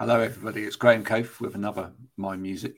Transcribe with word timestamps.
Hello, 0.00 0.20
everybody. 0.20 0.62
It's 0.62 0.76
Graham 0.76 1.02
Cofe 1.02 1.40
with 1.40 1.56
another 1.56 1.90
My 2.16 2.36
Music. 2.36 2.76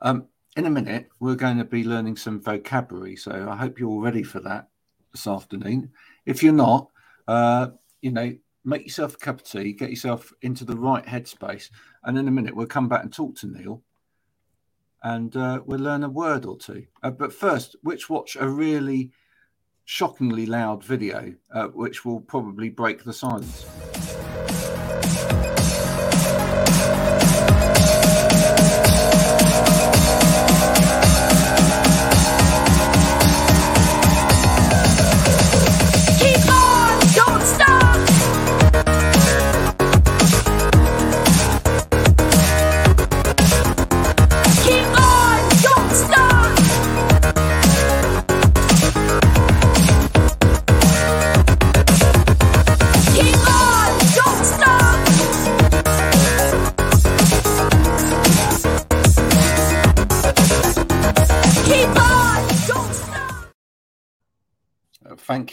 Um, 0.00 0.28
in 0.56 0.64
a 0.64 0.70
minute, 0.70 1.10
we're 1.20 1.34
going 1.34 1.58
to 1.58 1.64
be 1.66 1.84
learning 1.84 2.16
some 2.16 2.40
vocabulary. 2.40 3.16
So 3.16 3.48
I 3.50 3.54
hope 3.54 3.78
you're 3.78 3.90
all 3.90 4.00
ready 4.00 4.22
for 4.22 4.40
that 4.40 4.68
this 5.12 5.26
afternoon. 5.26 5.90
If 6.24 6.42
you're 6.42 6.54
not, 6.54 6.88
uh, 7.28 7.66
you 8.00 8.12
know, 8.12 8.34
make 8.64 8.84
yourself 8.84 9.16
a 9.16 9.18
cup 9.18 9.40
of 9.40 9.44
tea, 9.46 9.74
get 9.74 9.90
yourself 9.90 10.32
into 10.40 10.64
the 10.64 10.74
right 10.74 11.04
headspace. 11.04 11.68
And 12.02 12.16
in 12.16 12.28
a 12.28 12.30
minute, 12.30 12.56
we'll 12.56 12.66
come 12.66 12.88
back 12.88 13.02
and 13.02 13.12
talk 13.12 13.36
to 13.40 13.46
Neil 13.46 13.82
and 15.02 15.36
uh, 15.36 15.60
we'll 15.66 15.80
learn 15.80 16.02
a 16.02 16.08
word 16.08 16.46
or 16.46 16.56
two. 16.56 16.86
Uh, 17.02 17.10
but 17.10 17.34
first, 17.34 17.76
which 17.82 18.08
watch 18.08 18.38
a 18.40 18.48
really 18.48 19.12
shockingly 19.84 20.46
loud 20.46 20.82
video, 20.82 21.34
uh, 21.52 21.66
which 21.66 22.06
will 22.06 22.22
probably 22.22 22.70
break 22.70 23.04
the 23.04 23.12
silence. 23.12 23.66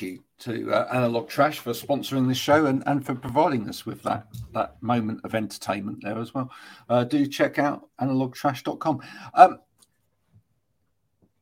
You 0.02 0.24
to 0.40 0.72
uh, 0.74 0.88
Analog 0.94 1.30
Trash 1.30 1.60
for 1.60 1.72
sponsoring 1.72 2.28
this 2.28 2.38
show 2.38 2.66
and, 2.66 2.84
and 2.86 3.06
for 3.06 3.16
providing 3.16 3.70
us 3.70 3.86
with 3.86 4.02
that 4.04 4.28
that 4.54 4.82
moment 4.82 5.22
of 5.24 5.36
entertainment 5.36 6.00
there 6.02 6.18
as 6.18 6.34
well. 6.34 6.50
Uh, 6.90 7.04
do 7.04 7.26
check 7.26 7.60
out 7.60 7.90
analogtrash.com. 8.00 9.02
Um, 9.34 9.60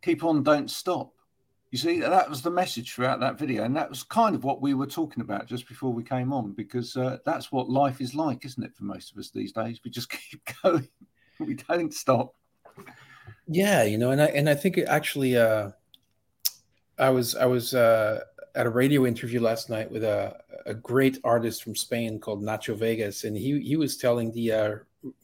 keep 0.01 0.23
on, 0.23 0.43
don't 0.43 0.69
stop. 0.69 1.13
You 1.71 1.77
see, 1.77 1.99
that 1.99 2.29
was 2.29 2.41
the 2.41 2.49
message 2.49 2.93
throughout 2.93 3.19
that 3.19 3.37
video, 3.37 3.63
and 3.63 3.75
that 3.75 3.89
was 3.89 4.01
kind 4.03 4.35
of 4.35 4.43
what 4.43 4.61
we 4.61 4.73
were 4.73 4.87
talking 4.87 5.21
about 5.21 5.45
just 5.45 5.67
before 5.67 5.93
we 5.93 6.03
came 6.03 6.33
on, 6.33 6.53
because 6.53 6.97
uh, 6.97 7.17
that's 7.25 7.51
what 7.51 7.69
life 7.69 8.01
is 8.01 8.15
like, 8.15 8.43
isn't 8.43 8.63
it, 8.63 8.75
for 8.75 8.85
most 8.85 9.11
of 9.11 9.19
us 9.19 9.29
these 9.29 9.51
days? 9.51 9.79
We 9.83 9.91
just 9.91 10.09
keep 10.31 10.41
going, 10.63 10.87
we 11.39 11.53
don't 11.53 11.93
stop. 11.93 12.33
Yeah, 13.47 13.83
you 13.83 13.97
know, 13.97 14.11
and 14.11 14.21
I 14.21 14.27
and 14.27 14.49
I 14.49 14.55
think 14.55 14.77
it 14.77 14.87
actually. 14.87 15.37
Uh 15.37 15.71
I 16.99 17.09
was 17.09 17.35
I 17.35 17.45
was 17.45 17.73
uh, 17.73 18.19
at 18.59 18.65
a 18.65 18.69
radio 18.69 19.05
interview 19.05 19.39
last 19.39 19.69
night 19.69 19.89
with 19.89 20.03
a, 20.03 20.37
a 20.65 20.73
great 20.73 21.17
artist 21.23 21.63
from 21.63 21.77
Spain 21.77 22.19
called 22.19 22.43
Nacho 22.43 22.75
Vegas, 22.75 23.23
and 23.23 23.35
he 23.35 23.57
he 23.61 23.77
was 23.77 23.95
telling 23.95 24.33
the 24.33 24.51
uh, 24.51 24.75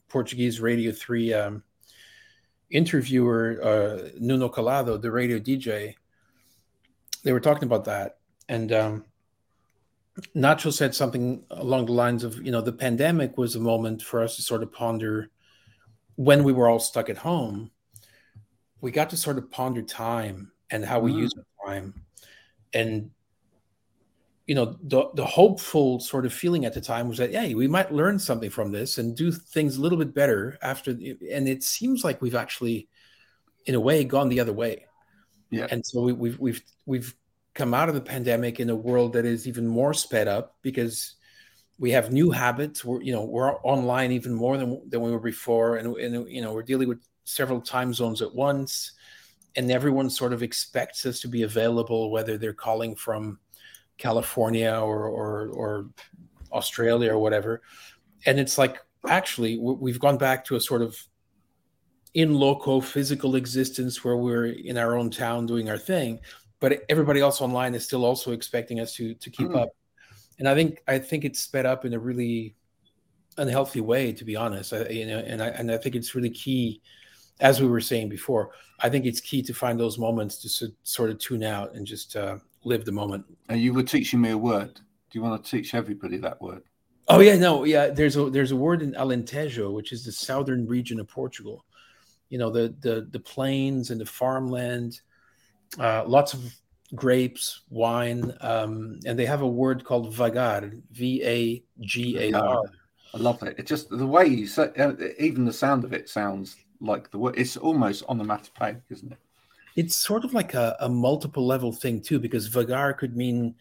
Portuguese 0.07 0.61
Radio 0.61 0.93
Three 0.93 1.33
um, 1.33 1.61
interviewer 2.71 3.59
uh, 3.61 4.09
Nuno 4.17 4.47
Calado, 4.47 4.99
the 4.99 5.11
radio 5.11 5.37
DJ. 5.37 5.95
They 7.23 7.33
were 7.33 7.41
talking 7.41 7.65
about 7.65 7.83
that, 7.85 8.19
and 8.47 8.71
um, 8.71 9.05
Nacho 10.33 10.71
said 10.71 10.95
something 10.95 11.43
along 11.51 11.87
the 11.87 11.91
lines 11.91 12.23
of, 12.23 12.41
you 12.41 12.53
know, 12.53 12.61
the 12.61 12.71
pandemic 12.71 13.37
was 13.37 13.57
a 13.57 13.59
moment 13.59 14.01
for 14.01 14.23
us 14.23 14.37
to 14.37 14.43
sort 14.43 14.63
of 14.63 14.71
ponder 14.71 15.29
when 16.15 16.45
we 16.45 16.53
were 16.53 16.69
all 16.69 16.79
stuck 16.79 17.09
at 17.09 17.17
home. 17.17 17.69
We 18.79 18.91
got 18.91 19.09
to 19.09 19.17
sort 19.17 19.37
of 19.37 19.51
ponder 19.51 19.81
time 19.81 20.53
and 20.71 20.85
how 20.85 21.01
we 21.01 21.11
mm. 21.11 21.17
use 21.17 21.33
time 21.65 22.05
and 22.75 23.09
you 24.47 24.55
know 24.55 24.77
the 24.83 25.09
the 25.15 25.25
hopeful 25.25 25.99
sort 25.99 26.25
of 26.25 26.33
feeling 26.33 26.65
at 26.65 26.73
the 26.73 26.81
time 26.81 27.07
was 27.07 27.17
that 27.17 27.31
yeah 27.31 27.51
we 27.53 27.67
might 27.67 27.91
learn 27.91 28.19
something 28.19 28.49
from 28.49 28.71
this 28.71 28.99
and 28.99 29.17
do 29.17 29.31
things 29.31 29.77
a 29.77 29.81
little 29.81 29.97
bit 29.97 30.13
better 30.13 30.57
after 30.61 30.91
and 30.91 31.47
it 31.47 31.63
seems 31.63 32.03
like 32.03 32.21
we've 32.21 32.35
actually 32.35 32.87
in 33.65 33.75
a 33.75 33.79
way 33.79 34.03
gone 34.03 34.29
the 34.29 34.39
other 34.39 34.53
way. 34.53 34.85
Yeah. 35.49 35.67
And 35.69 35.85
so 35.85 36.01
we, 36.01 36.13
we've 36.13 36.39
we've 36.39 36.61
we've 36.85 37.15
come 37.53 37.73
out 37.73 37.89
of 37.89 37.95
the 37.95 38.01
pandemic 38.01 38.59
in 38.59 38.69
a 38.69 38.75
world 38.75 39.13
that 39.13 39.25
is 39.25 39.47
even 39.47 39.67
more 39.67 39.93
sped 39.93 40.27
up 40.27 40.55
because 40.61 41.15
we 41.77 41.91
have 41.91 42.11
new 42.11 42.31
habits. 42.31 42.83
We're 42.83 43.01
you 43.01 43.13
know 43.13 43.25
we're 43.25 43.55
online 43.57 44.11
even 44.11 44.33
more 44.33 44.57
than 44.57 44.87
than 44.89 45.01
we 45.01 45.11
were 45.11 45.19
before. 45.19 45.77
And, 45.77 45.95
and 45.97 46.29
you 46.29 46.41
know 46.41 46.53
we're 46.53 46.63
dealing 46.63 46.89
with 46.89 47.05
several 47.25 47.61
time 47.61 47.93
zones 47.93 48.21
at 48.21 48.33
once. 48.33 48.91
And 49.57 49.71
everyone 49.71 50.09
sort 50.09 50.33
of 50.33 50.43
expects 50.43 51.05
us 51.05 51.21
to 51.21 51.29
be 51.29 51.43
available, 51.43 52.11
whether 52.11 52.37
they're 52.37 52.53
calling 52.53 52.93
from 52.93 53.39
California 53.97 54.71
or 54.71 55.07
or, 55.07 55.47
or 55.49 55.89
Australia 56.51 57.13
or 57.13 57.19
whatever. 57.19 57.61
And 58.25 58.39
it's 58.39 58.57
like 58.57 58.77
actually 59.07 59.57
we've 59.57 59.99
gone 59.99 60.17
back 60.17 60.45
to 60.45 60.55
a 60.55 60.59
sort 60.59 60.81
of 60.81 60.97
in 62.13 62.33
loco 62.33 62.79
physical 62.79 63.35
existence 63.35 64.03
where 64.03 64.17
we're 64.17 64.45
in 64.45 64.77
our 64.77 64.97
own 64.97 65.09
town 65.09 65.45
doing 65.45 65.69
our 65.69 65.77
thing, 65.77 66.19
but 66.59 66.83
everybody 66.87 67.19
else 67.19 67.41
online 67.41 67.75
is 67.75 67.83
still 67.83 68.05
also 68.05 68.31
expecting 68.31 68.79
us 68.79 68.93
to 68.95 69.13
to 69.15 69.29
keep 69.29 69.49
mm. 69.49 69.61
up. 69.61 69.69
And 70.39 70.47
I 70.47 70.55
think 70.55 70.81
I 70.87 70.99
think 70.99 71.25
it's 71.25 71.41
sped 71.41 71.65
up 71.65 71.85
in 71.85 71.93
a 71.93 71.99
really 71.99 72.55
unhealthy 73.37 73.81
way, 73.81 74.13
to 74.13 74.23
be 74.23 74.35
honest. 74.35 74.73
I, 74.73 74.87
you 74.87 75.05
know, 75.05 75.19
and 75.19 75.41
I 75.41 75.47
and 75.47 75.71
I 75.71 75.77
think 75.77 75.95
it's 75.95 76.15
really 76.15 76.29
key 76.29 76.81
as 77.39 77.61
we 77.61 77.67
were 77.67 77.81
saying 77.81 78.09
before, 78.09 78.51
I 78.79 78.89
think 78.89 79.05
it's 79.05 79.19
key 79.19 79.41
to 79.43 79.53
find 79.53 79.79
those 79.79 79.97
moments 79.97 80.37
to 80.57 80.71
sort 80.83 81.09
of 81.09 81.19
tune 81.19 81.43
out 81.43 81.75
and 81.75 81.85
just 81.85 82.15
uh, 82.15 82.37
live 82.65 82.83
the 82.83 82.91
moment. 82.91 83.23
And 83.47 83.61
you 83.61 83.73
were 83.73 83.83
teaching 83.83 84.19
me 84.19 84.31
a 84.31 84.37
word. 84.37 84.73
Do 84.75 85.19
you 85.19 85.21
want 85.21 85.43
to 85.43 85.49
teach 85.49 85.73
everybody 85.73 86.17
that 86.17 86.41
word? 86.41 86.63
Oh 87.07 87.19
yeah, 87.19 87.37
no, 87.37 87.63
yeah. 87.63 87.87
There's 87.87 88.17
a 88.17 88.29
there's 88.29 88.51
a 88.51 88.55
word 88.55 88.81
in 88.81 88.93
Alentejo, 88.93 89.71
which 89.71 89.93
is 89.93 90.03
the 90.03 90.11
southern 90.11 90.67
region 90.67 90.99
of 90.99 91.07
Portugal. 91.07 91.63
You 92.29 92.39
know 92.39 92.49
the 92.49 92.75
the 92.81 93.07
the 93.11 93.19
plains 93.19 93.91
and 93.91 94.01
the 94.01 94.05
farmland, 94.05 94.99
uh, 95.79 96.03
lots 96.05 96.33
of 96.33 96.43
grapes, 96.95 97.61
wine, 97.69 98.33
um, 98.41 98.99
and 99.05 99.17
they 99.17 99.25
have 99.25 99.41
a 99.41 99.47
word 99.47 99.83
called 99.83 100.13
vagar, 100.13 100.81
V 100.91 101.23
A 101.23 101.63
G 101.81 102.17
A 102.17 102.33
R. 102.33 102.63
I 103.13 103.17
love 103.17 103.41
it. 103.43 103.59
It 103.59 103.67
just 103.67 103.89
the 103.89 104.05
way 104.05 104.25
you 104.25 104.47
say, 104.47 104.71
uh, 104.77 104.93
even 105.19 105.45
the 105.45 105.53
sound 105.53 105.83
of 105.83 105.93
it 105.93 106.09
sounds 106.09 106.55
like 106.81 107.11
the 107.11 107.19
word. 107.19 107.35
It's 107.37 107.55
almost 107.55 108.03
onomatopoeic, 108.09 108.81
isn't 108.89 109.11
it? 109.11 109.19
It's 109.75 109.95
sort 109.95 110.23
of 110.23 110.33
like 110.33 110.53
a, 110.53 110.75
a 110.79 110.89
multiple 110.89 111.45
level 111.45 111.71
thing 111.71 112.01
too, 112.01 112.19
because 112.19 112.49
vagar 112.49 112.97
could 112.97 113.15
mean 113.15 113.55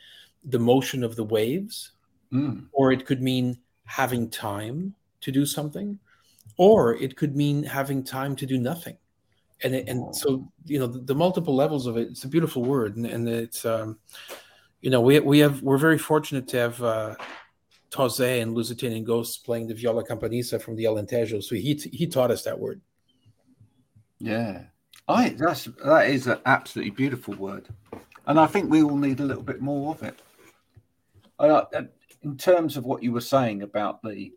the 0.45 0.59
motion 0.59 1.03
of 1.03 1.17
the 1.17 1.25
waves, 1.25 1.93
mm. 2.33 2.67
or 2.73 2.93
it 2.93 3.07
could 3.07 3.23
mean 3.23 3.59
having 3.85 4.31
time 4.31 4.95
to 5.23 5.33
do 5.33 5.45
something, 5.45 5.99
or 6.57 6.95
it 6.95 7.17
could 7.17 7.35
mean 7.35 7.63
having 7.63 8.05
time 8.05 8.37
to 8.37 8.47
do 8.47 8.59
nothing. 8.59 8.97
And 9.63 9.75
it, 9.75 9.89
and 9.89 10.15
so 10.15 10.51
you 10.67 10.79
know 10.79 10.87
the, 10.87 11.01
the, 11.01 11.15
multiple 11.15 11.55
levels 11.55 11.87
of 11.87 11.97
it. 11.97 12.09
It's 12.09 12.25
a 12.25 12.29
beautiful 12.29 12.63
word, 12.63 12.97
and, 12.97 13.07
and 13.07 13.29
it's 13.29 13.65
um, 13.65 13.99
you 14.83 14.91
know 14.91 15.01
we 15.01 15.19
we 15.21 15.39
have 15.39 15.63
we're 15.63 15.79
very 15.79 15.99
fortunate 15.99 16.49
to 16.49 16.57
have. 16.59 16.83
Uh, 16.83 17.15
Tozé 17.95 18.43
and 18.43 18.57
Lusitanian 18.57 19.05
Ghosts 19.05 19.39
playing 19.39 19.69
the 19.69 19.75
viola 19.75 20.05
campaniça 20.05 20.61
from 20.61 20.75
the 20.75 20.83
Alentejo. 20.83 21.41
So 21.41 21.55
he 21.55 21.75
he 21.93 22.09
taught 22.09 22.33
us 22.33 22.43
that 22.43 22.59
word. 22.59 22.81
Yeah, 24.19 24.65
I 25.09 25.31
that's 25.31 25.65
that 25.84 26.09
is 26.09 26.26
an 26.26 26.38
absolutely 26.47 26.92
beautiful 26.92 27.34
word, 27.34 27.69
and 28.26 28.41
I 28.41 28.47
think 28.47 28.70
we 28.70 28.82
all 28.82 28.97
need 28.97 29.20
a 29.20 29.25
little 29.25 29.42
bit 29.42 29.60
more 29.60 29.94
of 29.94 30.03
it. 30.03 30.20
In 32.22 32.38
terms 32.38 32.78
of 32.78 32.87
what 32.87 33.03
you 33.03 33.12
were 33.12 33.20
saying 33.20 33.62
about 33.62 34.03
the 34.03 34.32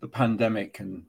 the 0.00 0.08
pandemic 0.08 0.80
and 0.80 1.04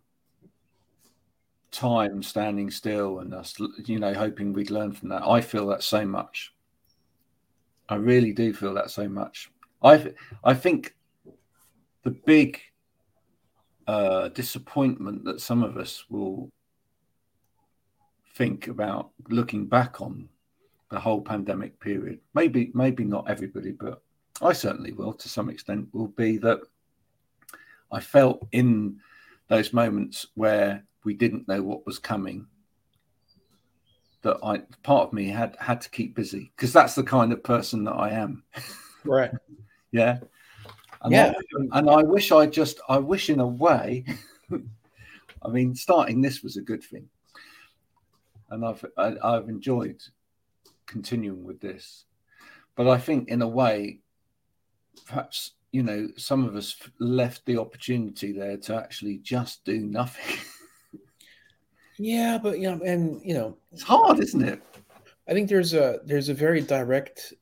time 1.72 2.22
standing 2.24 2.72
still 2.72 3.20
and 3.20 3.34
us, 3.34 3.56
you 3.86 4.00
know, 4.00 4.14
hoping 4.14 4.52
we'd 4.52 4.72
learn 4.72 4.92
from 4.92 5.10
that, 5.10 5.22
I 5.26 5.40
feel 5.40 5.68
that 5.68 5.84
so 5.84 6.06
much. 6.06 6.54
I 7.88 7.96
really 7.96 8.34
do 8.34 8.54
feel 8.54 8.74
that 8.74 8.92
so 8.92 9.08
much. 9.08 9.50
I 9.82 10.14
I 10.44 10.54
think 10.54 10.96
the 12.04 12.12
big 12.12 12.60
uh, 13.88 14.30
disappointment 14.30 15.24
that 15.26 15.42
some 15.42 15.64
of 15.64 15.78
us 15.78 16.06
will 16.10 16.52
think 18.40 18.70
about 18.70 19.10
looking 19.28 19.66
back 19.68 20.00
on 20.00 20.30
the 20.90 21.00
whole 21.00 21.22
pandemic 21.22 21.78
period. 21.82 22.20
Maybe, 22.34 22.72
maybe 22.74 23.04
not 23.04 23.30
everybody, 23.30 23.74
but 23.74 24.02
I 24.42 24.54
certainly 24.54 24.94
will 24.94 25.12
to 25.12 25.28
some 25.28 25.50
extent, 25.50 25.90
will 25.94 26.08
be 26.08 26.38
that 26.38 26.62
I 27.92 28.00
felt 28.00 28.48
in 28.54 29.02
those 29.50 29.74
moments 29.74 30.28
where 30.36 30.86
we 31.04 31.16
didn't 31.16 31.50
know 31.50 31.62
what 31.62 31.86
was 31.86 32.00
coming 32.00 32.48
that 34.22 34.38
I 34.42 34.60
part 34.84 35.08
of 35.08 35.14
me 35.14 35.28
had 35.28 35.58
had 35.60 35.82
to 35.82 35.90
keep 35.90 36.16
busy 36.16 36.52
because 36.56 36.72
that's 36.72 36.96
the 36.96 37.04
kind 37.04 37.34
of 37.34 37.44
person 37.44 37.84
that 37.84 37.94
I 37.94 38.12
am. 38.12 38.44
Right. 39.04 39.32
yeah. 39.92 40.20
And 41.02 41.12
Yeah. 41.12 41.34
I, 41.74 41.80
and 41.80 41.90
I 41.90 42.04
wish 42.04 42.32
I 42.32 42.46
just, 42.46 42.80
I 42.88 43.00
wish 43.00 43.30
in 43.30 43.42
a 43.42 43.48
way, 43.48 44.06
I 45.42 45.50
mean, 45.50 45.76
starting 45.76 46.22
this 46.22 46.42
was 46.42 46.56
a 46.56 46.62
good 46.62 46.84
thing, 46.84 47.10
and 48.52 48.66
I've 48.66 48.86
I, 48.98 49.16
I've 49.24 49.50
enjoyed 49.50 50.02
continuing 50.86 51.44
with 51.44 51.60
this, 51.60 52.06
but 52.76 52.88
I 52.88 52.98
think 52.98 53.30
in 53.30 53.42
a 53.42 53.48
way, 53.48 54.00
perhaps 55.06 55.52
you 55.72 55.84
know, 55.84 56.10
some 56.18 56.46
of 56.46 56.56
us 56.56 56.76
left 57.00 57.46
the 57.46 57.60
opportunity 57.60 58.32
there 58.32 58.58
to 58.58 58.76
actually 58.76 59.18
just 59.18 59.64
do 59.66 59.80
nothing. 59.80 60.38
Yeah, 62.00 62.40
but 62.42 62.60
you 62.60 62.72
know, 62.72 62.82
and 62.86 63.22
you 63.26 63.34
know, 63.34 63.58
it's 63.74 63.84
hard, 63.84 64.20
isn't 64.20 64.42
it? 64.42 64.64
I 65.28 65.34
think 65.34 65.50
there's 65.50 65.74
a 65.74 66.00
there's 66.06 66.30
a 66.30 66.34
very 66.34 66.62
direct 66.62 67.34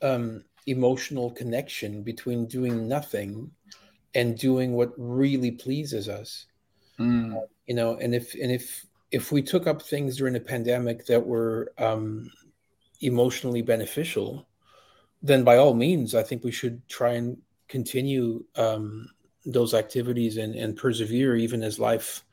um, 0.00 0.42
emotional 0.66 1.30
connection 1.30 2.02
between 2.02 2.46
doing 2.46 2.88
nothing 2.88 3.50
and 4.14 4.38
doing 4.38 4.72
what 4.72 4.92
really 4.96 5.50
pleases 5.50 6.08
us. 6.08 6.46
Mm. 6.98 7.42
You 7.66 7.74
know, 7.74 7.98
and 7.98 8.14
if 8.14 8.32
and 8.34 8.50
if 8.50 8.86
if 9.10 9.32
we 9.32 9.42
took 9.42 9.66
up 9.66 9.82
things 9.82 10.16
during 10.16 10.34
the 10.34 10.40
pandemic 10.40 11.06
that 11.06 11.24
were 11.24 11.72
um, 11.78 12.30
emotionally 13.00 13.62
beneficial, 13.62 14.46
then 15.22 15.44
by 15.44 15.56
all 15.56 15.74
means, 15.74 16.14
I 16.14 16.22
think 16.22 16.44
we 16.44 16.52
should 16.52 16.86
try 16.88 17.12
and 17.12 17.36
continue 17.68 18.44
um, 18.56 19.08
those 19.44 19.74
activities 19.74 20.36
and, 20.36 20.54
and 20.54 20.76
persevere 20.76 21.36
even 21.36 21.62
as 21.62 21.78
life 21.78 22.24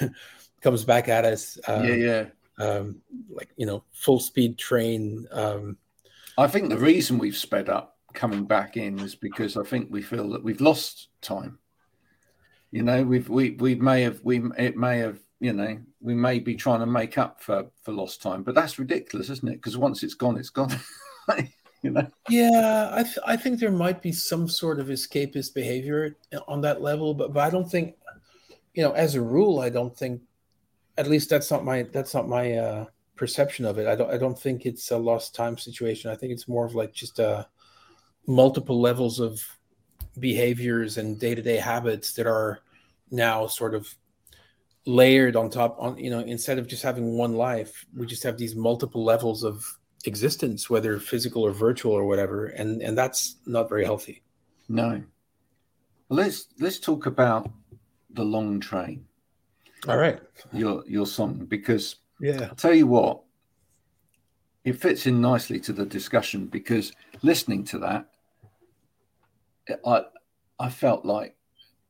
comes 0.60 0.84
back 0.84 1.08
at 1.08 1.24
us. 1.24 1.58
Um, 1.66 1.84
yeah, 1.84 1.94
yeah. 1.94 2.24
Um, 2.58 3.00
like 3.28 3.50
you 3.56 3.66
know, 3.66 3.82
full 3.92 4.20
speed 4.20 4.58
train. 4.58 5.26
Um, 5.32 5.76
I 6.38 6.46
think 6.46 6.68
the 6.68 6.78
reason 6.78 7.18
we've 7.18 7.36
sped 7.36 7.68
up 7.68 7.98
coming 8.12 8.44
back 8.44 8.76
in 8.76 8.98
is 9.00 9.14
because 9.14 9.56
I 9.56 9.64
think 9.64 9.88
we 9.90 10.02
feel 10.02 10.30
that 10.30 10.44
we've 10.44 10.60
lost 10.60 11.08
time. 11.20 11.58
You 12.70 12.82
know, 12.82 13.02
we've 13.02 13.28
we 13.28 13.50
we 13.52 13.74
may 13.74 14.02
have 14.02 14.20
we 14.22 14.42
it 14.56 14.76
may 14.76 14.98
have 14.98 15.18
you 15.42 15.52
know 15.52 15.76
we 16.00 16.14
may 16.14 16.38
be 16.38 16.54
trying 16.54 16.78
to 16.78 16.86
make 16.86 17.18
up 17.18 17.42
for 17.42 17.66
for 17.82 17.92
lost 17.92 18.22
time, 18.22 18.44
but 18.44 18.54
that's 18.54 18.78
ridiculous, 18.78 19.28
isn't 19.28 19.48
it? 19.48 19.56
Because 19.56 19.76
once 19.76 20.04
it's 20.04 20.14
gone, 20.14 20.38
it's 20.38 20.50
gone. 20.50 20.70
you 21.82 21.90
know. 21.90 22.06
Yeah, 22.28 22.90
I 22.92 23.02
th- 23.02 23.18
I 23.26 23.36
think 23.36 23.58
there 23.58 23.72
might 23.72 24.00
be 24.00 24.12
some 24.12 24.46
sort 24.46 24.78
of 24.78 24.86
escapist 24.86 25.52
behavior 25.52 26.16
on 26.46 26.60
that 26.60 26.80
level, 26.80 27.12
but 27.12 27.32
but 27.32 27.40
I 27.40 27.50
don't 27.50 27.68
think, 27.68 27.96
you 28.74 28.84
know, 28.84 28.92
as 28.92 29.16
a 29.16 29.20
rule, 29.20 29.58
I 29.58 29.68
don't 29.68 29.96
think, 29.96 30.22
at 30.96 31.08
least 31.08 31.28
that's 31.28 31.50
not 31.50 31.64
my 31.64 31.82
that's 31.82 32.14
not 32.14 32.28
my 32.28 32.52
uh, 32.52 32.84
perception 33.16 33.64
of 33.64 33.78
it. 33.78 33.88
I 33.88 33.96
don't 33.96 34.12
I 34.12 34.18
don't 34.18 34.38
think 34.38 34.64
it's 34.64 34.92
a 34.92 34.96
lost 34.96 35.34
time 35.34 35.58
situation. 35.58 36.12
I 36.12 36.14
think 36.14 36.32
it's 36.32 36.46
more 36.46 36.64
of 36.64 36.76
like 36.76 36.92
just 36.92 37.18
uh, 37.18 37.46
multiple 38.28 38.80
levels 38.80 39.18
of 39.18 39.42
behaviors 40.20 40.98
and 40.98 41.18
day 41.18 41.34
to 41.34 41.42
day 41.42 41.56
habits 41.56 42.12
that 42.12 42.28
are 42.28 42.60
now 43.10 43.48
sort 43.48 43.74
of 43.74 43.92
layered 44.84 45.36
on 45.36 45.48
top 45.48 45.76
on 45.78 45.96
you 45.96 46.10
know 46.10 46.18
instead 46.20 46.58
of 46.58 46.66
just 46.66 46.82
having 46.82 47.16
one 47.16 47.34
life 47.34 47.86
we 47.94 48.04
just 48.04 48.24
have 48.24 48.36
these 48.36 48.56
multiple 48.56 49.04
levels 49.04 49.44
of 49.44 49.78
existence 50.06 50.68
whether 50.68 50.98
physical 50.98 51.44
or 51.44 51.52
virtual 51.52 51.92
or 51.92 52.04
whatever. 52.04 52.46
And 52.46 52.82
and 52.82 52.96
that's 52.96 53.36
not 53.46 53.68
very 53.68 53.84
healthy. 53.84 54.22
No. 54.68 55.02
Let's 56.08 56.48
let's 56.58 56.78
talk 56.78 57.06
about 57.06 57.50
the 58.10 58.24
long 58.24 58.60
train. 58.60 59.06
All 59.88 59.96
right. 59.96 60.20
Your 60.52 60.84
your 60.86 61.06
song 61.06 61.46
because 61.48 61.96
yeah. 62.20 62.48
I'll 62.50 62.54
tell 62.54 62.74
you 62.74 62.86
what 62.86 63.22
it 64.64 64.80
fits 64.80 65.06
in 65.06 65.20
nicely 65.20 65.58
to 65.60 65.72
the 65.72 65.84
discussion 65.84 66.46
because 66.46 66.92
listening 67.22 67.64
to 67.64 67.78
that 67.80 68.06
i 69.84 70.04
i 70.60 70.68
felt 70.68 71.04
like 71.04 71.34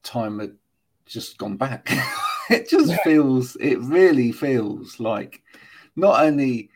time 0.03 0.39
had 0.39 0.57
just 1.05 1.37
gone 1.37 1.59
back 1.59 1.91
it 2.53 2.69
just 2.69 2.95
feels 3.03 3.57
it 3.57 3.79
really 3.81 4.33
feels 4.33 5.01
like 5.01 5.43
not 5.97 6.25
only 6.25 6.71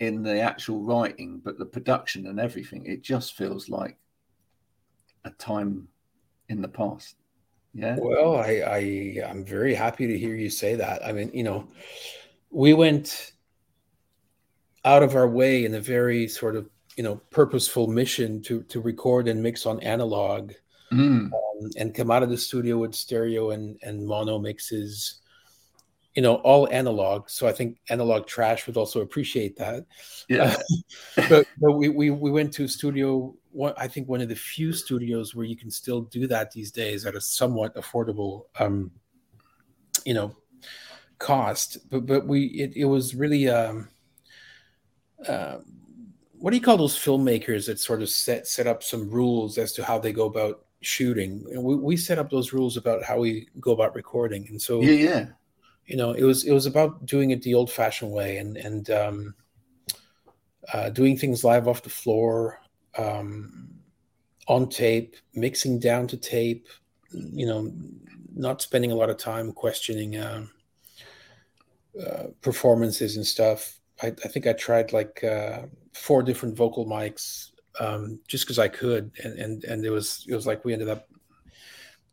in 0.00 0.22
the 0.22 0.40
actual 0.40 0.82
writing 0.82 1.40
but 1.44 1.58
the 1.58 1.64
production 1.64 2.26
and 2.26 2.40
everything 2.40 2.84
it 2.86 3.02
just 3.02 3.36
feels 3.36 3.68
like 3.68 3.96
a 5.24 5.30
time 5.30 5.86
in 6.48 6.60
the 6.60 6.68
past. 6.68 7.16
Yeah. 7.74 7.96
Well 7.98 8.36
i 8.36 8.62
i 8.66 9.28
i'm 9.28 9.44
very 9.44 9.74
happy 9.74 10.06
to 10.06 10.18
hear 10.18 10.34
you 10.34 10.50
say 10.50 10.74
that. 10.74 11.06
I 11.06 11.12
mean 11.12 11.30
you 11.32 11.44
know 11.44 11.68
we 12.50 12.74
went 12.74 13.32
out 14.84 15.02
of 15.02 15.14
our 15.14 15.28
way 15.28 15.64
in 15.64 15.74
a 15.74 15.80
very 15.80 16.26
sort 16.28 16.56
of 16.56 16.68
you 16.96 17.02
know 17.02 17.16
purposeful 17.30 17.86
mission 17.86 18.42
to 18.42 18.62
to 18.64 18.80
record 18.80 19.28
and 19.28 19.42
mix 19.42 19.64
on 19.64 19.80
analog 19.80 20.52
mm. 20.92 21.32
um, 21.32 21.70
and 21.76 21.94
come 21.94 22.10
out 22.10 22.22
of 22.22 22.30
the 22.30 22.36
studio 22.36 22.78
with 22.78 22.94
stereo 22.94 23.50
and 23.50 23.78
and 23.82 24.06
mono 24.06 24.38
mixes 24.38 25.20
you 26.14 26.22
know 26.22 26.34
all 26.36 26.68
analog. 26.70 27.28
So 27.30 27.48
i 27.48 27.52
think 27.52 27.78
analog 27.88 28.26
trash 28.26 28.66
would 28.66 28.76
also 28.76 29.00
appreciate 29.00 29.56
that. 29.56 29.86
Yeah. 30.28 30.56
But, 31.28 31.46
but 31.58 31.72
we, 31.72 31.88
we 31.88 32.10
we 32.10 32.30
went 32.30 32.52
to 32.54 32.64
a 32.64 32.68
studio 32.68 33.34
one 33.50 33.74
i 33.76 33.86
think 33.86 34.08
one 34.08 34.22
of 34.22 34.28
the 34.28 34.34
few 34.34 34.72
studios 34.72 35.34
where 35.34 35.44
you 35.44 35.56
can 35.56 35.70
still 35.70 36.02
do 36.02 36.26
that 36.26 36.50
these 36.50 36.70
days 36.70 37.04
at 37.04 37.14
a 37.14 37.20
somewhat 37.20 37.74
affordable 37.76 38.44
um 38.58 38.90
you 40.04 40.14
know 40.14 40.34
cost. 41.22 41.78
But 41.88 42.06
but 42.06 42.26
we 42.26 42.46
it, 42.46 42.72
it 42.76 42.84
was 42.84 43.14
really 43.14 43.48
um 43.48 43.88
uh, 45.26 45.58
what 46.32 46.50
do 46.50 46.56
you 46.56 46.62
call 46.62 46.76
those 46.76 46.98
filmmakers 46.98 47.66
that 47.66 47.78
sort 47.78 48.02
of 48.02 48.08
set 48.08 48.46
set 48.46 48.66
up 48.66 48.82
some 48.82 49.08
rules 49.08 49.56
as 49.56 49.72
to 49.74 49.84
how 49.84 49.98
they 49.98 50.12
go 50.12 50.26
about 50.26 50.64
shooting 50.84 51.44
and 51.52 51.62
we, 51.62 51.74
we 51.74 51.96
set 51.96 52.18
up 52.18 52.30
those 52.30 52.52
rules 52.52 52.76
about 52.76 53.02
how 53.02 53.18
we 53.18 53.48
go 53.60 53.72
about 53.72 53.94
recording 53.94 54.46
and 54.48 54.60
so 54.60 54.80
yeah 54.80 54.90
yeah. 54.90 55.26
you 55.86 55.96
know 55.96 56.12
it 56.12 56.24
was 56.24 56.44
it 56.44 56.52
was 56.52 56.66
about 56.66 57.04
doing 57.06 57.30
it 57.30 57.42
the 57.42 57.54
old 57.54 57.70
fashioned 57.70 58.10
way 58.10 58.38
and 58.38 58.56
and 58.56 58.90
um 58.90 59.34
uh, 60.72 60.88
doing 60.90 61.16
things 61.16 61.42
live 61.42 61.66
off 61.66 61.82
the 61.82 61.90
floor 61.90 62.60
um 62.96 63.68
on 64.48 64.68
tape 64.68 65.16
mixing 65.34 65.78
down 65.78 66.06
to 66.06 66.16
tape 66.16 66.68
you 67.12 67.46
know 67.46 67.72
not 68.34 68.62
spending 68.62 68.92
a 68.92 68.94
lot 68.94 69.10
of 69.10 69.18
time 69.18 69.52
questioning 69.52 70.16
uh, 70.16 70.44
uh, 72.00 72.24
performances 72.40 73.16
and 73.16 73.26
stuff. 73.26 73.78
I, 74.02 74.06
I 74.06 74.28
think 74.28 74.46
i 74.46 74.54
tried 74.54 74.92
like 74.92 75.22
uh 75.22 75.62
four 75.92 76.22
different 76.22 76.56
vocal 76.56 76.86
mics 76.86 77.51
um, 77.80 78.20
just 78.28 78.44
because 78.44 78.58
I 78.58 78.68
could, 78.68 79.12
and, 79.22 79.38
and 79.38 79.64
and 79.64 79.84
it 79.84 79.90
was 79.90 80.24
it 80.28 80.34
was 80.34 80.46
like 80.46 80.64
we 80.64 80.72
ended 80.72 80.88
up 80.88 81.08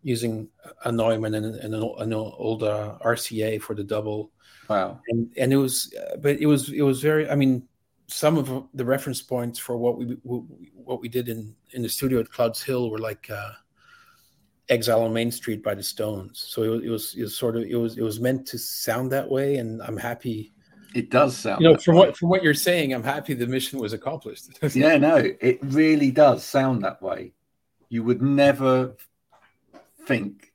using 0.01 0.47
a 0.85 0.91
Neumann 0.91 1.35
and, 1.35 1.55
and 1.55 1.75
an, 1.75 1.83
an 1.97 2.13
old 2.13 2.63
uh, 2.63 2.97
RCA 3.03 3.61
for 3.61 3.75
the 3.75 3.83
double. 3.83 4.31
Wow! 4.69 4.99
And 5.07 5.31
and 5.37 5.51
it 5.51 5.57
was, 5.57 5.93
uh, 5.93 6.17
but 6.17 6.39
it 6.39 6.45
was 6.45 6.71
it 6.71 6.81
was 6.81 7.01
very. 7.01 7.29
I 7.29 7.35
mean, 7.35 7.67
some 8.07 8.37
of 8.37 8.67
the 8.73 8.85
reference 8.85 9.21
points 9.21 9.59
for 9.59 9.77
what 9.77 9.97
we 9.97 10.17
what 10.23 11.01
we 11.01 11.09
did 11.09 11.29
in 11.29 11.55
in 11.71 11.81
the 11.81 11.89
studio 11.89 12.19
at 12.19 12.31
Clouds 12.31 12.61
Hill 12.61 12.89
were 12.89 12.99
like 12.99 13.29
uh, 13.29 13.51
Exile 14.69 15.03
on 15.03 15.13
Main 15.13 15.31
Street 15.31 15.63
by 15.63 15.75
the 15.75 15.83
Stones. 15.83 16.45
So 16.47 16.63
it 16.63 16.69
was, 16.69 16.83
it 16.83 16.89
was 16.89 17.15
it 17.15 17.21
was 17.23 17.37
sort 17.37 17.57
of 17.57 17.63
it 17.63 17.75
was 17.75 17.97
it 17.97 18.03
was 18.03 18.19
meant 18.19 18.45
to 18.47 18.57
sound 18.57 19.11
that 19.11 19.29
way, 19.29 19.57
and 19.57 19.81
I'm 19.81 19.97
happy 19.97 20.53
it 20.95 21.09
does 21.09 21.37
sound. 21.37 21.61
You 21.61 21.71
know, 21.71 21.77
from 21.77 21.95
way. 21.95 22.07
what 22.07 22.17
from 22.17 22.29
what 22.29 22.43
you're 22.43 22.53
saying, 22.53 22.93
I'm 22.93 23.03
happy 23.03 23.33
the 23.33 23.47
mission 23.47 23.79
was 23.79 23.93
accomplished. 23.93 24.59
yeah, 24.75 24.97
no, 24.97 25.17
it 25.17 25.59
really 25.61 26.11
does 26.11 26.43
sound 26.43 26.83
that 26.83 27.01
way. 27.01 27.33
You 27.89 28.03
would 28.03 28.21
never 28.21 28.95
think 30.05 30.53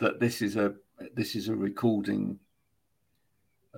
that 0.00 0.20
this 0.20 0.42
is 0.42 0.56
a 0.56 0.74
this 1.14 1.34
is 1.34 1.48
a 1.48 1.54
recording 1.54 2.38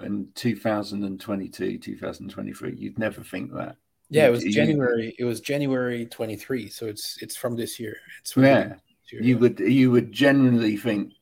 in 0.02 0.28
2022, 0.34 1.78
2023. 1.78 2.74
You'd 2.76 2.98
never 2.98 3.22
think 3.22 3.52
that. 3.54 3.76
Yeah, 4.10 4.26
it 4.26 4.30
was 4.30 4.44
you, 4.44 4.52
January. 4.52 5.14
It 5.18 5.24
was 5.24 5.40
January 5.40 6.06
23, 6.06 6.68
so 6.70 6.86
it's 6.86 7.18
it's 7.20 7.36
from 7.36 7.56
this 7.56 7.78
year. 7.78 7.96
It's 8.20 8.36
yeah. 8.36 8.74
Year, 9.12 9.22
you 9.22 9.38
would 9.38 9.58
you 9.60 9.90
would 9.90 10.12
generally 10.12 10.76
think, 10.76 11.12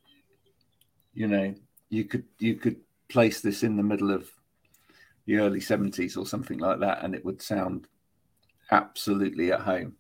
you 1.15 1.27
know, 1.27 1.55
you 1.89 2.05
could 2.05 2.25
you 2.39 2.55
could 2.55 2.77
place 3.09 3.41
this 3.41 3.63
in 3.63 3.77
the 3.77 3.83
middle 3.83 4.11
of 4.11 4.29
the 5.27 5.39
early 5.39 5.61
70s 5.61 6.17
or 6.17 6.25
something 6.25 6.59
like 6.59 6.81
that 6.81 7.05
and 7.05 7.15
it 7.15 7.25
would 7.25 7.43
sound 7.43 7.89
absolutely 8.71 9.53
at 9.53 9.61
home. 9.61 9.95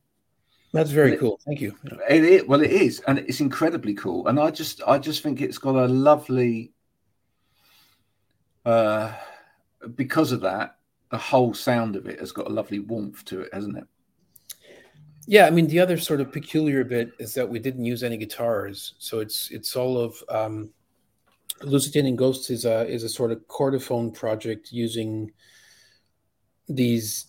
That's 0.72 0.90
very 0.90 1.14
it, 1.14 1.20
cool. 1.20 1.40
Thank 1.44 1.60
you. 1.60 1.74
It, 2.08 2.24
it, 2.24 2.48
well 2.48 2.60
it 2.60 2.70
is 2.70 3.00
and 3.06 3.18
it's 3.18 3.40
incredibly 3.40 3.94
cool. 3.94 4.26
And 4.28 4.38
i 4.38 4.50
just 4.50 4.80
i 4.86 4.98
just 4.98 5.22
think 5.22 5.40
it's 5.40 5.58
got 5.58 5.74
a 5.74 5.86
lovely 5.86 6.72
uh 8.64 9.12
because 9.94 10.32
of 10.32 10.40
that 10.40 10.76
the 11.10 11.18
whole 11.18 11.54
sound 11.54 11.96
of 11.96 12.06
it 12.06 12.18
has 12.18 12.32
got 12.32 12.48
a 12.48 12.52
lovely 12.52 12.80
warmth 12.80 13.24
to 13.26 13.40
it 13.42 13.54
hasn't 13.54 13.78
it? 13.78 13.84
Yeah 15.26 15.46
i 15.46 15.50
mean 15.50 15.66
the 15.68 15.80
other 15.80 15.98
sort 15.98 16.20
of 16.20 16.32
peculiar 16.32 16.84
bit 16.84 17.10
is 17.18 17.32
that 17.34 17.48
we 17.48 17.58
didn't 17.58 17.84
use 17.84 18.02
any 18.02 18.16
guitars 18.16 18.94
so 18.98 19.20
it's 19.20 19.50
it's 19.50 19.76
all 19.76 19.98
of 19.98 20.22
um 20.28 20.70
Lusitanian 21.62 22.16
Ghosts 22.16 22.50
is 22.50 22.64
a 22.64 22.86
is 22.86 23.02
a 23.02 23.08
sort 23.08 23.32
of 23.32 23.46
chordophone 23.48 24.12
project 24.12 24.72
using 24.72 25.32
these 26.68 27.26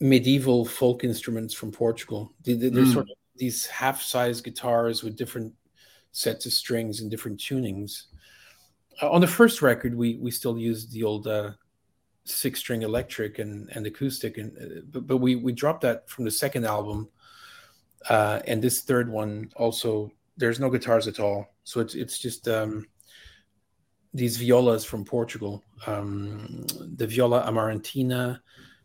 medieval 0.00 0.64
folk 0.64 1.04
instruments 1.04 1.52
from 1.52 1.72
Portugal. 1.72 2.32
They're, 2.44 2.56
they're 2.56 2.70
mm. 2.70 2.92
sort 2.92 3.10
of 3.10 3.16
these 3.36 3.66
half-size 3.66 4.40
guitars 4.40 5.02
with 5.02 5.16
different 5.16 5.52
sets 6.12 6.46
of 6.46 6.52
strings 6.52 7.00
and 7.00 7.10
different 7.10 7.38
tunings. 7.38 8.04
Uh, 9.02 9.10
on 9.10 9.20
the 9.20 9.26
first 9.26 9.62
record, 9.62 9.94
we 9.94 10.16
we 10.16 10.30
still 10.30 10.58
used 10.58 10.92
the 10.92 11.04
old 11.04 11.26
uh, 11.26 11.52
six-string 12.24 12.82
electric 12.82 13.38
and, 13.38 13.68
and 13.74 13.86
acoustic, 13.86 14.38
and 14.38 14.56
uh, 14.58 14.80
but, 14.90 15.06
but 15.06 15.16
we 15.18 15.36
we 15.36 15.52
dropped 15.52 15.82
that 15.82 16.08
from 16.08 16.24
the 16.24 16.30
second 16.30 16.64
album, 16.64 17.08
uh, 18.08 18.40
and 18.46 18.62
this 18.62 18.80
third 18.80 19.10
one 19.10 19.50
also 19.56 20.10
there's 20.36 20.60
no 20.60 20.70
guitars 20.70 21.06
at 21.06 21.20
all, 21.20 21.54
so 21.64 21.80
it's 21.80 21.94
it's 21.94 22.18
just 22.18 22.48
um, 22.48 22.86
these 24.14 24.36
violas 24.36 24.84
from 24.84 25.04
Portugal, 25.04 25.62
um, 25.86 26.64
the 26.96 27.06
viola 27.06 27.42
amarantina, 27.42 28.40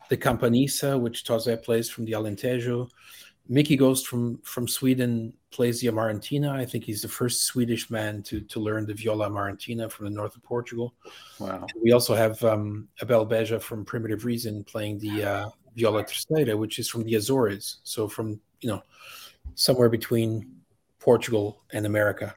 the 0.10 0.18
campaniça, 0.18 1.00
which 1.00 1.24
Tozé 1.24 1.62
plays 1.62 1.90
from 1.90 2.06
the 2.06 2.12
Alentejo, 2.12 2.90
Micke 3.50 3.78
Ghost 3.78 4.08
from 4.08 4.38
from 4.40 4.68
Sweden 4.68 5.34
plays 5.52 5.82
the 5.82 5.88
Amarantina. 5.88 6.52
I 6.52 6.66
think 6.66 6.86
he's 6.86 7.02
the 7.02 7.10
first 7.10 7.44
Swedish 7.44 7.90
man 7.90 8.24
to 8.24 8.42
to 8.42 8.60
learn 8.60 8.86
the 8.86 8.94
viola 8.94 9.30
Amarantina 9.30 9.92
from 9.92 10.06
the 10.06 10.12
north 10.12 10.36
of 10.36 10.44
Portugal. 10.44 10.94
Wow. 11.40 11.68
We 11.82 11.92
also 11.92 12.16
have 12.16 12.42
um, 12.44 12.88
Abel 13.02 13.28
Beja 13.28 13.62
from 13.62 13.84
Primitive 13.84 14.24
Reason 14.24 14.64
playing 14.64 15.00
the 15.00 15.24
uh, 15.24 15.50
viola 15.76 16.06
terceira, 16.06 16.56
which 16.56 16.80
is 16.80 16.88
from 16.88 17.04
the 17.04 17.16
Azores. 17.16 17.80
So 17.84 18.08
from 18.08 18.40
you 18.62 18.70
know 18.70 18.82
somewhere 19.56 19.90
between 19.90 20.50
Portugal 21.00 21.64
and 21.74 21.86
America. 21.86 22.34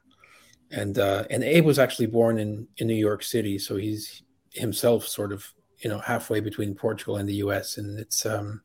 And 0.70 0.98
uh, 0.98 1.24
and 1.30 1.44
Abe 1.44 1.64
was 1.64 1.78
actually 1.78 2.06
born 2.06 2.38
in 2.38 2.66
in 2.78 2.86
New 2.86 2.94
York 2.94 3.22
City, 3.22 3.58
so 3.58 3.76
he's 3.76 4.22
himself 4.50 5.06
sort 5.06 5.32
of 5.32 5.52
you 5.78 5.90
know 5.90 5.98
halfway 5.98 6.40
between 6.40 6.74
Portugal 6.74 7.16
and 7.16 7.28
the 7.28 7.36
U.S. 7.36 7.78
And 7.78 7.98
it's 7.98 8.26
um, 8.26 8.62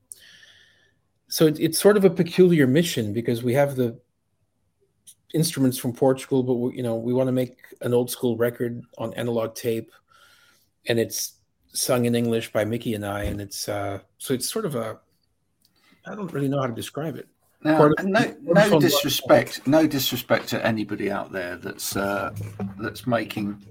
so 1.27 1.45
it, 1.45 1.59
it's 1.59 1.79
sort 1.79 1.97
of 1.97 2.05
a 2.05 2.09
peculiar 2.09 2.65
mission 2.65 3.13
because 3.13 3.43
we 3.43 3.53
have 3.53 3.75
the 3.75 3.99
instruments 5.33 5.77
from 5.77 5.93
Portugal, 5.93 6.43
but 6.43 6.55
we, 6.55 6.77
you 6.77 6.83
know 6.83 6.95
we 6.95 7.13
want 7.13 7.27
to 7.27 7.33
make 7.33 7.57
an 7.81 7.93
old 7.93 8.09
school 8.09 8.35
record 8.35 8.81
on 8.97 9.13
analog 9.13 9.53
tape, 9.53 9.91
and 10.87 10.99
it's 10.99 11.33
sung 11.73 12.05
in 12.05 12.15
English 12.15 12.51
by 12.51 12.65
Micke 12.65 12.95
and 12.95 13.05
I, 13.05 13.23
and 13.23 13.39
it's 13.39 13.69
uh, 13.69 13.99
so 14.17 14.33
it's 14.33 14.49
sort 14.49 14.65
of 14.65 14.75
a 14.75 14.99
I 16.05 16.15
don't 16.15 16.33
really 16.33 16.49
know 16.49 16.59
how 16.59 16.67
to 16.67 16.73
describe 16.73 17.15
it. 17.15 17.27
Now, 17.63 17.91
no, 18.03 18.35
no 18.41 18.79
disrespect, 18.79 19.67
no 19.67 19.85
disrespect 19.85 20.47
to 20.49 20.65
anybody 20.65 21.11
out 21.11 21.31
there 21.31 21.57
that's 21.57 21.95
uh, 21.95 22.33
that's 22.79 23.05
making 23.05 23.63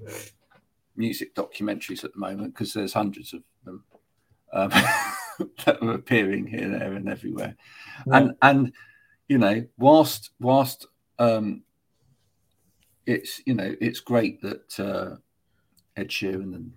music 0.96 1.34
documentaries 1.34 2.04
at 2.04 2.12
the 2.12 2.18
moment, 2.20 2.54
because 2.54 2.72
there's 2.72 2.92
hundreds 2.92 3.32
of 3.32 3.42
them. 3.64 3.84
Um, 4.52 4.70
that 5.64 5.78
are 5.82 5.92
appearing 5.92 6.46
here, 6.46 6.68
there, 6.68 6.92
and 6.92 7.08
everywhere. 7.08 7.56
Yeah. 8.06 8.16
And 8.16 8.34
and 8.42 8.72
you 9.28 9.38
know, 9.38 9.64
whilst 9.78 10.30
whilst 10.40 10.86
um, 11.18 11.62
it's 13.06 13.40
you 13.46 13.54
know 13.54 13.74
it's 13.80 14.00
great 14.00 14.40
that 14.42 14.80
uh, 14.80 15.16
Ed 15.96 16.08
Sheeran 16.08 16.54
and 16.54 16.72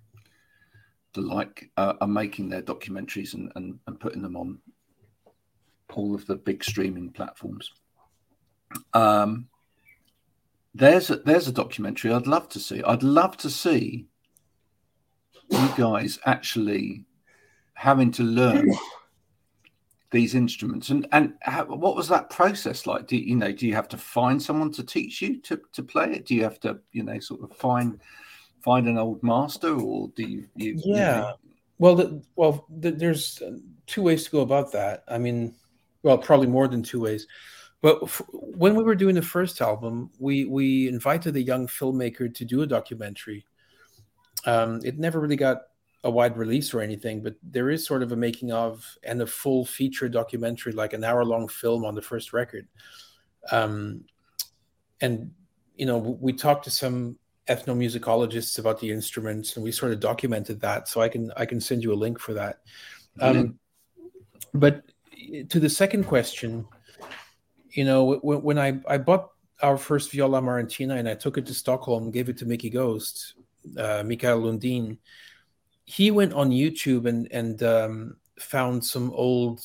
the 1.13 1.21
like 1.21 1.69
uh, 1.77 1.93
are 2.01 2.07
making 2.07 2.49
their 2.49 2.61
documentaries 2.61 3.33
and, 3.33 3.51
and, 3.55 3.79
and 3.87 3.99
putting 3.99 4.21
them 4.21 4.35
on 4.35 4.59
all 5.97 6.15
of 6.15 6.25
the 6.27 6.35
big 6.35 6.63
streaming 6.63 7.11
platforms. 7.11 7.71
Um, 8.93 9.47
there's 10.73 11.09
a, 11.09 11.17
there's 11.17 11.47
a 11.47 11.53
documentary 11.53 12.11
I'd 12.11 12.27
love 12.27 12.49
to 12.49 12.59
see. 12.59 12.81
I'd 12.83 13.03
love 13.03 13.37
to 13.37 13.49
see 13.49 14.07
you 15.49 15.69
guys 15.77 16.19
actually 16.25 17.05
having 17.73 18.11
to 18.11 18.23
learn 18.23 18.71
these 20.13 20.35
instruments 20.35 20.89
and 20.89 21.07
and 21.11 21.33
how, 21.41 21.65
what 21.65 21.95
was 21.95 22.07
that 22.07 22.29
process 22.29 22.85
like 22.85 23.07
do 23.07 23.17
you 23.17 23.35
know 23.35 23.51
do 23.51 23.67
you 23.67 23.73
have 23.73 23.87
to 23.87 23.97
find 23.97 24.41
someone 24.41 24.71
to 24.71 24.83
teach 24.83 25.23
you 25.23 25.41
to 25.41 25.59
to 25.73 25.81
play 25.81 26.13
it 26.13 26.27
do 26.27 26.35
you 26.35 26.43
have 26.43 26.59
to 26.59 26.79
you 26.91 27.01
know 27.01 27.19
sort 27.19 27.41
of 27.41 27.51
find 27.57 27.99
find 28.63 28.87
an 28.87 28.99
old 28.99 29.21
master 29.23 29.75
or 29.75 30.09
do 30.15 30.23
you, 30.23 30.47
you 30.55 30.79
yeah 30.85 31.15
you 31.15 31.21
know? 31.21 31.33
well 31.79 31.95
the, 31.95 32.23
well 32.35 32.65
the, 32.69 32.91
there's 32.91 33.41
two 33.87 34.03
ways 34.03 34.23
to 34.23 34.29
go 34.29 34.41
about 34.41 34.71
that 34.71 35.03
i 35.07 35.17
mean 35.17 35.55
well 36.03 36.17
probably 36.17 36.47
more 36.47 36.67
than 36.67 36.83
two 36.83 37.01
ways 37.01 37.27
but 37.81 37.99
f- 38.03 38.21
when 38.31 38.75
we 38.75 38.83
were 38.83 38.95
doing 38.95 39.15
the 39.15 39.21
first 39.21 39.61
album 39.61 40.09
we 40.19 40.45
we 40.45 40.87
invited 40.87 41.35
a 41.35 41.41
young 41.41 41.67
filmmaker 41.67 42.33
to 42.33 42.45
do 42.45 42.61
a 42.61 42.67
documentary 42.67 43.45
um, 44.45 44.81
it 44.83 44.99
never 44.99 45.19
really 45.19 45.35
got 45.35 45.63
a 46.03 46.11
wide 46.11 46.37
release 46.37 46.73
or 46.73 46.81
anything, 46.81 47.21
but 47.21 47.35
there 47.41 47.69
is 47.69 47.85
sort 47.85 48.03
of 48.03 48.11
a 48.11 48.15
making 48.15 48.51
of 48.51 48.97
and 49.03 49.21
a 49.21 49.27
full 49.27 49.65
feature 49.65 50.09
documentary, 50.09 50.73
like 50.73 50.93
an 50.93 51.03
hour 51.03 51.23
long 51.23 51.47
film 51.47 51.85
on 51.85 51.95
the 51.95 52.01
first 52.01 52.33
record. 52.33 52.67
Um, 53.51 54.03
and 54.99 55.31
you 55.75 55.85
know, 55.85 55.97
we 55.97 56.33
talked 56.33 56.65
to 56.65 56.71
some 56.71 57.17
ethnomusicologists 57.49 58.59
about 58.59 58.79
the 58.79 58.91
instruments, 58.91 59.55
and 59.55 59.63
we 59.63 59.71
sort 59.71 59.93
of 59.93 59.99
documented 59.99 60.59
that. 60.61 60.87
So 60.87 61.01
I 61.01 61.07
can 61.07 61.31
I 61.37 61.45
can 61.45 61.61
send 61.61 61.83
you 61.83 61.93
a 61.93 61.95
link 61.95 62.19
for 62.19 62.33
that. 62.33 62.59
Um, 63.21 63.59
but 64.53 64.83
to 65.49 65.59
the 65.59 65.69
second 65.69 66.05
question, 66.05 66.65
you 67.71 67.85
know, 67.85 68.15
when, 68.21 68.41
when 68.41 68.59
I 68.59 68.79
I 68.87 68.97
bought 68.97 69.29
our 69.61 69.77
first 69.77 70.11
viola 70.11 70.41
Amarantina 70.41 70.97
and 70.97 71.07
I 71.07 71.15
took 71.15 71.37
it 71.37 71.45
to 71.45 71.53
Stockholm, 71.53 72.11
gave 72.11 72.29
it 72.29 72.37
to 72.37 72.45
Micke 72.45 72.71
Ghost, 72.71 73.35
uh, 73.77 74.03
Mikael 74.05 74.41
Lundin 74.41 74.97
he 75.85 76.11
went 76.11 76.33
on 76.33 76.49
YouTube 76.49 77.05
and 77.05 77.27
and 77.31 77.61
um, 77.63 78.17
found 78.39 78.83
some 78.83 79.11
old 79.11 79.61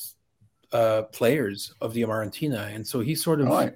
uh, 0.71 1.03
players 1.03 1.73
of 1.81 1.93
the 1.93 2.01
Amarantina, 2.01 2.73
and 2.73 2.85
so 2.85 2.99
he 2.99 3.15
sort 3.15 3.41
of 3.41 3.47
right. 3.47 3.75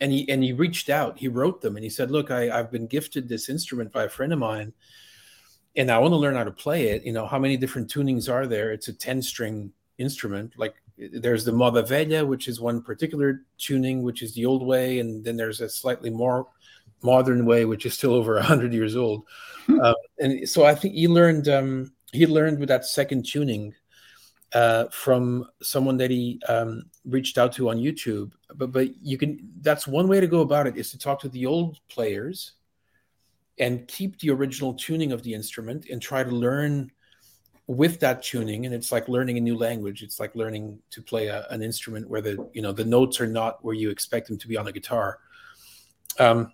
and 0.00 0.12
he 0.12 0.28
and 0.28 0.42
he 0.42 0.52
reached 0.52 0.90
out. 0.90 1.18
He 1.18 1.28
wrote 1.28 1.60
them 1.60 1.76
and 1.76 1.84
he 1.84 1.90
said, 1.90 2.10
"Look, 2.10 2.30
I, 2.30 2.56
I've 2.56 2.70
been 2.70 2.86
gifted 2.86 3.28
this 3.28 3.48
instrument 3.48 3.92
by 3.92 4.04
a 4.04 4.08
friend 4.08 4.32
of 4.32 4.38
mine, 4.38 4.72
and 5.76 5.90
I 5.90 5.98
want 5.98 6.12
to 6.12 6.16
learn 6.16 6.34
how 6.34 6.44
to 6.44 6.50
play 6.50 6.88
it. 6.88 7.04
You 7.04 7.12
know, 7.12 7.26
how 7.26 7.38
many 7.38 7.56
different 7.56 7.92
tunings 7.92 8.32
are 8.32 8.46
there? 8.46 8.72
It's 8.72 8.88
a 8.88 8.92
ten 8.92 9.20
string 9.20 9.72
instrument. 9.98 10.54
Like 10.56 10.76
there's 10.98 11.44
the 11.44 11.52
Moda 11.52 11.86
Velha, 11.86 12.26
which 12.26 12.48
is 12.48 12.60
one 12.60 12.82
particular 12.82 13.44
tuning, 13.58 14.02
which 14.02 14.22
is 14.22 14.34
the 14.34 14.46
old 14.46 14.64
way, 14.66 14.98
and 14.98 15.24
then 15.24 15.36
there's 15.36 15.60
a 15.60 15.68
slightly 15.68 16.10
more 16.10 16.48
modern 17.02 17.44
way, 17.44 17.64
which 17.64 17.86
is 17.86 17.94
still 17.94 18.14
over 18.14 18.40
hundred 18.42 18.72
years 18.72 18.96
old." 18.96 19.24
um, 19.68 19.94
and 20.18 20.48
so 20.48 20.64
I 20.64 20.74
think 20.74 20.94
he 20.94 21.08
learned 21.08 21.48
um, 21.48 21.92
he 22.12 22.26
learned 22.26 22.58
with 22.58 22.68
that 22.68 22.86
second 22.86 23.26
tuning 23.26 23.74
uh, 24.52 24.86
from 24.90 25.46
someone 25.62 25.96
that 25.98 26.10
he 26.10 26.40
um, 26.48 26.84
reached 27.04 27.36
out 27.36 27.52
to 27.54 27.68
on 27.68 27.78
YouTube. 27.78 28.32
But 28.54 28.72
but 28.72 28.96
you 29.02 29.18
can 29.18 29.38
that's 29.60 29.86
one 29.86 30.08
way 30.08 30.20
to 30.20 30.26
go 30.26 30.40
about 30.40 30.66
it 30.66 30.76
is 30.76 30.90
to 30.92 30.98
talk 30.98 31.20
to 31.20 31.28
the 31.28 31.46
old 31.46 31.78
players 31.88 32.52
and 33.58 33.88
keep 33.88 34.18
the 34.20 34.30
original 34.30 34.74
tuning 34.74 35.12
of 35.12 35.22
the 35.22 35.34
instrument 35.34 35.86
and 35.90 36.00
try 36.00 36.22
to 36.22 36.30
learn 36.30 36.90
with 37.68 37.98
that 38.00 38.22
tuning 38.22 38.64
and 38.64 38.74
it's 38.74 38.92
like 38.92 39.08
learning 39.08 39.38
a 39.38 39.40
new 39.40 39.56
language 39.56 40.02
it's 40.02 40.20
like 40.20 40.34
learning 40.36 40.78
to 40.90 41.02
play 41.02 41.26
a, 41.26 41.46
an 41.50 41.62
instrument 41.62 42.08
where 42.08 42.20
the 42.20 42.48
you 42.52 42.62
know 42.62 42.70
the 42.70 42.84
notes 42.84 43.20
are 43.20 43.26
not 43.26 43.64
where 43.64 43.74
you 43.74 43.90
expect 43.90 44.28
them 44.28 44.38
to 44.38 44.46
be 44.46 44.56
on 44.56 44.68
a 44.68 44.72
guitar 44.72 45.18
um, 46.20 46.52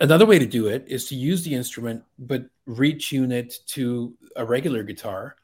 Another 0.00 0.26
way 0.26 0.40
to 0.40 0.46
do 0.46 0.66
it 0.66 0.84
is 0.88 1.06
to 1.06 1.14
use 1.14 1.44
the 1.44 1.54
instrument 1.54 2.02
but 2.18 2.44
retune 2.66 3.32
it 3.32 3.54
to 3.66 4.14
a 4.34 4.44
regular 4.44 4.82
guitar. 4.82 5.36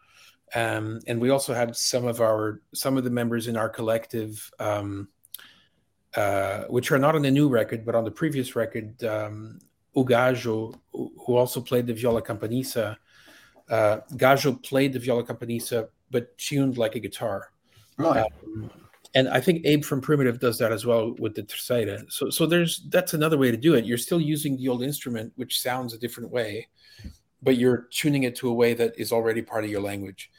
Um, 0.55 1.00
and 1.07 1.21
we 1.21 1.31
also 1.31 1.55
had 1.55 1.77
some 1.77 2.07
of 2.07 2.21
our 2.21 2.61
some 2.75 2.97
of 2.97 3.05
the 3.05 3.11
members 3.11 3.47
in 3.47 3.57
our 3.57 3.69
collective, 3.69 4.50
um, 4.59 5.09
uh, 6.17 6.65
which 6.65 6.91
are 6.91 6.99
not 6.99 7.15
on 7.15 7.23
the 7.23 7.31
new 7.31 7.49
record 7.49 7.87
but 7.87 7.95
on 7.95 8.05
the 8.05 8.11
previous 8.11 8.57
record, 8.57 9.03
um, 9.05 9.61
O 9.95 10.05
Gajo, 10.05 10.75
who 10.93 11.37
also 11.37 11.61
played 11.61 11.87
the 11.87 11.95
viola 11.95 12.21
campaniça. 12.21 12.97
Uh, 13.71 14.00
Gajo 14.17 14.62
played 14.62 14.93
the 14.93 14.99
viola 14.99 15.25
campaniça 15.25 15.89
but 16.11 16.37
tuned 16.39 16.77
like 16.77 16.97
a 16.97 17.00
guitar. 17.00 17.53
Right. 17.97 18.27
Um, 18.45 18.71
and 19.15 19.29
I 19.29 19.41
think 19.41 19.65
Abe 19.65 19.85
from 19.85 20.00
Primitive 20.00 20.39
does 20.39 20.59
that 20.59 20.73
as 20.73 20.87
well 20.87 21.15
with 21.19 21.35
the 21.35 21.43
terceira. 21.43 22.05
So 22.09 22.31
so 22.31 22.47
there's 22.47 22.87
that's 22.89 23.15
another 23.15 23.39
way 23.39 23.50
to 23.50 23.57
do 23.57 23.75
it. 23.75 23.85
You're 23.85 23.99
still 23.99 24.21
using 24.21 24.57
the 24.57 24.69
old 24.69 24.83
instrument, 24.83 25.33
which 25.37 25.61
sounds 25.61 25.95
a 25.95 25.99
different 25.99 26.31
way, 26.31 26.69
but 27.43 27.57
you're 27.57 27.89
tuning 27.91 28.23
it 28.25 28.37
to 28.37 28.49
a 28.49 28.55
way 28.55 28.75
that 28.75 28.99
is 28.99 29.12
already 29.12 29.43
part 29.43 29.65
of 29.65 29.71
your 29.71 29.81
language. 29.81 30.31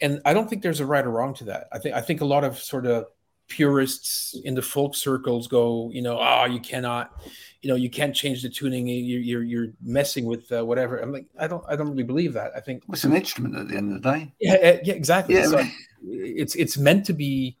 And 0.00 0.20
I 0.24 0.34
don't 0.34 0.50
think 0.50 0.62
there's 0.62 0.80
a 0.80 0.86
right 0.86 1.04
or 1.04 1.10
wrong 1.10 1.34
to 1.34 1.44
that. 1.44 1.68
I 1.72 1.78
think 1.78 1.94
I 1.94 2.00
think 2.00 2.20
a 2.20 2.24
lot 2.24 2.42
of 2.42 2.58
sort 2.58 2.86
of 2.86 3.06
purists 3.48 4.38
in 4.44 4.54
the 4.54 4.62
folk 4.62 4.94
circles 4.94 5.46
go, 5.48 5.90
you 5.92 6.02
know, 6.02 6.18
oh, 6.20 6.44
you 6.44 6.60
cannot, 6.60 7.20
you 7.62 7.68
know, 7.68 7.76
you 7.76 7.90
can't 7.90 8.14
change 8.14 8.42
the 8.42 8.48
tuning. 8.48 8.86
You're 8.88 9.20
you're, 9.20 9.42
you're 9.42 9.68
messing 9.82 10.24
with 10.24 10.50
uh, 10.52 10.64
whatever. 10.64 10.98
I'm 10.98 11.12
like, 11.12 11.26
I 11.38 11.46
don't 11.46 11.64
I 11.68 11.76
don't 11.76 11.90
really 11.90 12.02
believe 12.02 12.32
that. 12.34 12.52
I 12.56 12.60
think 12.60 12.82
it's 12.88 13.04
an 13.04 13.14
instrument 13.14 13.56
at 13.56 13.68
the 13.68 13.76
end 13.76 13.94
of 13.94 14.02
the 14.02 14.12
day. 14.12 14.32
Yeah, 14.40 14.54
uh, 14.54 14.78
yeah, 14.84 14.94
exactly. 14.94 15.36
Yeah, 15.36 15.46
so 15.46 15.64
it's 16.02 16.54
it's 16.54 16.76
meant 16.76 17.06
to 17.06 17.12
be 17.12 17.56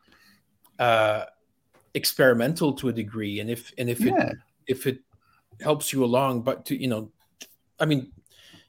uh, 0.78 1.24
experimental 1.94 2.72
to 2.74 2.88
a 2.88 2.92
degree, 2.92 3.40
and 3.40 3.50
if 3.50 3.72
and 3.78 3.88
if 3.88 4.00
yeah. 4.00 4.28
it 4.28 4.36
if 4.66 4.86
it 4.86 5.00
helps 5.60 5.92
you 5.92 6.04
along, 6.04 6.42
but 6.42 6.64
to 6.66 6.80
you 6.80 6.88
know, 6.88 7.10
I 7.80 7.86
mean, 7.86 8.12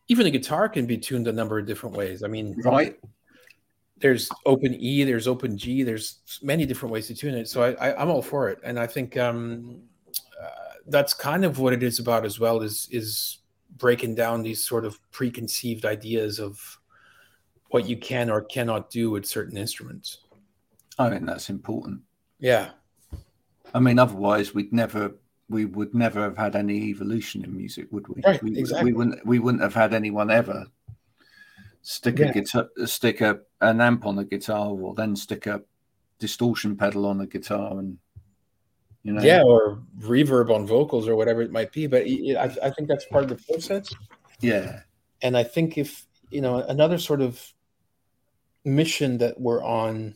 even 0.08 0.26
a 0.26 0.32
guitar 0.32 0.70
can 0.70 0.86
be 0.86 0.98
tuned 0.98 1.28
a 1.28 1.34
number 1.34 1.60
of 1.60 1.66
different 1.66 1.96
ways. 1.96 2.24
I 2.24 2.28
mean, 2.28 2.56
right. 2.62 2.98
There's 4.00 4.30
open 4.46 4.76
E, 4.76 5.04
there's 5.04 5.28
open 5.28 5.58
G, 5.58 5.84
there's 5.84 6.40
many 6.42 6.66
different 6.66 6.94
ways 6.94 7.08
to 7.08 7.16
tune 7.16 7.36
it. 7.36 7.48
So 7.48 7.64
I, 7.64 8.02
am 8.02 8.10
all 8.10 8.22
for 8.22 8.50
it, 8.50 8.60
and 8.64 8.80
I 8.80 8.88
think 8.88 9.18
um, 9.18 9.82
uh, 10.42 10.74
that's 10.88 11.14
kind 11.14 11.44
of 11.46 11.60
what 11.60 11.74
it 11.74 11.84
is 11.84 12.00
about 12.00 12.26
as 12.26 12.40
well. 12.40 12.62
Is 12.62 12.88
is 12.92 13.40
breaking 13.78 14.16
down 14.16 14.44
these 14.44 14.64
sort 14.64 14.86
of 14.86 15.00
preconceived 15.12 15.86
ideas 15.86 16.40
of 16.40 16.80
what 17.70 17.88
you 17.88 17.98
can 17.98 18.30
or 18.30 18.42
cannot 18.42 18.90
do 18.90 19.10
with 19.12 19.26
certain 19.26 19.58
instruments. 19.58 20.20
I 20.98 21.10
think 21.10 21.26
that's 21.26 21.50
important. 21.50 22.02
Yeah. 22.40 22.70
I 23.74 23.80
mean, 23.80 24.00
otherwise 24.00 24.54
we'd 24.54 24.74
never 24.74 25.14
we 25.50 25.66
would 25.66 25.94
never 25.94 26.22
have 26.22 26.38
had 26.38 26.56
any 26.56 26.90
evolution 26.90 27.44
in 27.44 27.56
music, 27.56 27.88
would 27.92 28.08
we? 28.08 28.22
Right, 28.26 28.42
we, 28.44 28.58
exactly. 28.58 28.92
we 28.92 28.98
wouldn't 28.98 29.26
we 29.26 29.40
wouldn't 29.40 29.64
have 29.64 29.74
had 29.74 29.94
anyone 29.94 30.32
ever 30.32 30.66
stick 31.90 32.20
Yeah. 32.20 32.32
a 32.32 32.34
guitar 32.34 32.68
stick 32.86 33.22
a 33.22 33.40
an 33.62 33.80
amp 33.80 34.06
on 34.06 34.20
a 34.20 34.26
guitar 34.26 34.68
or 34.72 34.94
then 34.94 35.16
stick 35.16 35.46
a 35.48 35.62
distortion 36.20 36.76
pedal 36.76 37.06
on 37.06 37.22
a 37.22 37.26
guitar 37.28 37.80
and 37.80 37.98
you 39.04 39.14
know 39.14 39.22
Yeah, 39.22 39.42
or 39.44 39.82
reverb 40.02 40.54
on 40.54 40.68
vocals 40.68 41.08
or 41.08 41.16
whatever 41.16 41.42
it 41.42 41.52
might 41.52 41.72
be. 41.72 41.88
But 41.88 42.04
I, 42.06 42.54
I 42.62 42.70
think 42.72 42.90
that's 42.90 43.06
part 43.06 43.24
of 43.24 43.30
the 43.30 43.42
process. 43.48 43.88
yeah 44.42 44.82
and 45.22 45.38
I 45.38 45.44
think 45.44 45.78
if 45.78 46.06
you 46.30 46.42
know 46.42 46.58
another 46.58 46.98
sort 46.98 47.22
of 47.22 47.42
mission 48.66 49.18
that 49.20 49.40
we're 49.40 49.64
on 49.64 50.14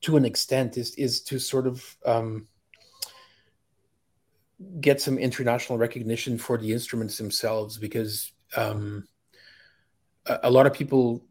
to 0.00 0.16
an 0.16 0.24
extent 0.24 0.78
is 0.78 0.94
is 0.94 1.20
to 1.24 1.38
sort 1.38 1.66
of 1.66 1.84
um, 2.06 2.48
get 4.80 5.00
some 5.02 5.18
international 5.18 5.76
recognition 5.78 6.38
for 6.38 6.56
the 6.56 6.72
instruments 6.72 7.18
themselves 7.18 7.76
because 7.76 8.32
um, 8.56 9.04
a, 10.28 10.50
lot 10.50 10.66
of 10.66 10.72
people 10.72 11.24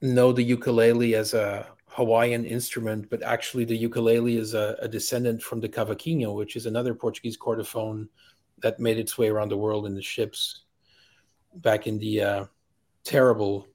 know 0.00 0.32
the 0.32 0.42
ukulele 0.42 1.14
as 1.14 1.34
a 1.34 1.66
Hawaiian 1.86 2.44
instrument, 2.44 3.08
but 3.08 3.22
actually 3.22 3.64
the 3.64 3.76
ukulele 3.76 4.36
is 4.36 4.54
a, 4.54 4.76
a 4.80 4.88
descendant 4.88 5.42
from 5.42 5.60
the 5.60 5.68
cavaquinho, 5.68 6.34
which 6.34 6.56
is 6.56 6.66
another 6.66 6.94
Portuguese 6.94 7.38
chordophone 7.38 8.08
that 8.62 8.80
made 8.80 8.98
its 8.98 9.16
way 9.16 9.28
around 9.28 9.50
the 9.50 9.56
world 9.56 9.86
in 9.86 9.94
the 9.94 10.02
ships 10.02 10.64
back 11.56 11.86
in 11.86 11.98
the 11.98 12.22
uh, 12.22 12.44
terrible, 13.04 13.66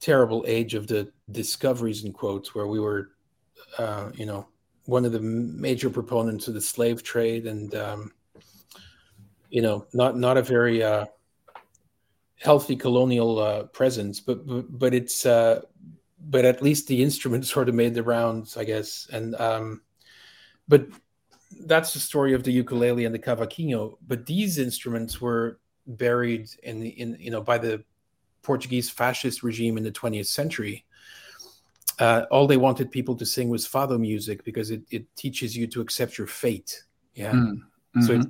terrible 0.00 0.44
age 0.46 0.74
of 0.74 0.86
the 0.86 1.10
discoveries 1.30 2.04
in 2.04 2.12
quotes, 2.12 2.54
where 2.54 2.66
we 2.66 2.78
were, 2.78 3.10
uh, 3.78 4.10
you 4.14 4.26
know, 4.26 4.46
one 4.86 5.04
of 5.04 5.12
the 5.12 5.20
major 5.20 5.88
proponents 5.88 6.46
of 6.46 6.54
the 6.54 6.60
slave 6.60 7.02
trade, 7.02 7.46
and 7.46 7.74
um, 7.74 8.12
you 9.48 9.62
know, 9.62 9.86
not 9.92 10.16
not 10.16 10.36
a 10.36 10.42
very 10.42 10.82
uh, 10.82 11.06
healthy 12.44 12.76
colonial 12.76 13.38
uh, 13.38 13.62
presence, 13.64 14.20
but 14.20 14.46
but, 14.46 14.78
but 14.78 14.94
it's 14.94 15.24
uh, 15.26 15.62
but 16.20 16.44
at 16.44 16.62
least 16.62 16.86
the 16.86 17.02
instrument 17.02 17.46
sort 17.54 17.68
of 17.68 17.74
made 17.74 17.94
the 17.94 18.02
rounds, 18.02 18.56
I 18.56 18.64
guess, 18.64 19.08
and 19.12 19.34
um, 19.36 19.82
but 20.68 20.86
that's 21.66 21.94
the 21.94 22.00
story 22.00 22.34
of 22.34 22.42
the 22.44 22.52
ukulele 22.52 23.06
and 23.06 23.14
the 23.14 23.18
cavaquinho. 23.18 23.96
But 24.06 24.26
these 24.26 24.58
instruments 24.58 25.20
were 25.20 25.58
buried 25.86 26.48
in 26.62 26.80
the 26.80 26.88
in 26.88 27.16
you 27.18 27.30
know 27.30 27.40
by 27.40 27.58
the 27.58 27.82
Portuguese 28.42 28.90
fascist 28.90 29.42
regime 29.42 29.78
in 29.78 29.84
the 29.84 29.92
20th 29.92 30.26
century. 30.26 30.84
Uh, 31.98 32.26
all 32.30 32.46
they 32.46 32.56
wanted 32.56 32.90
people 32.90 33.14
to 33.14 33.24
sing 33.24 33.48
was 33.48 33.66
fado 33.66 33.98
music 33.98 34.42
because 34.44 34.72
it, 34.72 34.82
it 34.90 35.06
teaches 35.14 35.56
you 35.56 35.66
to 35.68 35.80
accept 35.80 36.18
your 36.18 36.26
fate. 36.26 36.82
Yeah. 37.14 37.32
Mm, 37.32 37.62
So 38.02 38.14
it's 38.14 38.26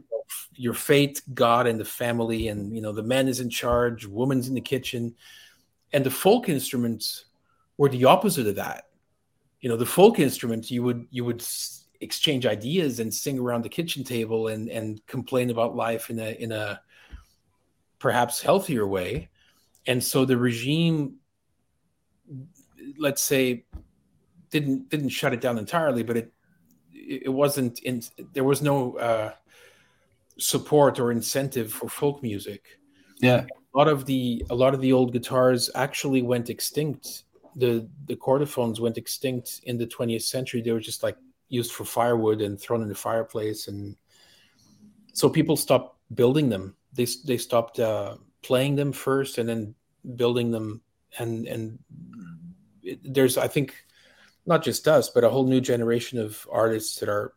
your 0.54 0.74
fate, 0.74 1.22
God, 1.32 1.66
and 1.66 1.78
the 1.78 1.84
family, 1.84 2.48
and 2.48 2.74
you 2.74 2.82
know 2.82 2.92
the 2.92 3.02
man 3.02 3.28
is 3.28 3.40
in 3.40 3.50
charge, 3.50 4.06
woman's 4.06 4.48
in 4.48 4.54
the 4.54 4.60
kitchen, 4.60 5.14
and 5.92 6.04
the 6.04 6.10
folk 6.10 6.48
instruments 6.48 7.26
were 7.76 7.88
the 7.88 8.04
opposite 8.04 8.46
of 8.46 8.56
that. 8.56 8.88
You 9.60 9.68
know, 9.68 9.76
the 9.76 9.86
folk 9.86 10.18
instruments 10.18 10.70
you 10.70 10.82
would 10.82 11.06
you 11.10 11.24
would 11.24 11.44
exchange 12.00 12.44
ideas 12.44 13.00
and 13.00 13.12
sing 13.12 13.38
around 13.38 13.62
the 13.62 13.68
kitchen 13.68 14.04
table 14.04 14.48
and 14.48 14.68
and 14.68 15.04
complain 15.06 15.50
about 15.50 15.76
life 15.76 16.10
in 16.10 16.18
a 16.18 16.30
in 16.40 16.52
a 16.52 16.80
perhaps 17.98 18.40
healthier 18.40 18.86
way, 18.86 19.30
and 19.86 20.02
so 20.02 20.24
the 20.24 20.36
regime, 20.36 21.16
let's 22.98 23.22
say, 23.22 23.64
didn't 24.50 24.88
didn't 24.88 25.08
shut 25.08 25.32
it 25.32 25.40
down 25.40 25.58
entirely, 25.58 26.02
but 26.02 26.16
it 26.16 26.32
it 26.92 27.32
wasn't 27.32 27.78
in 27.80 28.02
there 28.32 28.44
was 28.44 28.62
no 28.62 28.96
uh, 28.96 29.32
support 30.38 30.98
or 30.98 31.12
incentive 31.12 31.72
for 31.72 31.88
folk 31.88 32.22
music. 32.22 32.78
yeah 33.20 33.46
A 33.74 33.78
lot 33.78 33.88
of 33.88 34.06
the 34.06 34.44
a 34.50 34.54
lot 34.54 34.74
of 34.74 34.80
the 34.80 34.92
old 34.92 35.12
guitars 35.12 35.70
actually 35.74 36.22
went 36.22 36.50
extinct. 36.50 37.24
The 37.56 37.88
the 38.06 38.16
chordophones 38.16 38.80
went 38.80 38.98
extinct 38.98 39.60
in 39.64 39.78
the 39.78 39.86
20th 39.86 40.22
century. 40.22 40.60
They 40.60 40.72
were 40.72 40.80
just 40.80 41.02
like 41.02 41.16
used 41.48 41.72
for 41.72 41.84
firewood 41.84 42.40
and 42.40 42.60
thrown 42.60 42.82
in 42.82 42.88
the 42.88 42.94
fireplace, 42.94 43.68
and 43.68 43.96
so 45.12 45.28
people 45.28 45.56
stopped 45.56 45.98
building 46.14 46.48
them. 46.48 46.76
They 46.92 47.06
they 47.24 47.38
stopped 47.38 47.78
uh, 47.78 48.16
playing 48.42 48.76
them 48.76 48.92
first, 48.92 49.38
and 49.38 49.48
then 49.48 49.74
building 50.16 50.50
them. 50.50 50.82
And 51.18 51.46
and 51.46 51.78
it, 52.82 52.98
there's 53.02 53.38
I 53.38 53.48
think 53.48 53.74
not 54.46 54.64
just 54.64 54.88
us, 54.88 55.08
but 55.10 55.24
a 55.24 55.30
whole 55.30 55.46
new 55.46 55.60
generation 55.60 56.18
of 56.18 56.46
artists 56.50 56.98
that 57.00 57.08
are 57.08 57.34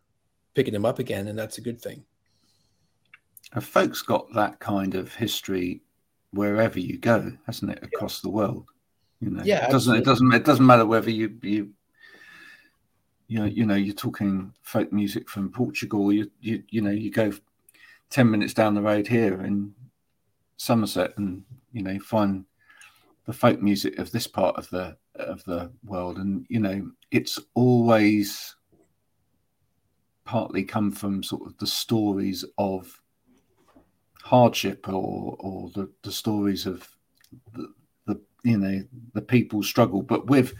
picking 0.55 0.73
them 0.73 0.85
up 0.85 0.99
again, 0.99 1.27
and 1.27 1.37
that's 1.37 1.57
a 1.57 1.61
good 1.61 1.79
thing. 1.79 2.03
And 3.53 3.63
folks 3.63 4.01
got 4.01 4.33
that 4.33 4.59
kind 4.59 4.95
of 4.95 5.13
history 5.15 5.81
wherever 6.31 6.79
you 6.79 6.97
go, 6.97 7.31
hasn't 7.45 7.71
it, 7.71 7.83
across 7.83 8.21
the 8.21 8.29
world? 8.29 8.69
You 9.19 9.31
know, 9.31 9.43
Yeah, 9.43 9.65
it 9.65 9.71
doesn't 9.71 9.95
it 9.95 10.05
doesn't 10.05 10.33
it 10.33 10.45
doesn't 10.45 10.65
matter 10.65 10.85
whether 10.85 11.09
you 11.09 11.37
you 11.41 11.73
you 13.27 13.39
know, 13.39 13.45
you 13.45 13.65
know 13.65 13.75
you're 13.75 13.95
talking 13.95 14.53
folk 14.61 14.91
music 14.93 15.29
from 15.29 15.51
Portugal. 15.51 16.13
You 16.13 16.29
you 16.39 16.63
you 16.69 16.81
know 16.81 16.91
you 16.91 17.11
go 17.11 17.31
ten 18.09 18.29
minutes 18.29 18.53
down 18.53 18.73
the 18.73 18.81
road 18.81 19.07
here 19.07 19.41
in 19.41 19.73
Somerset, 20.57 21.17
and 21.17 21.43
you 21.73 21.83
know 21.83 21.99
find 21.99 22.45
the 23.25 23.33
folk 23.33 23.61
music 23.61 23.99
of 23.99 24.11
this 24.11 24.27
part 24.27 24.55
of 24.55 24.69
the 24.69 24.95
of 25.15 25.43
the 25.45 25.71
world, 25.85 26.17
and 26.17 26.45
you 26.49 26.59
know 26.59 26.89
it's 27.11 27.39
always 27.53 28.55
partly 30.23 30.63
come 30.63 30.91
from 30.91 31.23
sort 31.23 31.45
of 31.47 31.57
the 31.57 31.67
stories 31.67 32.45
of 32.57 33.01
hardship 34.27 34.87
or 34.87 35.35
or 35.39 35.71
the, 35.75 35.89
the 36.03 36.11
stories 36.11 36.65
of 36.65 36.87
the, 37.53 37.73
the 38.05 38.21
you 38.43 38.57
know 38.57 38.83
the 39.13 39.21
people's 39.21 39.67
struggle 39.67 40.01
but 40.01 40.27
with 40.27 40.53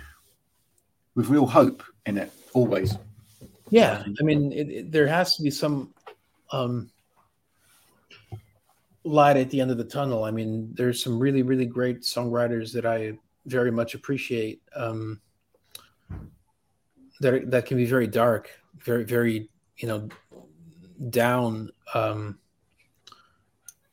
with 1.16 1.30
real 1.30 1.46
hope 1.46 1.84
in 2.06 2.18
it 2.18 2.32
always 2.54 2.98
Yeah, 3.70 4.04
I 4.20 4.24
mean, 4.24 4.52
it, 4.54 4.70
it, 4.70 4.92
there 4.92 5.08
has 5.08 5.36
to 5.36 5.44
be 5.44 5.52
some 5.52 5.94
um, 6.52 6.90
light 9.04 9.38
at 9.38 9.50
the 9.50 9.60
end 9.60 9.72
of 9.72 9.78
the 9.78 9.84
tunnel. 9.84 10.24
I 10.24 10.32
mean, 10.32 10.70
there's 10.74 11.04
some 11.04 11.20
really, 11.20 11.42
really 11.42 11.66
great 11.66 12.02
songwriters 12.02 12.72
that 12.74 12.86
I 12.86 13.18
very 13.46 13.72
much 13.72 13.94
appreciate. 13.94 14.62
Um, 14.76 15.20
that 17.20 17.50
that 17.52 17.66
can 17.66 17.78
be 17.78 17.86
very 17.86 18.08
dark, 18.08 18.50
very, 18.78 19.04
very, 19.04 19.50
you 19.78 19.88
know, 19.88 20.08
down 21.10 21.70
um, 21.94 22.40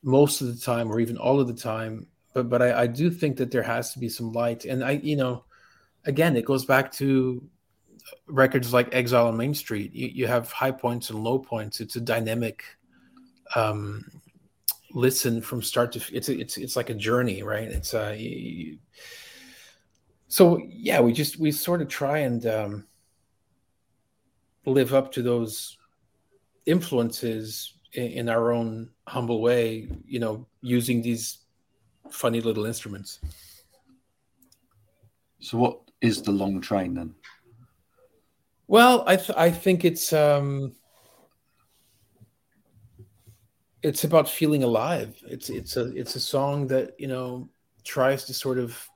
most 0.05 0.39
of 0.39 0.47
the 0.47 0.61
time, 0.61 0.89
or 0.89 0.99
even 0.99 1.17
all 1.17 1.39
of 1.41 1.47
the 1.47 1.53
time. 1.53 2.07
But 2.33 2.47
but 2.49 2.61
I, 2.61 2.83
I 2.83 2.87
do 2.87 3.09
think 3.09 3.37
that 3.37 3.51
there 3.51 3.63
has 3.63 3.91
to 3.93 3.99
be 3.99 4.07
some 4.07 4.31
light, 4.31 4.63
and 4.63 4.83
I, 4.83 4.91
you 4.91 5.17
know, 5.17 5.43
again, 6.05 6.37
it 6.37 6.45
goes 6.45 6.63
back 6.63 6.91
to 6.93 7.43
records 8.27 8.71
like 8.71 8.93
Exile 8.93 9.27
on 9.27 9.35
Main 9.35 9.53
Street. 9.53 9.93
You, 9.93 10.07
you 10.07 10.27
have 10.27 10.51
high 10.51 10.71
points 10.71 11.09
and 11.09 11.23
low 11.23 11.39
points. 11.39 11.81
It's 11.81 11.95
a 11.95 12.01
dynamic 12.01 12.63
um, 13.55 14.05
listen 14.93 15.41
from 15.41 15.61
start 15.61 15.91
to. 15.93 16.15
It's 16.15 16.29
it's 16.29 16.57
it's 16.57 16.75
like 16.75 16.89
a 16.89 16.95
journey, 16.95 17.41
right? 17.41 17.67
It's 17.67 17.93
uh, 17.93 18.15
you, 18.17 18.77
so 20.27 20.61
yeah. 20.67 20.99
We 20.99 21.13
just 21.13 21.39
we 21.39 21.51
sort 21.51 21.81
of 21.81 21.87
try 21.87 22.19
and 22.19 22.45
um, 22.45 22.87
live 24.65 24.93
up 24.93 25.11
to 25.13 25.23
those 25.23 25.77
influences 26.65 27.73
in, 27.93 28.03
in 28.03 28.29
our 28.29 28.51
own 28.51 28.89
humble 29.07 29.41
way. 29.41 29.87
You 30.05 30.19
know, 30.19 30.47
using 30.61 31.01
these 31.01 31.39
funny 32.11 32.41
little 32.41 32.65
instruments. 32.65 33.19
so 35.39 35.57
what 35.57 35.79
is 36.01 36.21
the 36.21 36.31
long 36.31 36.59
train 36.61 36.93
then 36.95 37.13
Well, 38.67 39.03
I 39.05 39.15
th- 39.15 39.37
I 39.37 39.51
think 39.51 39.85
it's 39.85 40.11
um 40.13 40.73
it's 43.83 44.03
about 44.03 44.27
feeling 44.27 44.63
alive. 44.63 45.15
It's 45.27 45.49
it's 45.49 45.77
a 45.77 45.95
it's 45.95 46.15
a 46.15 46.19
song 46.19 46.67
that 46.67 46.99
you 46.99 47.07
know 47.07 47.49
tries 47.83 48.25
to 48.25 48.33
sort 48.33 48.57
of 48.57 48.89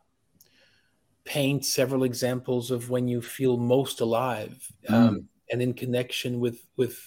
paint 1.25 1.63
several 1.63 2.03
examples 2.03 2.71
of 2.71 2.89
when 2.89 3.07
you 3.07 3.21
feel 3.21 3.57
most 3.57 4.01
alive 4.01 4.57
um, 4.87 5.29
and 5.51 5.61
in 5.61 5.73
connection 5.73 6.39
with 6.39 6.65
with 6.75 6.97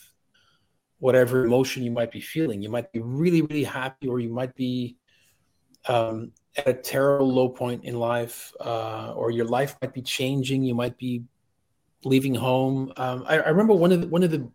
whatever 1.03 1.45
emotion 1.45 1.83
you 1.83 1.91
might 1.91 2.13
be 2.13 2.21
feeling. 2.21 2.63
You 2.63 2.69
might 2.69 2.93
be 2.93 3.01
really 3.01 3.43
really 3.43 3.65
happy, 3.65 4.07
or 4.07 4.21
you 4.21 4.33
might 4.33 4.55
be 4.55 4.97
um, 5.89 6.31
at 6.57 6.69
a 6.69 6.75
terrible 6.75 7.27
low 7.27 7.49
point 7.49 7.85
in 7.85 7.99
life, 7.99 8.53
uh, 8.61 9.13
or 9.17 9.33
your 9.33 9.47
life 9.47 9.75
might 9.83 9.93
be 9.93 10.03
changing. 10.03 10.63
You 10.63 10.77
might 10.77 10.97
be 10.97 11.25
leaving 12.05 12.37
home. 12.37 12.93
Um, 12.97 13.25
I, 13.27 13.41
I, 13.41 13.49
remember 13.49 13.75
one 13.75 13.91
of 13.91 14.01
the, 14.01 14.07
one 14.07 14.23
of 14.23 14.31
the 14.31 14.49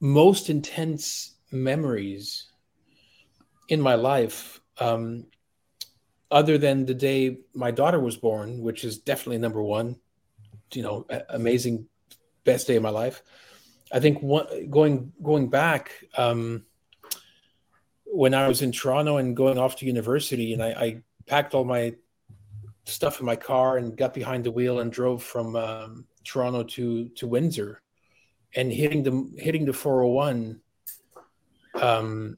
most 0.00 0.50
intense 0.50 1.36
memories 1.52 2.50
in 3.68 3.80
my 3.80 3.94
life, 3.94 4.60
um, 4.80 5.26
other 6.28 6.58
than 6.58 6.86
the 6.86 6.94
day 6.94 7.38
my 7.54 7.70
daughter 7.70 8.00
was 8.00 8.16
born, 8.16 8.60
which 8.62 8.82
is 8.82 8.98
definitely 8.98 9.38
number 9.38 9.62
one. 9.62 9.94
You 10.72 10.82
know, 10.82 11.06
amazing, 11.28 11.86
best 12.42 12.66
day 12.66 12.74
of 12.74 12.82
my 12.82 12.90
life. 12.90 13.22
I 13.92 14.00
think 14.00 14.22
one, 14.22 14.70
going 14.70 15.12
going 15.22 15.48
back. 15.48 15.92
Um, 16.16 16.64
when 18.12 18.34
I 18.34 18.48
was 18.48 18.62
in 18.62 18.72
Toronto 18.72 19.18
and 19.18 19.36
going 19.36 19.56
off 19.56 19.76
to 19.76 19.86
university, 19.86 20.52
and 20.52 20.62
I, 20.62 20.68
I, 20.68 21.02
packed 21.26 21.54
all 21.54 21.64
my 21.64 21.94
stuff 22.86 23.20
in 23.20 23.26
my 23.26 23.36
car 23.36 23.76
and 23.76 23.96
got 23.96 24.12
behind 24.12 24.42
the 24.42 24.50
wheel 24.50 24.80
and 24.80 24.90
drove 24.90 25.22
from 25.22 25.54
um, 25.54 26.06
Toronto 26.24 26.64
to 26.64 27.08
to 27.10 27.26
Windsor, 27.26 27.80
and 28.54 28.72
hitting 28.72 29.02
the 29.02 29.30
hitting 29.38 29.64
the 29.64 29.72
401. 29.72 30.60
Um, 31.80 32.36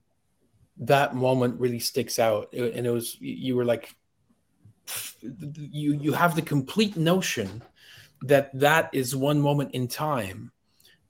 that 0.78 1.14
moment 1.14 1.58
really 1.58 1.78
sticks 1.78 2.18
out, 2.18 2.52
and 2.52 2.86
it 2.86 2.90
was 2.90 3.16
you 3.20 3.56
were 3.56 3.64
like, 3.64 3.94
you 5.22 5.94
you 5.94 6.12
have 6.12 6.36
the 6.36 6.42
complete 6.42 6.96
notion 6.96 7.62
that 8.22 8.50
that 8.58 8.90
is 8.92 9.16
one 9.16 9.40
moment 9.40 9.72
in 9.72 9.88
time 9.88 10.52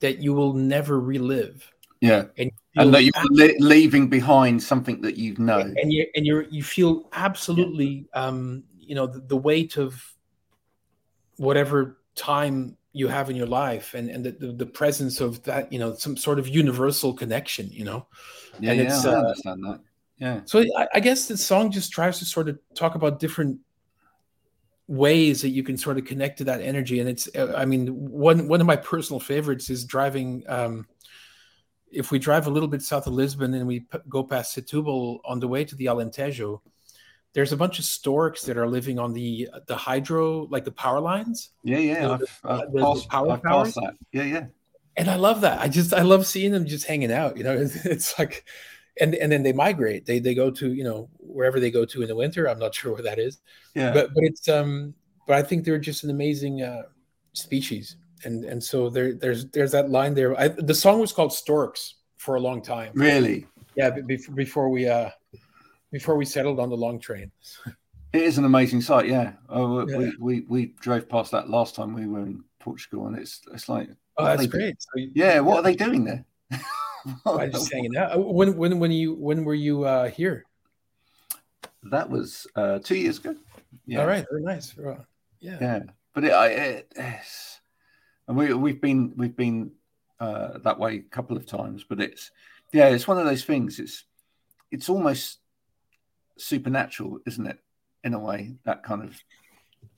that 0.02 0.18
you 0.18 0.34
will 0.34 0.52
never 0.52 1.00
relive. 1.00 1.72
Yeah, 2.00 2.24
and 2.36 2.50
and 2.76 2.92
that 2.92 3.04
you're 3.04 3.58
leaving 3.60 4.08
behind 4.08 4.62
something 4.62 5.00
that 5.02 5.16
you 5.16 5.36
know 5.38 5.60
and 5.60 5.92
you 5.92 6.06
and 6.14 6.26
you 6.26 6.46
you 6.50 6.62
feel 6.62 7.08
absolutely 7.12 8.08
um 8.12 8.64
you 8.78 8.96
know 8.96 9.06
the, 9.06 9.20
the, 9.20 9.36
weight 9.36 9.76
of 9.76 10.02
whatever 11.36 11.98
time 12.16 12.76
you 12.92 13.06
have 13.06 13.30
in 13.30 13.36
your 13.36 13.46
life 13.46 13.94
and 13.94 14.10
and 14.10 14.24
the, 14.24 14.32
the, 14.32 14.52
the, 14.52 14.66
presence 14.66 15.20
of 15.20 15.44
that 15.44 15.72
you 15.72 15.78
know 15.78 15.94
some 15.94 16.16
sort 16.16 16.40
of 16.40 16.48
universal 16.48 17.14
connection 17.14 17.68
you 17.70 17.84
know? 17.84 18.06
Yeah, 18.58 18.72
and 18.72 18.80
yeah, 18.80 19.00
I 19.04 19.14
uh, 19.14 19.18
understand 19.18 19.64
that. 19.64 19.80
Yeah. 20.18 20.40
so 20.44 20.64
I, 20.76 20.88
I 20.94 21.00
guess 21.00 21.28
the 21.28 21.36
song 21.36 21.70
just 21.70 21.92
tries 21.92 22.18
to 22.18 22.24
sort 22.24 22.48
of 22.48 22.58
talk 22.74 22.96
about 22.96 23.20
different 23.20 23.58
ways 24.92 25.40
that 25.40 25.48
you 25.48 25.62
can 25.62 25.76
sort 25.76 25.96
of 25.96 26.04
connect 26.04 26.36
to 26.38 26.44
that 26.44 26.60
energy 26.60 27.00
and 27.00 27.08
it's 27.08 27.26
uh, 27.34 27.54
i 27.56 27.64
mean 27.64 27.86
one 28.10 28.46
one 28.46 28.60
of 28.60 28.66
my 28.66 28.76
personal 28.76 29.18
favorites 29.18 29.70
is 29.70 29.86
driving 29.86 30.44
um 30.48 30.86
if 31.92 32.10
we 32.10 32.18
drive 32.18 32.46
a 32.46 32.50
little 32.50 32.68
bit 32.68 32.82
south 32.82 33.06
of 33.06 33.12
Lisbon 33.12 33.54
and 33.54 33.66
we 33.66 33.80
p- 33.80 33.98
go 34.08 34.24
past 34.24 34.56
Setúbal 34.56 35.20
on 35.24 35.40
the 35.40 35.48
way 35.48 35.64
to 35.64 35.74
the 35.74 35.86
Alentejo, 35.86 36.60
there's 37.34 37.52
a 37.52 37.56
bunch 37.56 37.78
of 37.78 37.84
storks 37.84 38.42
that 38.42 38.56
are 38.56 38.66
living 38.66 38.98
on 38.98 39.12
the 39.12 39.48
the 39.66 39.76
hydro, 39.76 40.46
like 40.50 40.64
the 40.64 40.72
power 40.72 41.00
lines. 41.00 41.50
Yeah, 41.62 41.78
yeah, 41.78 42.06
the, 42.06 42.12
I've, 42.12 42.40
I've 42.44 42.72
the, 42.72 42.80
passed, 42.80 43.08
power 43.08 43.32
I've 43.32 43.42
powers. 43.42 43.78
Yeah, 44.12 44.24
yeah. 44.24 44.46
And 44.96 45.08
I 45.08 45.16
love 45.16 45.40
that. 45.42 45.60
I 45.60 45.68
just 45.68 45.94
I 45.94 46.02
love 46.02 46.26
seeing 46.26 46.52
them 46.52 46.66
just 46.66 46.86
hanging 46.86 47.12
out. 47.12 47.36
You 47.36 47.44
know, 47.44 47.56
it's, 47.56 47.84
it's 47.86 48.18
like, 48.18 48.44
and 49.00 49.14
and 49.14 49.30
then 49.32 49.42
they 49.42 49.52
migrate. 49.52 50.06
They 50.06 50.18
they 50.18 50.34
go 50.34 50.50
to 50.50 50.72
you 50.72 50.84
know 50.84 51.08
wherever 51.18 51.60
they 51.60 51.70
go 51.70 51.84
to 51.84 52.02
in 52.02 52.08
the 52.08 52.16
winter. 52.16 52.48
I'm 52.48 52.58
not 52.58 52.74
sure 52.78 52.92
where 52.92 53.02
that 53.02 53.18
is. 53.18 53.40
Yeah. 53.74 53.92
But 53.92 54.14
but 54.14 54.24
it's 54.24 54.48
um. 54.48 54.94
But 55.26 55.36
I 55.36 55.42
think 55.42 55.64
they're 55.64 55.78
just 55.78 56.02
an 56.02 56.10
amazing 56.10 56.62
uh, 56.62 56.82
species 57.32 57.96
and 58.24 58.44
and 58.44 58.62
so 58.62 58.88
there 58.88 59.14
there's 59.14 59.46
there's 59.50 59.72
that 59.72 59.90
line 59.90 60.14
there. 60.14 60.38
I, 60.38 60.48
the 60.48 60.74
song 60.74 61.00
was 61.00 61.12
called 61.12 61.32
Storks 61.32 61.96
for 62.16 62.36
a 62.36 62.40
long 62.40 62.62
time. 62.62 62.92
Really? 62.94 63.46
Yeah, 63.76 63.90
before 63.90 64.34
before 64.34 64.68
we 64.68 64.88
uh 64.88 65.10
before 65.90 66.16
we 66.16 66.24
settled 66.24 66.60
on 66.60 66.70
the 66.70 66.76
long 66.76 66.98
train. 66.98 67.30
It 68.12 68.22
is 68.22 68.38
an 68.38 68.44
amazing 68.44 68.82
sight. 68.82 69.08
Yeah. 69.08 69.32
Oh, 69.48 69.86
yeah. 69.88 69.96
We, 69.96 70.12
we 70.18 70.40
we 70.48 70.66
drove 70.80 71.08
past 71.08 71.32
that 71.32 71.48
last 71.48 71.74
time 71.74 71.94
we 71.94 72.06
were 72.06 72.20
in 72.20 72.44
Portugal, 72.60 73.06
and 73.06 73.18
it's 73.18 73.40
it's 73.52 73.68
like 73.68 73.88
oh, 74.18 74.24
that's 74.24 74.46
great. 74.46 74.76
So, 74.80 75.04
yeah, 75.14 75.40
what 75.40 75.54
yeah. 75.54 75.58
are 75.60 75.62
they 75.62 75.74
doing 75.74 76.04
there? 76.04 76.24
I 77.26 77.46
just 77.52 77.72
hanging 77.72 77.96
out. 77.96 78.16
Uh, 78.16 78.20
when 78.20 78.56
when 78.56 78.78
when 78.78 78.92
you 78.92 79.14
when 79.14 79.44
were 79.44 79.54
you 79.54 79.84
uh 79.84 80.08
here? 80.08 80.44
That 81.84 82.08
was 82.10 82.46
uh 82.56 82.78
two 82.78 82.96
years 82.96 83.18
ago. 83.18 83.36
Yeah. 83.86 84.00
All 84.00 84.06
right. 84.06 84.24
Very 84.30 84.42
nice. 84.42 84.74
Yeah. 85.40 85.58
Yeah. 85.60 85.80
But 86.14 86.24
it, 86.24 86.32
I, 86.32 86.46
it, 86.48 86.92
it's 86.94 87.60
and 88.28 88.36
we 88.36 88.52
we've 88.54 88.80
been 88.80 89.12
we've 89.16 89.36
been 89.36 89.72
uh, 90.20 90.58
that 90.58 90.78
way 90.78 90.96
a 90.96 91.00
couple 91.00 91.36
of 91.36 91.46
times. 91.46 91.84
But 91.84 92.00
it's 92.00 92.30
yeah, 92.72 92.88
it's 92.88 93.08
one 93.08 93.18
of 93.18 93.24
those 93.24 93.44
things. 93.44 93.78
It's 93.78 94.04
it's 94.70 94.88
almost 94.88 95.38
supernatural, 96.38 97.20
isn't 97.26 97.46
it? 97.46 97.58
In 98.04 98.14
a 98.14 98.18
way, 98.18 98.54
that 98.64 98.82
kind 98.82 99.02
of 99.02 99.20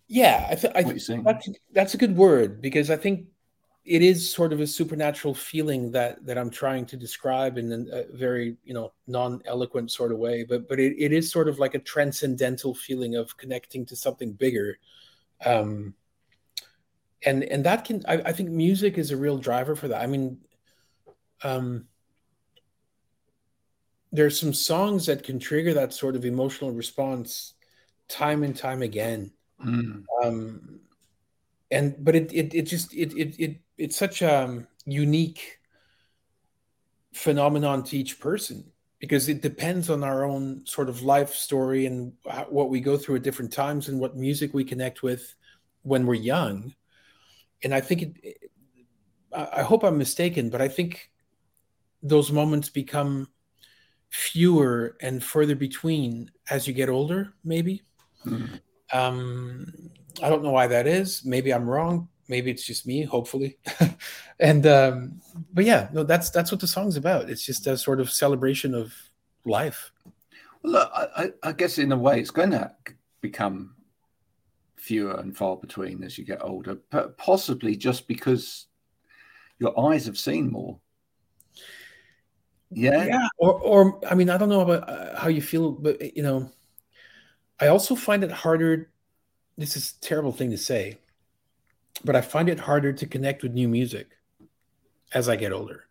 yeah. 0.08 0.48
I, 0.50 0.54
th- 0.54 0.72
I 0.74 0.82
th- 0.82 1.24
that's 1.24 1.48
that's 1.72 1.94
a 1.94 1.98
good 1.98 2.16
word 2.16 2.60
because 2.60 2.90
I 2.90 2.96
think 2.96 3.26
it 3.84 4.00
is 4.00 4.32
sort 4.32 4.52
of 4.52 4.60
a 4.60 4.66
supernatural 4.66 5.34
feeling 5.34 5.90
that 5.92 6.24
that 6.24 6.38
I'm 6.38 6.50
trying 6.50 6.86
to 6.86 6.96
describe 6.96 7.58
in 7.58 7.88
a 7.92 8.04
very 8.16 8.56
you 8.64 8.74
know 8.74 8.92
non 9.06 9.42
eloquent 9.44 9.90
sort 9.90 10.12
of 10.12 10.18
way. 10.18 10.44
But 10.44 10.68
but 10.68 10.80
it, 10.80 10.94
it 10.98 11.12
is 11.12 11.30
sort 11.30 11.48
of 11.48 11.58
like 11.58 11.74
a 11.74 11.78
transcendental 11.78 12.74
feeling 12.74 13.16
of 13.16 13.36
connecting 13.36 13.84
to 13.86 13.96
something 13.96 14.32
bigger. 14.32 14.78
Um, 15.44 15.94
and 17.24 17.42
and 17.44 17.64
that 17.64 17.84
can 17.84 18.02
I, 18.06 18.14
I, 18.14 18.32
think 18.32 18.50
music 18.50 18.98
is 18.98 19.10
a 19.10 19.16
real 19.16 19.38
driver 19.38 19.74
for 19.74 19.88
that 19.88 20.02
i 20.02 20.06
mean 20.06 20.38
um 21.42 21.86
there's 24.12 24.38
some 24.38 24.54
songs 24.54 25.06
that 25.06 25.24
can 25.24 25.38
trigger 25.38 25.74
that 25.74 25.92
sort 25.92 26.16
of 26.16 26.24
emotional 26.24 26.70
response 26.70 27.54
time 28.08 28.42
and 28.42 28.56
time 28.56 28.82
again 28.82 29.32
mm. 29.64 30.04
um 30.22 30.80
and 31.70 31.96
but 31.98 32.14
it 32.14 32.32
it, 32.32 32.54
it 32.54 32.62
just 32.62 32.92
it, 32.94 33.12
it 33.16 33.34
it 33.38 33.60
it's 33.78 33.96
such 33.96 34.22
a 34.22 34.66
unique 34.84 35.58
phenomenon 37.12 37.82
to 37.84 37.96
each 37.96 38.18
person 38.18 38.64
because 38.98 39.28
it 39.28 39.42
depends 39.42 39.90
on 39.90 40.02
our 40.02 40.24
own 40.24 40.64
sort 40.66 40.88
of 40.88 41.02
life 41.02 41.32
story 41.34 41.86
and 41.86 42.12
what 42.48 42.70
we 42.70 42.80
go 42.80 42.96
through 42.96 43.16
at 43.16 43.22
different 43.22 43.52
times 43.52 43.88
and 43.88 44.00
what 44.00 44.16
music 44.16 44.52
we 44.52 44.64
connect 44.64 45.02
with 45.02 45.34
when 45.82 46.06
we're 46.06 46.14
young 46.14 46.74
and 47.62 47.74
I 47.74 47.80
think 47.80 48.02
it, 48.02 48.50
I 49.34 49.62
hope 49.62 49.82
I'm 49.82 49.98
mistaken, 49.98 50.48
but 50.48 50.60
I 50.60 50.68
think 50.68 51.10
those 52.02 52.30
moments 52.30 52.68
become 52.68 53.28
fewer 54.10 54.96
and 55.00 55.24
further 55.24 55.56
between 55.56 56.30
as 56.50 56.68
you 56.68 56.72
get 56.72 56.88
older, 56.88 57.34
maybe. 57.42 57.82
Mm. 58.24 58.60
Um, 58.92 59.90
I 60.22 60.28
don't 60.28 60.42
know 60.42 60.50
why 60.50 60.66
that 60.68 60.86
is. 60.86 61.24
Maybe 61.24 61.52
I'm 61.52 61.68
wrong. 61.68 62.08
Maybe 62.28 62.50
it's 62.50 62.64
just 62.64 62.86
me. 62.86 63.02
Hopefully, 63.02 63.58
and 64.40 64.66
um, 64.66 65.20
but 65.52 65.64
yeah, 65.64 65.88
no, 65.92 66.04
that's 66.04 66.30
that's 66.30 66.50
what 66.50 66.60
the 66.60 66.66
song's 66.66 66.96
about. 66.96 67.28
It's 67.28 67.44
just 67.44 67.66
a 67.66 67.76
sort 67.76 68.00
of 68.00 68.10
celebration 68.10 68.74
of 68.74 68.94
life. 69.44 69.92
Well, 70.62 70.72
look, 70.72 70.90
I, 70.94 71.32
I 71.42 71.52
guess 71.52 71.78
in 71.78 71.92
a 71.92 71.98
way, 71.98 72.20
it's 72.20 72.30
going 72.30 72.52
to 72.52 72.72
become 73.20 73.74
fewer 74.76 75.18
and 75.18 75.36
far 75.36 75.56
between 75.56 76.02
as 76.04 76.18
you 76.18 76.24
get 76.24 76.42
older, 76.42 76.78
but 76.90 77.16
possibly 77.16 77.76
just 77.76 78.06
because 78.06 78.66
your 79.58 79.78
eyes 79.78 80.06
have 80.06 80.18
seen 80.18 80.50
more. 80.50 80.78
Yeah. 82.70 83.04
Yeah. 83.04 83.28
Or, 83.38 83.60
or 83.60 84.00
I 84.10 84.14
mean, 84.14 84.28
I 84.30 84.36
don't 84.36 84.48
know 84.48 84.60
about 84.60 84.88
uh, 84.88 85.18
how 85.18 85.28
you 85.28 85.40
feel, 85.40 85.72
but 85.72 86.16
you 86.16 86.22
know, 86.22 86.50
I 87.60 87.68
also 87.68 87.94
find 87.94 88.24
it 88.24 88.30
harder. 88.30 88.90
This 89.56 89.76
is 89.76 89.94
a 89.96 90.00
terrible 90.00 90.32
thing 90.32 90.50
to 90.50 90.58
say, 90.58 90.98
but 92.04 92.16
I 92.16 92.20
find 92.20 92.48
it 92.48 92.60
harder 92.60 92.92
to 92.92 93.06
connect 93.06 93.42
with 93.42 93.52
new 93.52 93.68
music 93.68 94.18
as 95.12 95.28
I 95.28 95.36
get 95.36 95.52
older. 95.52 95.84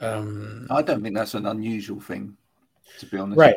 Um, 0.00 0.66
I 0.68 0.82
don't 0.82 1.02
think 1.02 1.14
that's 1.14 1.34
an 1.34 1.46
unusual 1.46 2.00
thing, 2.00 2.36
to 2.98 3.06
be 3.06 3.18
honest. 3.18 3.38
Right 3.38 3.56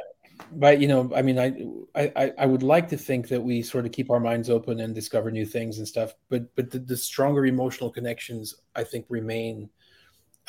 but 0.52 0.80
you 0.80 0.88
know, 0.88 1.12
I 1.16 1.22
mean, 1.22 1.40
I, 1.40 1.56
I 1.96 2.34
I 2.38 2.46
would 2.46 2.64
like 2.64 2.90
to 2.90 2.98
think 2.98 3.28
that 3.30 3.42
we 3.42 3.62
sort 3.62 3.86
of 3.86 3.92
keep 3.92 4.10
our 4.10 4.20
minds 4.20 4.50
open 4.50 4.80
and 4.80 4.94
discover 4.94 5.32
new 5.32 5.46
things 5.46 5.78
and 5.78 5.88
stuff. 5.88 6.14
But 6.30 6.54
but 6.56 6.72
the, 6.72 6.80
the 6.80 6.98
stronger 6.98 7.46
emotional 7.46 7.90
connections, 7.90 8.56
I 8.76 8.84
think, 8.84 9.06
remain 9.10 9.70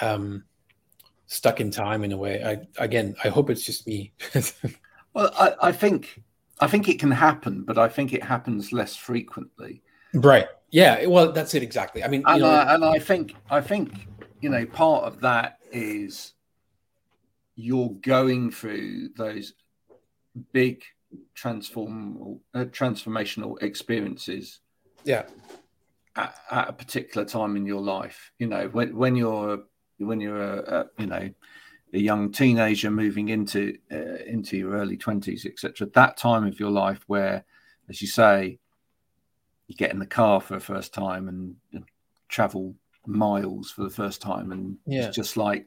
um, 0.01 0.45
stuck 1.27 1.61
in 1.61 1.71
time 1.71 2.05
in 2.05 2.13
a 2.13 2.17
way. 2.17 2.43
I 2.45 2.83
again, 2.83 3.15
I 3.23 3.29
hope 3.29 3.51
it's 3.51 3.65
just 3.65 3.87
me. 3.87 4.13
well, 5.15 5.31
I, 5.39 5.55
I 5.63 5.73
think 5.73 6.23
I 6.61 6.67
think 6.67 6.89
it 6.89 6.99
can 6.99 7.11
happen, 7.11 7.63
but 7.63 7.79
I 7.79 7.89
think 7.89 8.13
it 8.13 8.23
happens 8.23 8.73
less 8.73 8.97
frequently. 8.97 9.83
Right. 10.15 10.47
Yeah. 10.71 11.07
Well, 11.07 11.33
that's 11.33 11.55
it 11.55 11.63
exactly. 11.63 12.03
I 12.03 12.09
mean, 12.09 12.23
and, 12.27 12.41
know, 12.41 12.49
I, 12.49 12.75
and 12.75 12.85
I 12.85 12.99
think 12.99 13.35
I 13.51 13.61
think 13.61 14.09
you 14.41 14.49
know 14.49 14.65
part 14.67 15.05
of 15.05 15.21
that 15.21 15.59
is 15.73 16.33
you're 17.57 17.91
going 18.03 18.51
through 18.51 19.09
those 19.17 19.55
big 20.53 20.83
transform 21.35 22.41
uh, 22.55 22.65
transformational 22.65 23.61
experiences 23.63 24.61
yeah 25.05 25.23
at, 26.17 26.37
at, 26.51 26.69
a 26.69 26.73
particular 26.73 27.27
time 27.27 27.57
in 27.57 27.65
your 27.65 27.81
life 27.81 28.33
you 28.39 28.47
know 28.47 28.69
when 28.69 28.95
when 28.95 29.17
you're 29.17 29.65
when 29.99 30.21
you're 30.21 30.43
a, 30.43 30.59
a, 30.59 30.87
you 30.99 31.07
know 31.07 31.31
a 31.97 31.99
young 31.99 32.31
teenager 32.31 32.91
moving 32.91 33.31
into 33.31 33.77
uh, 33.91 34.23
into 34.27 34.59
your 34.59 34.73
early 34.73 34.99
20s 34.99 35.47
etc 35.47 35.89
that 35.95 36.17
time 36.19 36.47
of 36.47 36.61
your 36.61 36.71
life 36.71 37.01
where 37.07 37.45
as 37.89 38.03
you 38.03 38.07
say 38.07 38.59
you 39.67 39.75
get 39.75 39.93
in 39.93 39.99
the 39.99 40.07
car 40.07 40.41
for 40.41 40.55
the 40.55 40.61
first 40.61 40.93
time 40.93 41.27
and, 41.29 41.57
and 41.73 41.85
travel 42.29 42.75
miles 43.07 43.71
for 43.71 43.83
the 43.83 43.91
first 43.91 44.21
time 44.21 44.53
and 44.53 44.77
yeah. 44.87 45.07
it's 45.07 45.17
just 45.17 45.39
like 45.39 45.67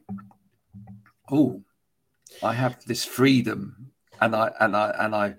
oh 1.32 1.60
i 2.44 2.52
have 2.52 2.78
this 2.84 3.04
freedom 3.04 3.90
and 4.20 4.36
i 4.36 4.52
and 4.60 4.76
i 4.76 4.94
and 5.00 5.14
i 5.16 5.34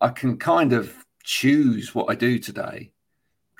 i 0.00 0.08
can 0.08 0.36
kind 0.36 0.72
of 0.72 0.92
choose 1.22 1.94
what 1.94 2.10
i 2.10 2.14
do 2.14 2.40
today 2.40 2.90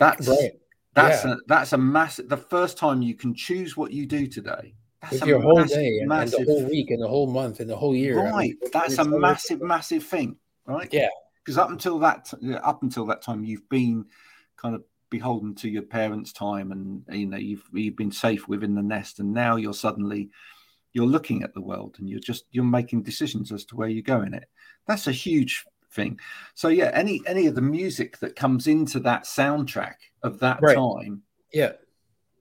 that's 0.00 0.26
right. 0.26 0.58
that's 0.94 1.24
yeah. 1.24 1.32
a 1.32 1.36
that's 1.46 1.72
a 1.72 1.78
massive 1.78 2.28
the 2.28 2.36
first 2.36 2.76
time 2.78 3.00
you 3.00 3.14
can 3.14 3.32
choose 3.32 3.76
what 3.76 3.92
you 3.92 4.06
do 4.06 4.26
today 4.26 4.74
that's 5.00 5.20
With 5.20 5.26
your 5.26 5.40
whole 5.40 5.64
day 5.64 5.98
and, 5.98 6.08
massive, 6.08 6.40
and, 6.40 6.48
the 6.48 6.52
whole 6.52 6.64
week 6.68 6.90
and 6.90 7.02
the 7.02 7.08
whole 7.08 7.28
month 7.28 7.60
and 7.60 7.70
the 7.70 7.76
whole 7.76 7.94
year. 7.94 8.18
Right. 8.18 8.32
I 8.32 8.38
mean, 8.40 8.58
that's 8.72 8.98
a 8.98 9.04
massive, 9.04 9.60
massive 9.60 10.02
thing, 10.02 10.36
right? 10.66 10.88
Yeah. 10.92 11.08
Because 11.44 11.56
up 11.56 11.70
until 11.70 11.98
that, 12.00 12.32
up 12.62 12.82
until 12.82 13.06
that 13.06 13.22
time, 13.22 13.44
you've 13.44 13.68
been 13.68 14.06
kind 14.56 14.74
of 14.74 14.82
beholden 15.10 15.54
to 15.54 15.68
your 15.68 15.82
parents' 15.82 16.32
time, 16.32 16.72
and 16.72 17.04
you 17.10 17.26
know 17.26 17.36
you've 17.38 17.64
you've 17.72 17.96
been 17.96 18.12
safe 18.12 18.48
within 18.48 18.74
the 18.74 18.82
nest, 18.82 19.20
and 19.20 19.32
now 19.32 19.56
you're 19.56 19.72
suddenly 19.72 20.30
you're 20.92 21.06
looking 21.06 21.42
at 21.42 21.54
the 21.54 21.60
world, 21.60 21.96
and 21.98 22.08
you're 22.08 22.20
just 22.20 22.44
you're 22.50 22.64
making 22.64 23.02
decisions 23.02 23.52
as 23.52 23.64
to 23.66 23.76
where 23.76 23.88
you 23.88 24.02
go 24.02 24.22
in 24.22 24.34
it. 24.34 24.48
That's 24.86 25.06
a 25.06 25.12
huge 25.12 25.64
thing. 25.92 26.18
So 26.54 26.68
yeah, 26.68 26.90
any 26.92 27.22
any 27.26 27.46
of 27.46 27.54
the 27.54 27.62
music 27.62 28.18
that 28.18 28.36
comes 28.36 28.66
into 28.66 29.00
that 29.00 29.24
soundtrack 29.24 29.94
of 30.22 30.40
that 30.40 30.60
right. 30.60 30.76
time, 30.76 31.22
yeah, 31.52 31.72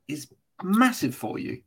is 0.08 0.28
massive 0.63 1.15
for 1.15 1.39
you. 1.39 1.62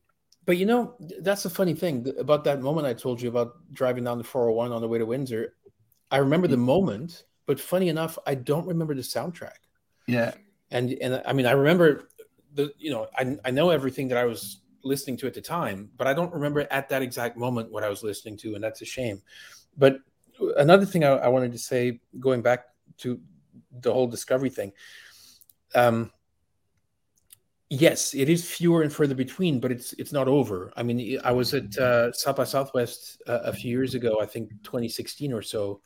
But 0.46 0.56
you 0.56 0.66
know, 0.66 0.96
that's 1.20 1.42
the 1.42 1.50
funny 1.50 1.74
thing 1.74 2.12
about 2.18 2.44
that 2.44 2.60
moment 2.60 2.86
I 2.86 2.94
told 2.94 3.20
you 3.20 3.28
about 3.28 3.54
driving 3.72 4.04
down 4.04 4.18
the 4.18 4.24
401 4.24 4.72
on 4.72 4.80
the 4.80 4.88
way 4.88 4.98
to 4.98 5.06
Windsor. 5.06 5.54
I 6.10 6.16
remember 6.18 6.48
the 6.48 6.56
moment, 6.56 7.24
but 7.46 7.60
funny 7.60 7.88
enough, 7.88 8.18
I 8.26 8.34
don't 8.34 8.66
remember 8.66 8.94
the 8.94 9.02
soundtrack. 9.02 9.58
Yeah. 10.06 10.32
And 10.70 10.92
and 11.00 11.22
I 11.26 11.32
mean, 11.32 11.46
I 11.46 11.52
remember 11.52 12.08
the 12.54 12.72
you 12.78 12.90
know, 12.90 13.08
I 13.16 13.36
I 13.44 13.50
know 13.50 13.70
everything 13.70 14.08
that 14.08 14.18
I 14.18 14.24
was 14.24 14.60
listening 14.82 15.16
to 15.18 15.26
at 15.26 15.34
the 15.34 15.40
time, 15.40 15.90
but 15.96 16.06
I 16.06 16.14
don't 16.14 16.32
remember 16.32 16.66
at 16.70 16.88
that 16.88 17.02
exact 17.02 17.36
moment 17.36 17.70
what 17.70 17.84
I 17.84 17.88
was 17.88 18.02
listening 18.02 18.36
to, 18.38 18.54
and 18.54 18.64
that's 18.64 18.82
a 18.82 18.86
shame. 18.86 19.22
But 19.76 19.98
another 20.56 20.86
thing 20.86 21.04
I, 21.04 21.10
I 21.10 21.28
wanted 21.28 21.52
to 21.52 21.58
say, 21.58 22.00
going 22.18 22.42
back 22.42 22.66
to 22.98 23.20
the 23.80 23.92
whole 23.92 24.06
discovery 24.06 24.50
thing, 24.50 24.72
um, 25.74 26.10
Yes, 27.72 28.14
it 28.14 28.28
is 28.28 28.50
fewer 28.50 28.82
and 28.82 28.92
further 28.92 29.14
between, 29.14 29.60
but 29.60 29.70
it's 29.70 29.92
it's 29.92 30.12
not 30.12 30.26
over. 30.26 30.72
I 30.76 30.82
mean, 30.82 31.20
I 31.22 31.30
was 31.30 31.54
at 31.54 31.78
uh, 31.78 32.10
South 32.12 32.34
by 32.34 32.42
Southwest 32.42 33.22
uh, 33.28 33.42
a 33.44 33.52
few 33.52 33.70
years 33.70 33.94
ago, 33.94 34.20
I 34.20 34.26
think 34.26 34.50
2016 34.64 35.32
or 35.32 35.40
so, 35.40 35.80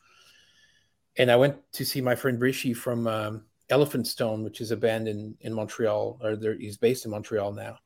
and 1.17 1.29
I 1.29 1.35
went 1.35 1.57
to 1.73 1.85
see 1.85 2.01
my 2.01 2.15
friend 2.15 2.41
Rishi 2.41 2.73
from 2.73 3.05
um, 3.05 3.43
Elephant 3.69 4.07
Stone, 4.07 4.43
which 4.43 4.61
is 4.61 4.71
a 4.71 4.77
band 4.77 5.07
in 5.07 5.35
in 5.41 5.53
Montreal, 5.53 6.19
or 6.23 6.55
he's 6.59 6.77
based 6.77 7.05
in 7.05 7.11
Montreal 7.11 7.53
now. 7.53 7.77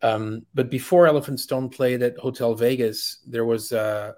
Um, 0.00 0.46
but 0.54 0.70
before 0.70 1.06
Elephant 1.06 1.38
Stone 1.38 1.68
played 1.68 2.02
at 2.02 2.16
Hotel 2.16 2.54
Vegas, 2.54 3.18
there 3.26 3.44
was 3.44 3.70
uh, 3.70 4.12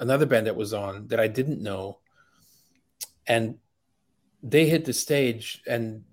another 0.00 0.26
band 0.26 0.46
that 0.46 0.56
was 0.56 0.74
on 0.74 1.06
that 1.08 1.18
I 1.18 1.28
didn't 1.28 1.62
know, 1.62 2.00
and 3.26 3.56
they 4.42 4.66
hit 4.68 4.84
the 4.84 4.92
stage 4.92 5.62
and 5.66 6.04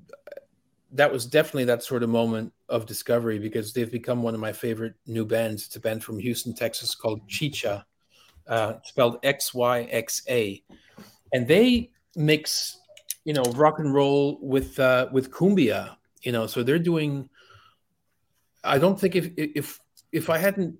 that 0.97 1.11
was 1.11 1.27
definitely 1.27 1.65
that 1.65 1.83
sort 1.83 2.01
of 2.01 2.09
moment 2.09 2.51
of 2.69 2.87
discovery 2.87 3.37
because 3.37 3.71
they've 3.71 3.91
become 3.91 4.23
one 4.23 4.33
of 4.33 4.39
my 4.39 4.51
favorite 4.51 4.95
new 5.05 5.25
bands. 5.25 5.65
It's 5.65 5.75
a 5.75 5.79
band 5.79 6.03
from 6.03 6.17
Houston, 6.17 6.55
Texas 6.55 6.95
called 6.95 7.21
Xixa, 7.29 7.83
uh, 8.47 8.73
spelled 8.83 9.19
X 9.23 9.53
Y 9.53 9.83
X 9.91 10.23
A, 10.27 10.63
and 11.33 11.47
they 11.47 11.91
mix, 12.15 12.79
you 13.25 13.33
know, 13.33 13.43
rock 13.55 13.77
and 13.77 13.93
roll 13.93 14.39
with 14.41 14.79
uh, 14.79 15.07
with 15.11 15.31
cumbia. 15.31 15.95
You 16.23 16.31
know, 16.31 16.47
so 16.47 16.63
they're 16.63 16.79
doing. 16.79 17.29
I 18.63 18.79
don't 18.79 18.99
think 18.99 19.15
if 19.15 19.29
if 19.37 19.79
if 20.11 20.29
I 20.31 20.39
hadn't 20.39 20.77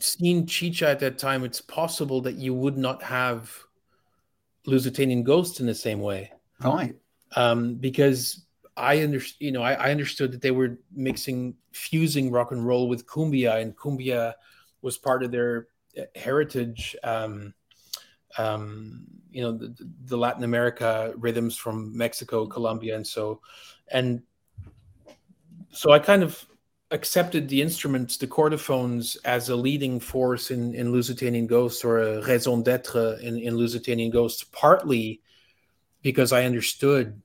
seen 0.00 0.46
Xixa 0.46 0.82
at 0.82 0.98
that 1.00 1.16
time, 1.16 1.44
it's 1.44 1.60
possible 1.60 2.20
that 2.22 2.34
you 2.34 2.54
would 2.54 2.76
not 2.76 3.04
have 3.04 3.56
Lusitanian 4.66 5.22
Ghosts 5.22 5.60
in 5.60 5.66
the 5.66 5.74
same 5.74 6.00
way, 6.00 6.32
right? 6.60 6.96
Um, 7.36 7.76
because 7.76 8.44
I 8.78 9.02
understand, 9.02 9.36
you 9.40 9.52
know, 9.52 9.62
I, 9.62 9.72
I, 9.72 9.90
understood 9.90 10.32
that 10.32 10.40
they 10.40 10.50
were 10.50 10.78
mixing, 10.92 11.56
fusing 11.72 12.30
rock 12.30 12.52
and 12.52 12.66
roll 12.66 12.88
with 12.88 13.06
cumbia, 13.06 13.60
and 13.60 13.76
cumbia 13.76 14.34
was 14.82 14.96
part 14.96 15.22
of 15.22 15.32
their 15.32 15.66
uh, 15.98 16.02
heritage. 16.14 16.96
Um, 17.02 17.54
um, 18.36 19.06
you 19.30 19.42
know, 19.42 19.52
the, 19.52 19.74
the, 20.04 20.16
Latin 20.16 20.44
America 20.44 21.12
rhythms 21.16 21.56
from 21.56 21.96
Mexico, 21.96 22.46
Colombia, 22.46 22.94
and 22.94 23.06
so, 23.06 23.40
and 23.90 24.22
so 25.70 25.90
I 25.90 25.98
kind 25.98 26.22
of 26.22 26.46
accepted 26.90 27.48
the 27.48 27.60
instruments, 27.60 28.16
the 28.16 28.26
chordophones, 28.26 29.16
as 29.24 29.48
a 29.48 29.56
leading 29.56 30.00
force 30.00 30.50
in, 30.50 30.74
in 30.74 30.92
Lusitanian 30.92 31.46
Ghosts 31.46 31.84
or 31.84 31.98
a 31.98 32.22
raison 32.22 32.62
d'être 32.62 33.20
in, 33.20 33.38
in 33.38 33.56
Lusitanian 33.56 34.10
Ghosts, 34.10 34.44
partly 34.44 35.20
because 36.02 36.32
I 36.32 36.44
understood 36.44 37.20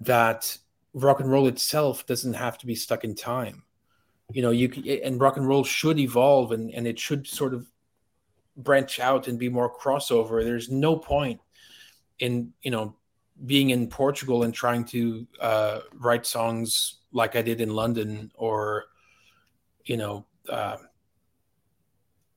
that 0.00 0.56
rock 0.94 1.20
and 1.20 1.30
roll 1.30 1.46
itself 1.46 2.06
doesn't 2.06 2.34
have 2.34 2.56
to 2.58 2.66
be 2.66 2.74
stuck 2.74 3.04
in 3.04 3.14
time. 3.14 3.62
You 4.32 4.42
know 4.42 4.50
you 4.50 4.68
can, 4.68 4.88
and 4.88 5.20
rock 5.20 5.36
and 5.36 5.46
roll 5.46 5.64
should 5.64 5.98
evolve 5.98 6.52
and 6.52 6.70
and 6.72 6.86
it 6.86 6.98
should 6.98 7.26
sort 7.26 7.52
of 7.52 7.66
branch 8.56 9.00
out 9.00 9.28
and 9.28 9.38
be 9.38 9.48
more 9.48 9.74
crossover. 9.76 10.42
There's 10.42 10.70
no 10.70 10.96
point 10.96 11.40
in 12.18 12.52
you 12.62 12.70
know 12.70 12.94
being 13.46 13.70
in 13.70 13.88
portugal 13.88 14.44
and 14.44 14.54
trying 14.54 14.84
to 14.84 15.26
uh, 15.40 15.80
write 15.94 16.26
songs 16.26 16.98
like 17.12 17.36
i 17.36 17.42
did 17.42 17.60
in 17.60 17.74
london 17.74 18.30
or 18.34 18.86
you 19.84 19.96
know 19.96 20.24
uh, 20.48 20.76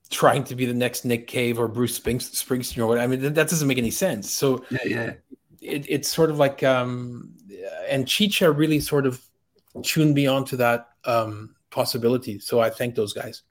trying 0.09 0.43
to 0.43 0.55
be 0.55 0.65
the 0.65 0.73
next 0.73 1.05
nick 1.05 1.27
cave 1.27 1.59
or 1.59 1.67
bruce 1.67 1.99
springsteen 1.99 2.77
or 2.79 2.87
what 2.87 2.97
i 2.97 3.05
mean 3.05 3.21
that 3.21 3.33
doesn't 3.35 3.67
make 3.67 3.77
any 3.77 3.91
sense. 3.91 4.31
So 4.31 4.65
yeah 4.69 4.79
yeah. 4.85 5.13
it, 5.61 5.85
it's 5.89 6.09
sort 6.09 6.29
of 6.29 6.39
like 6.39 6.63
um 6.63 7.33
and 7.89 8.05
Xixa 8.05 8.55
really 8.55 8.79
sort 8.79 9.05
of 9.05 9.21
tuned 9.83 10.13
me 10.13 10.27
on 10.27 10.45
to 10.45 10.57
that 10.57 10.89
um, 11.05 11.55
possibility. 11.69 12.39
So 12.39 12.59
I 12.59 12.69
thank 12.69 12.95
those 12.95 13.13
guys. 13.13 13.43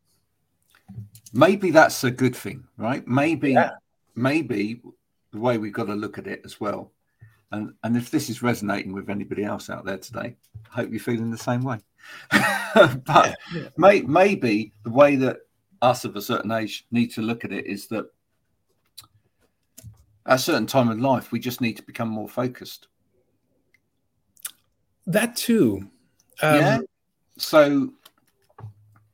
Maybe 1.32 1.70
that's 1.70 2.04
a 2.04 2.10
good 2.10 2.34
thing, 2.34 2.64
right? 2.76 3.06
Maybe, 3.06 3.52
yeah. 3.52 3.70
maybe 4.14 4.80
the 5.32 5.40
way 5.40 5.58
we've 5.58 5.72
got 5.72 5.86
to 5.86 5.94
look 5.94 6.18
at 6.18 6.26
it 6.26 6.42
as 6.44 6.60
well. 6.60 6.92
And 7.52 7.74
and 7.84 7.96
if 7.96 8.10
this 8.10 8.28
is 8.28 8.42
resonating 8.42 8.92
with 8.92 9.08
anybody 9.08 9.44
else 9.44 9.70
out 9.70 9.84
there 9.84 9.98
today, 9.98 10.36
I 10.72 10.74
hope 10.74 10.90
you're 10.90 10.98
feeling 10.98 11.30
the 11.30 11.38
same 11.38 11.62
way. 11.62 11.78
but 12.32 13.06
yeah, 13.08 13.34
yeah. 13.54 13.68
May, 13.76 14.00
maybe 14.02 14.72
the 14.82 14.90
way 14.90 15.16
that 15.16 15.38
us 15.80 16.04
of 16.04 16.16
a 16.16 16.22
certain 16.22 16.50
age 16.50 16.86
need 16.90 17.12
to 17.12 17.22
look 17.22 17.44
at 17.44 17.52
it 17.52 17.66
is 17.66 17.86
that 17.88 18.06
at 20.26 20.34
a 20.34 20.38
certain 20.38 20.66
time 20.66 20.90
in 20.90 21.00
life, 21.00 21.30
we 21.30 21.38
just 21.38 21.60
need 21.60 21.76
to 21.76 21.82
become 21.84 22.08
more 22.08 22.28
focused. 22.28 22.88
That 25.06 25.36
too. 25.36 25.88
Um, 26.42 26.56
yeah. 26.56 26.78
So 27.38 27.92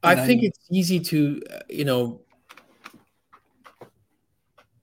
I 0.03 0.15
know, 0.15 0.27
think 0.27 0.43
it's 0.43 0.59
easy 0.71 1.01
to, 1.01 1.43
uh, 1.51 1.59
you 1.69 1.85
know, 1.85 2.21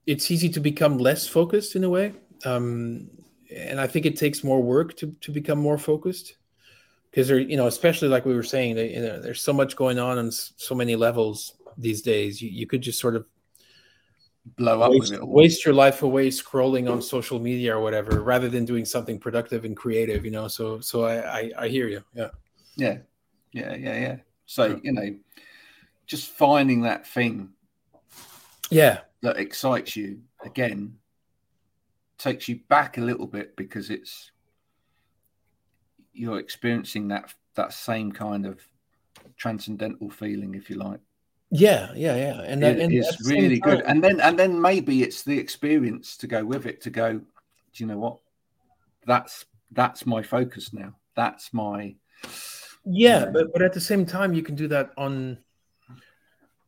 it's 0.05 0.31
easy 0.31 0.49
to 0.49 0.59
become 0.59 0.97
less 0.97 1.27
focused 1.27 1.75
in 1.75 1.83
a 1.83 1.89
way. 1.89 2.13
Um, 2.45 3.09
and 3.55 3.79
I 3.79 3.87
think 3.87 4.05
it 4.05 4.17
takes 4.17 4.43
more 4.43 4.61
work 4.61 4.95
to, 4.97 5.11
to 5.21 5.31
become 5.31 5.59
more 5.59 5.77
focused 5.77 6.35
because 7.09 7.27
there, 7.27 7.39
you 7.39 7.57
know, 7.57 7.67
especially 7.67 8.07
like 8.07 8.25
we 8.25 8.35
were 8.35 8.43
saying, 8.43 8.77
you 8.77 9.01
know, 9.01 9.19
there's 9.19 9.41
so 9.41 9.53
much 9.53 9.75
going 9.75 9.99
on 9.99 10.17
on 10.17 10.31
so 10.31 10.75
many 10.75 10.95
levels 10.95 11.55
these 11.77 12.01
days. 12.01 12.41
You, 12.41 12.49
you 12.49 12.67
could 12.67 12.81
just 12.81 12.99
sort 12.99 13.15
of 13.15 13.25
blow 14.55 14.81
up 14.81 14.91
waste, 14.91 15.23
waste 15.23 15.65
your 15.65 15.73
life 15.73 16.03
away 16.03 16.29
scrolling 16.29 16.91
on 16.91 17.01
social 17.01 17.39
media 17.39 17.75
or 17.75 17.81
whatever 17.81 18.21
rather 18.21 18.49
than 18.49 18.65
doing 18.65 18.85
something 18.85 19.19
productive 19.19 19.65
and 19.65 19.75
creative 19.75 20.25
you 20.25 20.31
know? 20.31 20.47
So 20.47 20.79
so 20.79 21.05
i 21.05 21.39
i, 21.39 21.51
I 21.57 21.67
hear 21.67 21.87
you. 21.87 22.03
Yeah. 22.13 22.29
Yeah. 22.75 22.97
Yeah 23.51 23.75
yeah 23.75 23.99
yeah. 23.99 24.15
So 24.45 24.65
yeah. 24.65 24.77
you 24.83 24.91
know 24.93 25.15
just 26.05 26.29
finding 26.29 26.81
that 26.81 27.05
thing 27.05 27.49
yeah. 28.71 29.01
that 29.21 29.37
excites 29.37 29.95
you 29.95 30.19
again 30.43 30.95
takes 32.17 32.47
you 32.47 32.59
back 32.67 32.97
a 32.97 33.01
little 33.01 33.27
bit 33.27 33.55
because 33.55 33.89
it's 33.89 34.31
you're 36.13 36.39
experiencing 36.39 37.07
that 37.07 37.33
that 37.55 37.73
same 37.73 38.11
kind 38.11 38.45
of 38.45 38.59
transcendental 39.37 40.09
feeling 40.09 40.53
if 40.55 40.69
you 40.69 40.75
like 40.75 40.99
yeah, 41.51 41.91
yeah, 41.95 42.15
yeah, 42.15 42.41
and 42.41 42.61
that, 42.61 42.77
it's 42.79 43.27
really 43.27 43.59
good. 43.59 43.81
And 43.81 44.03
then 44.03 44.19
and 44.21 44.37
then 44.37 44.59
maybe 44.61 45.03
it's 45.03 45.23
the 45.23 45.37
experience 45.37 46.15
to 46.17 46.27
go 46.27 46.45
with 46.45 46.65
it. 46.65 46.81
To 46.81 46.89
go, 46.89 47.13
do 47.13 47.23
you 47.75 47.85
know 47.85 47.97
what? 47.97 48.19
That's 49.05 49.45
that's 49.71 50.05
my 50.05 50.21
focus 50.21 50.73
now. 50.73 50.95
That's 51.15 51.53
my 51.53 51.95
yeah, 52.85 53.25
but 53.25 53.51
but 53.53 53.61
at 53.61 53.73
the 53.73 53.81
same 53.81 54.05
time, 54.05 54.33
you 54.33 54.43
can 54.43 54.55
do 54.55 54.67
that 54.69 54.91
on. 54.97 55.39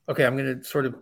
Okay, 0.10 0.26
I'm 0.26 0.36
going 0.36 0.60
to 0.60 0.64
sort 0.64 0.86
of 0.86 0.96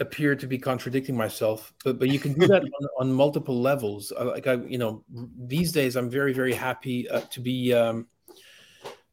appear 0.00 0.36
to 0.36 0.46
be 0.46 0.58
contradicting 0.58 1.16
myself, 1.16 1.72
but 1.84 1.98
but 1.98 2.08
you 2.08 2.18
can 2.18 2.32
do 2.32 2.46
that 2.46 2.62
on, 2.80 2.88
on, 3.00 3.12
multiple 3.12 3.60
levels. 3.60 4.12
Uh, 4.16 4.26
like 4.26 4.46
I, 4.46 4.54
you 4.54 4.78
know, 4.78 5.04
these 5.36 5.72
days 5.72 5.96
I'm 5.96 6.10
very 6.10 6.32
very 6.32 6.54
happy 6.54 7.08
uh, 7.08 7.20
to 7.30 7.40
be 7.40 7.72
um, 7.72 8.06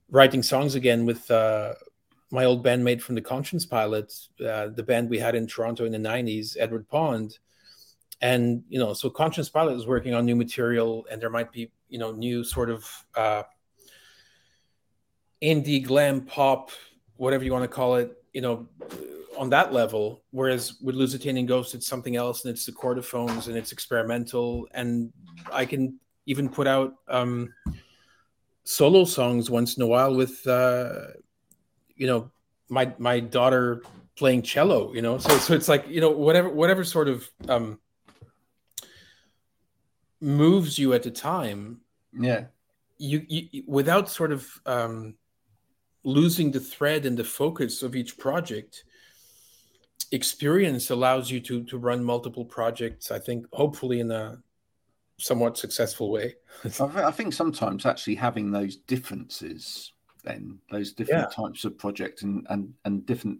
writing 0.09 0.43
songs 0.43 0.75
again 0.75 1.05
with 1.05 1.29
uh, 1.31 1.73
my 2.31 2.45
old 2.45 2.65
bandmate 2.65 3.01
from 3.01 3.15
the 3.15 3.21
Conscience 3.21 3.65
Pilot, 3.65 4.13
uh, 4.45 4.67
the 4.67 4.83
band 4.83 5.09
we 5.09 5.19
had 5.19 5.35
in 5.35 5.47
Toronto 5.47 5.85
in 5.85 5.91
the 5.91 5.97
'90s, 5.97 6.57
Edward 6.59 6.87
Pond, 6.87 7.37
and 8.21 8.63
you 8.69 8.79
know, 8.79 8.93
so 8.93 9.09
Conscience 9.09 9.49
Pilot 9.49 9.75
is 9.75 9.87
working 9.87 10.13
on 10.13 10.25
new 10.25 10.35
material, 10.35 11.05
and 11.11 11.21
there 11.21 11.29
might 11.29 11.51
be 11.51 11.71
you 11.89 11.99
know 11.99 12.11
new 12.11 12.43
sort 12.43 12.69
of 12.69 12.89
uh, 13.15 13.43
indie 15.41 15.83
glam 15.83 16.21
pop, 16.21 16.71
whatever 17.17 17.43
you 17.43 17.51
want 17.51 17.63
to 17.63 17.67
call 17.67 17.95
it, 17.95 18.11
you 18.33 18.41
know 18.41 18.67
on 19.37 19.49
that 19.49 19.73
level. 19.73 20.23
Whereas 20.31 20.77
with 20.81 20.95
Lusitanian 20.95 21.45
Ghost, 21.45 21.75
it's 21.75 21.87
something 21.87 22.15
else, 22.15 22.45
and 22.45 22.53
it's 22.53 22.65
the 22.65 22.71
chordophones, 22.71 23.47
and 23.47 23.57
it's 23.57 23.71
experimental, 23.71 24.67
and 24.71 25.11
I 25.51 25.65
can 25.65 25.99
even 26.25 26.49
put 26.49 26.67
out 26.67 26.95
um, 27.07 27.53
solo 28.63 29.05
songs 29.05 29.49
once 29.49 29.77
in 29.77 29.83
a 29.83 29.87
while 29.87 30.15
with, 30.15 30.45
uh, 30.47 31.07
you 31.95 32.07
know, 32.07 32.31
my 32.69 32.93
my 32.97 33.19
daughter 33.19 33.83
playing 34.15 34.41
cello. 34.43 34.93
You 34.93 35.01
know, 35.01 35.17
so 35.17 35.37
so 35.37 35.53
it's 35.53 35.67
like 35.67 35.87
you 35.87 36.01
know 36.01 36.11
whatever 36.11 36.49
whatever 36.49 36.83
sort 36.83 37.07
of 37.07 37.29
um, 37.47 37.79
moves 40.21 40.77
you 40.77 40.93
at 40.93 41.03
the 41.03 41.11
time. 41.11 41.81
Yeah. 42.13 42.45
You, 42.97 43.25
you 43.27 43.63
without 43.67 44.09
sort 44.09 44.31
of 44.31 44.47
um, 44.65 45.15
losing 46.05 46.51
the 46.51 46.59
thread 46.59 47.05
and 47.05 47.17
the 47.17 47.23
focus 47.23 47.83
of 47.83 47.95
each 47.95 48.17
project 48.17 48.85
experience 50.11 50.91
allows 50.91 51.29
you 51.31 51.39
to 51.41 51.63
to 51.63 51.77
run 51.77 52.03
multiple 52.03 52.45
projects 52.45 53.09
i 53.09 53.17
think 53.17 53.45
hopefully 53.51 53.99
in 53.99 54.11
a 54.11 54.37
somewhat 55.17 55.57
successful 55.57 56.11
way 56.11 56.35
i 56.79 57.11
think 57.11 57.33
sometimes 57.33 57.85
actually 57.87 58.13
having 58.13 58.51
those 58.51 58.75
differences 58.75 59.93
then 60.25 60.59
those 60.71 60.93
different 60.93 61.27
yeah. 61.29 61.43
types 61.45 61.65
of 61.65 61.77
project 61.77 62.23
and, 62.23 62.45
and 62.49 62.73
and 62.85 63.05
different 63.05 63.39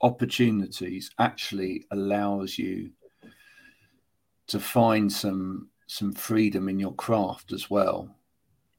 opportunities 0.00 1.10
actually 1.18 1.84
allows 1.90 2.58
you 2.58 2.90
to 4.46 4.58
find 4.58 5.12
some 5.12 5.68
some 5.86 6.12
freedom 6.12 6.68
in 6.68 6.78
your 6.78 6.94
craft 6.94 7.52
as 7.52 7.70
well 7.70 8.14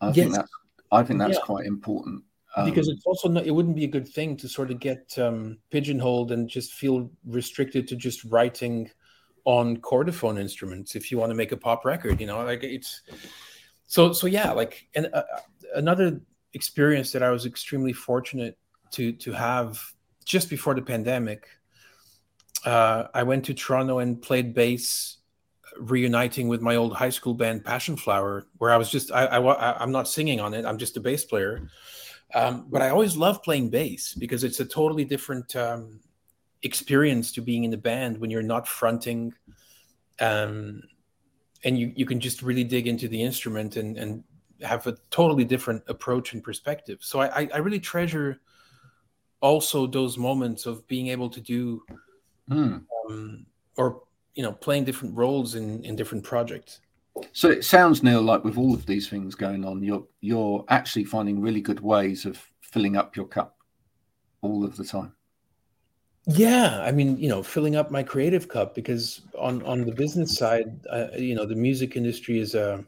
i 0.01 0.07
yes. 0.07 0.15
think 0.15 0.33
that's 0.35 0.51
i 0.91 1.03
think 1.03 1.19
that's 1.19 1.37
yeah. 1.37 1.45
quite 1.45 1.65
important 1.65 2.23
um, 2.57 2.69
because 2.69 2.87
it's 2.87 3.05
also 3.05 3.27
not, 3.27 3.45
it 3.45 3.51
wouldn't 3.51 3.75
be 3.75 3.83
a 3.83 3.87
good 3.87 4.07
thing 4.07 4.37
to 4.37 4.47
sort 4.47 4.71
of 4.71 4.79
get 4.79 5.17
um, 5.19 5.57
pigeonholed 5.71 6.31
and 6.31 6.47
just 6.47 6.73
feel 6.73 7.11
restricted 7.25 7.85
to 7.89 7.97
just 7.97 8.23
writing 8.23 8.89
on 9.43 9.77
chordophone 9.77 10.39
instruments 10.39 10.95
if 10.95 11.11
you 11.11 11.17
want 11.17 11.29
to 11.29 11.35
make 11.35 11.51
a 11.51 11.57
pop 11.57 11.85
record 11.85 12.19
you 12.19 12.25
know 12.25 12.43
like 12.43 12.63
it's 12.63 13.01
so 13.87 14.11
so 14.11 14.25
yeah 14.25 14.51
like 14.51 14.87
and 14.95 15.07
uh, 15.13 15.23
another 15.75 16.19
experience 16.55 17.11
that 17.11 17.21
i 17.21 17.29
was 17.29 17.45
extremely 17.45 17.93
fortunate 17.93 18.57
to 18.91 19.11
to 19.11 19.31
have 19.31 19.79
just 20.25 20.49
before 20.49 20.73
the 20.73 20.81
pandemic 20.81 21.47
uh, 22.65 23.05
i 23.13 23.21
went 23.21 23.45
to 23.45 23.53
toronto 23.53 23.99
and 23.99 24.21
played 24.21 24.53
bass 24.55 25.17
reuniting 25.77 26.47
with 26.47 26.61
my 26.61 26.75
old 26.75 26.95
high 26.95 27.09
school 27.09 27.33
band 27.33 27.63
passion 27.63 27.95
flower 27.95 28.47
where 28.57 28.71
i 28.71 28.77
was 28.77 28.89
just 28.89 29.11
I, 29.11 29.25
I 29.25 29.83
i'm 29.83 29.91
not 29.91 30.07
singing 30.07 30.39
on 30.39 30.53
it 30.53 30.65
i'm 30.65 30.77
just 30.79 30.97
a 30.97 30.99
bass 30.99 31.23
player. 31.23 31.69
Um, 32.33 32.67
but 32.69 32.81
I 32.81 32.89
always 32.89 33.15
love 33.15 33.43
playing 33.43 33.69
bass 33.69 34.13
because 34.13 34.43
it's 34.43 34.59
a 34.59 34.65
totally 34.65 35.05
different 35.05 35.55
um, 35.55 35.99
experience 36.63 37.31
to 37.33 37.41
being 37.41 37.63
in 37.63 37.71
the 37.71 37.77
band 37.77 38.17
when 38.17 38.29
you're 38.29 38.41
not 38.41 38.67
fronting, 38.67 39.33
um, 40.19 40.81
and 41.63 41.77
you 41.77 41.93
you 41.95 42.05
can 42.05 42.19
just 42.19 42.41
really 42.41 42.63
dig 42.63 42.87
into 42.87 43.07
the 43.07 43.21
instrument 43.21 43.77
and 43.77 43.97
and 43.97 44.23
have 44.61 44.87
a 44.87 44.97
totally 45.09 45.43
different 45.43 45.83
approach 45.87 46.33
and 46.33 46.43
perspective. 46.43 46.99
So 47.01 47.21
I 47.21 47.47
I 47.53 47.57
really 47.57 47.79
treasure 47.79 48.39
also 49.41 49.85
those 49.85 50.17
moments 50.17 50.65
of 50.65 50.87
being 50.87 51.07
able 51.07 51.29
to 51.29 51.41
do 51.41 51.83
mm. 52.49 52.83
or 53.77 54.01
you 54.33 54.43
know 54.43 54.51
playing 54.51 54.85
different 54.85 55.15
roles 55.15 55.55
in 55.55 55.83
in 55.83 55.95
different 55.95 56.23
projects. 56.23 56.81
So 57.31 57.49
it 57.49 57.63
sounds, 57.63 58.03
Neil, 58.03 58.21
like 58.21 58.43
with 58.43 58.57
all 58.57 58.73
of 58.73 58.85
these 58.85 59.07
things 59.07 59.35
going 59.35 59.63
on, 59.65 59.83
you're 59.83 60.05
you're 60.21 60.65
actually 60.69 61.05
finding 61.05 61.39
really 61.39 61.61
good 61.61 61.79
ways 61.79 62.25
of 62.25 62.39
filling 62.61 62.97
up 62.97 63.15
your 63.15 63.27
cup 63.27 63.57
all 64.41 64.65
of 64.65 64.75
the 64.75 64.83
time. 64.83 65.13
Yeah, 66.27 66.81
I 66.81 66.91
mean, 66.91 67.17
you 67.17 67.29
know, 67.29 67.43
filling 67.43 67.75
up 67.75 67.91
my 67.91 68.01
creative 68.03 68.47
cup 68.47 68.73
because 68.73 69.21
on 69.37 69.61
on 69.63 69.85
the 69.85 69.93
business 69.93 70.35
side, 70.35 70.85
uh, 70.89 71.07
you 71.15 71.35
know, 71.35 71.45
the 71.45 71.55
music 71.55 71.95
industry 71.95 72.39
is 72.39 72.55
a 72.55 72.83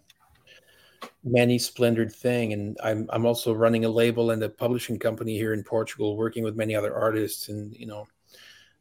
many 1.24 1.60
splendored 1.60 2.14
thing, 2.14 2.54
and 2.54 2.78
I'm 2.84 3.10
I'm 3.12 3.26
also 3.26 3.54
running 3.54 3.86
a 3.86 3.90
label 3.90 4.32
and 4.32 4.42
a 4.44 4.50
publishing 4.50 5.00
company 5.00 5.38
here 5.38 5.54
in 5.54 5.64
Portugal, 5.64 6.18
working 6.18 6.44
with 6.44 6.56
many 6.56 6.76
other 6.76 6.96
artists, 6.96 7.50
and 7.50 7.76
you 7.76 7.86
know, 7.86 8.08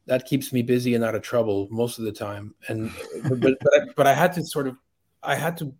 that 0.05 0.25
keeps 0.25 0.53
me 0.53 0.61
busy 0.61 0.95
and 0.95 1.03
out 1.03 1.15
of 1.15 1.21
trouble 1.21 1.67
most 1.69 1.99
of 1.99 2.05
the 2.05 2.11
time. 2.11 2.55
And 2.67 2.91
but 3.29 3.41
but, 3.41 3.73
I, 3.73 3.79
but 3.95 4.07
I 4.07 4.13
had 4.13 4.33
to 4.33 4.45
sort 4.45 4.67
of 4.67 4.77
I 5.23 5.35
had 5.35 5.57
to 5.57 5.73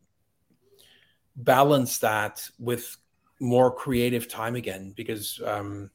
balance 1.36 2.00
that 2.00 2.48
with 2.60 2.98
more 3.40 3.74
creative 3.74 4.28
time 4.28 4.56
again 4.56 4.92
because 4.98 5.40
um 5.46 5.92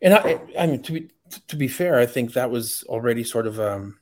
and 0.00 0.14
I, 0.14 0.40
I 0.58 0.66
mean 0.66 0.82
to 0.82 0.92
be 0.92 1.10
to 1.48 1.56
be 1.56 1.68
fair, 1.68 1.98
I 1.98 2.06
think 2.06 2.32
that 2.32 2.50
was 2.50 2.84
already 2.88 3.24
sort 3.24 3.46
of 3.46 3.60
um 3.60 3.98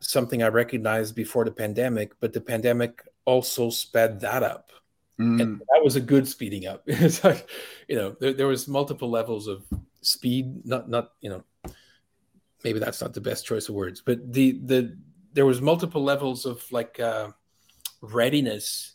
something 0.00 0.42
I 0.42 0.48
recognized 0.48 1.14
before 1.14 1.44
the 1.44 1.52
pandemic, 1.52 2.12
but 2.20 2.32
the 2.32 2.40
pandemic 2.40 3.02
also 3.24 3.70
sped 3.70 4.20
that 4.20 4.42
up. 4.42 4.70
Mm. 5.20 5.40
And 5.40 5.58
that 5.72 5.84
was 5.84 5.96
a 5.96 6.00
good 6.00 6.26
speeding 6.26 6.66
up. 6.66 6.82
it's 6.86 7.22
like, 7.22 7.48
you 7.88 7.96
know, 7.96 8.16
there, 8.20 8.32
there 8.32 8.46
was 8.46 8.66
multiple 8.66 9.10
levels 9.10 9.46
of 9.46 9.64
speed, 10.00 10.66
not 10.66 10.88
not, 10.88 11.12
you 11.20 11.30
know, 11.30 11.44
maybe 12.64 12.78
that's 12.78 13.00
not 13.00 13.14
the 13.14 13.20
best 13.20 13.46
choice 13.46 13.68
of 13.68 13.74
words, 13.74 14.02
but 14.04 14.32
the 14.32 14.60
the 14.64 14.96
there 15.34 15.46
was 15.46 15.60
multiple 15.60 16.02
levels 16.02 16.46
of 16.46 16.64
like 16.72 16.98
uh 16.98 17.28
readiness 18.00 18.94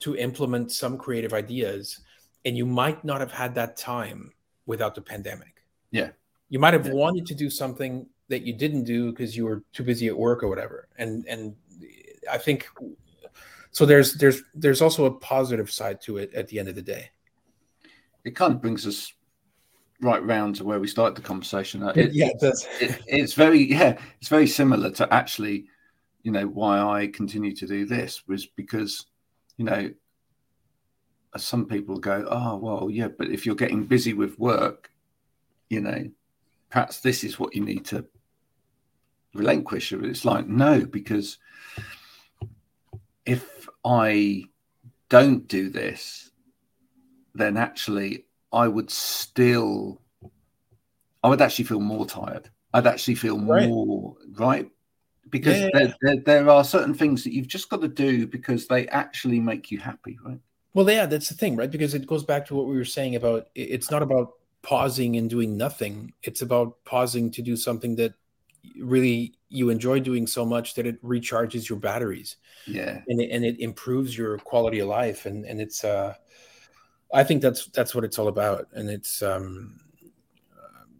to 0.00 0.16
implement 0.16 0.72
some 0.72 0.98
creative 0.98 1.32
ideas 1.32 2.00
and 2.44 2.56
you 2.56 2.66
might 2.66 3.04
not 3.04 3.20
have 3.20 3.32
had 3.32 3.54
that 3.54 3.76
time 3.76 4.32
without 4.66 4.94
the 4.94 5.00
pandemic 5.00 5.64
yeah 5.90 6.10
you 6.48 6.58
might 6.58 6.72
have 6.72 6.86
yeah. 6.86 6.92
wanted 6.92 7.26
to 7.26 7.34
do 7.34 7.50
something 7.50 8.06
that 8.28 8.42
you 8.42 8.52
didn't 8.52 8.84
do 8.84 9.10
because 9.10 9.36
you 9.36 9.44
were 9.44 9.62
too 9.72 9.82
busy 9.82 10.08
at 10.08 10.16
work 10.16 10.42
or 10.42 10.48
whatever 10.48 10.88
and 10.98 11.26
and 11.26 11.54
i 12.30 12.38
think 12.38 12.68
so 13.74 13.84
there's 13.84 14.14
there's 14.14 14.40
there's 14.54 14.80
also 14.80 15.04
a 15.04 15.10
positive 15.10 15.68
side 15.68 16.00
to 16.02 16.18
it 16.18 16.32
at 16.32 16.46
the 16.46 16.60
end 16.60 16.68
of 16.68 16.76
the 16.76 16.82
day. 16.82 17.10
It 18.24 18.36
kind 18.36 18.54
of 18.54 18.62
brings 18.62 18.86
us 18.86 19.12
right 20.00 20.24
round 20.24 20.54
to 20.56 20.64
where 20.64 20.78
we 20.78 20.86
started 20.86 21.16
the 21.16 21.26
conversation. 21.26 21.82
Uh, 21.82 21.92
it, 21.96 22.12
yeah 22.12 22.28
it, 22.40 22.68
it, 22.80 23.02
it's 23.08 23.34
very 23.34 23.68
yeah 23.68 23.98
it's 24.20 24.28
very 24.28 24.46
similar 24.46 24.90
to 24.92 25.12
actually 25.12 25.66
you 26.22 26.30
know 26.30 26.46
why 26.46 26.78
I 26.80 27.08
continue 27.08 27.52
to 27.56 27.66
do 27.66 27.84
this 27.84 28.26
was 28.28 28.46
because 28.46 29.06
you 29.56 29.64
know 29.64 29.90
some 31.36 31.66
people 31.66 31.98
go 31.98 32.24
oh 32.30 32.56
well 32.56 32.88
yeah 32.88 33.08
but 33.08 33.28
if 33.28 33.44
you're 33.44 33.56
getting 33.56 33.84
busy 33.84 34.14
with 34.14 34.38
work 34.38 34.88
you 35.68 35.80
know 35.80 36.08
perhaps 36.70 37.00
this 37.00 37.24
is 37.24 37.40
what 37.40 37.56
you 37.56 37.64
need 37.64 37.84
to 37.86 38.06
relinquish. 39.34 39.92
It's 39.92 40.24
like 40.24 40.46
no 40.46 40.84
because 40.84 41.38
if 43.26 43.48
I 43.84 44.44
don't 45.08 45.46
do 45.46 45.68
this 45.68 46.30
then 47.34 47.56
actually 47.56 48.24
I 48.52 48.68
would 48.68 48.90
still 48.90 50.00
I 51.22 51.28
would 51.28 51.42
actually 51.42 51.66
feel 51.66 51.80
more 51.80 52.06
tired 52.06 52.48
I'd 52.72 52.86
actually 52.86 53.14
feel 53.14 53.38
right. 53.40 53.68
more 53.68 54.16
right 54.36 54.68
because 55.30 55.60
yeah. 55.60 55.68
there, 55.72 55.94
there, 56.02 56.16
there, 56.16 56.50
are 56.50 56.64
certain 56.64 56.94
things 56.94 57.24
that 57.24 57.32
you've 57.32 57.48
just 57.48 57.68
got 57.68 57.80
to 57.80 57.88
do 57.88 58.26
because 58.26 58.66
they 58.66 58.86
actually 58.88 59.40
make 59.40 59.70
you 59.70 59.78
happy, 59.78 60.18
right? 60.24 60.38
Well, 60.74 60.88
yeah, 60.90 61.06
that's 61.06 61.28
the 61.28 61.34
thing, 61.34 61.56
right? 61.56 61.70
Because 61.70 61.94
it 61.94 62.06
goes 62.06 62.24
back 62.24 62.46
to 62.46 62.54
what 62.54 62.66
we 62.66 62.76
were 62.76 62.84
saying 62.84 63.16
about 63.16 63.48
it's 63.54 63.90
not 63.90 64.02
about 64.02 64.32
pausing 64.62 65.16
and 65.16 65.30
doing 65.30 65.56
nothing. 65.56 66.12
It's 66.22 66.42
about 66.42 66.76
pausing 66.84 67.30
to 67.32 67.42
do 67.42 67.56
something 67.56 67.96
that 67.96 68.14
really 68.78 69.34
you 69.48 69.70
enjoy 69.70 70.00
doing 70.00 70.26
so 70.26 70.44
much 70.44 70.74
that 70.74 70.86
it 70.86 71.02
recharges 71.02 71.68
your 71.68 71.78
batteries. 71.78 72.36
Yeah. 72.66 73.00
And 73.08 73.20
it, 73.20 73.30
and 73.30 73.44
it 73.44 73.60
improves 73.60 74.16
your 74.16 74.38
quality 74.38 74.80
of 74.80 74.88
life. 74.88 75.26
And, 75.26 75.44
and 75.44 75.60
it's, 75.60 75.84
uh, 75.84 76.14
I 77.12 77.24
think 77.24 77.42
that's, 77.42 77.66
that's 77.66 77.94
what 77.94 78.04
it's 78.04 78.18
all 78.18 78.28
about. 78.28 78.66
And 78.72 78.90
it's, 78.90 79.22
um, 79.22 79.80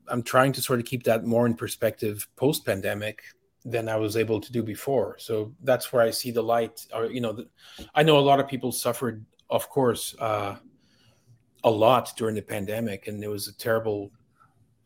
I'm 0.09 0.23
trying 0.23 0.53
to 0.53 0.63
sort 0.63 0.81
of 0.81 0.87
keep 0.87 1.03
that 1.05 1.25
more 1.25 1.47
in 1.47 1.55
perspective 1.55 2.29
post 2.37 2.65
pandemic 2.65 3.23
than 3.65 3.89
I 3.89 3.97
was 3.97 4.17
able 4.17 4.41
to 4.41 4.53
do 4.53 4.63
before. 4.63 5.17
So 5.19 5.55
that's 5.63 5.93
where 5.93 6.03
I 6.03 6.11
see 6.11 6.31
the 6.31 6.43
light. 6.43 6.87
Or 6.93 7.07
you 7.07 7.21
know, 7.21 7.33
the, 7.33 7.49
I 7.95 8.03
know 8.03 8.19
a 8.19 8.21
lot 8.21 8.41
of 8.41 8.47
people 8.47 8.73
suffered, 8.73 9.25
of 9.49 9.69
course, 9.71 10.15
uh, 10.19 10.57
a 11.65 11.71
lot 11.71 12.13
during 12.17 12.35
the 12.35 12.43
pandemic, 12.43 13.09
and 13.09 13.25
it 13.25 13.29
was 13.29 13.49
a 13.49 13.57
terrible 13.57 14.13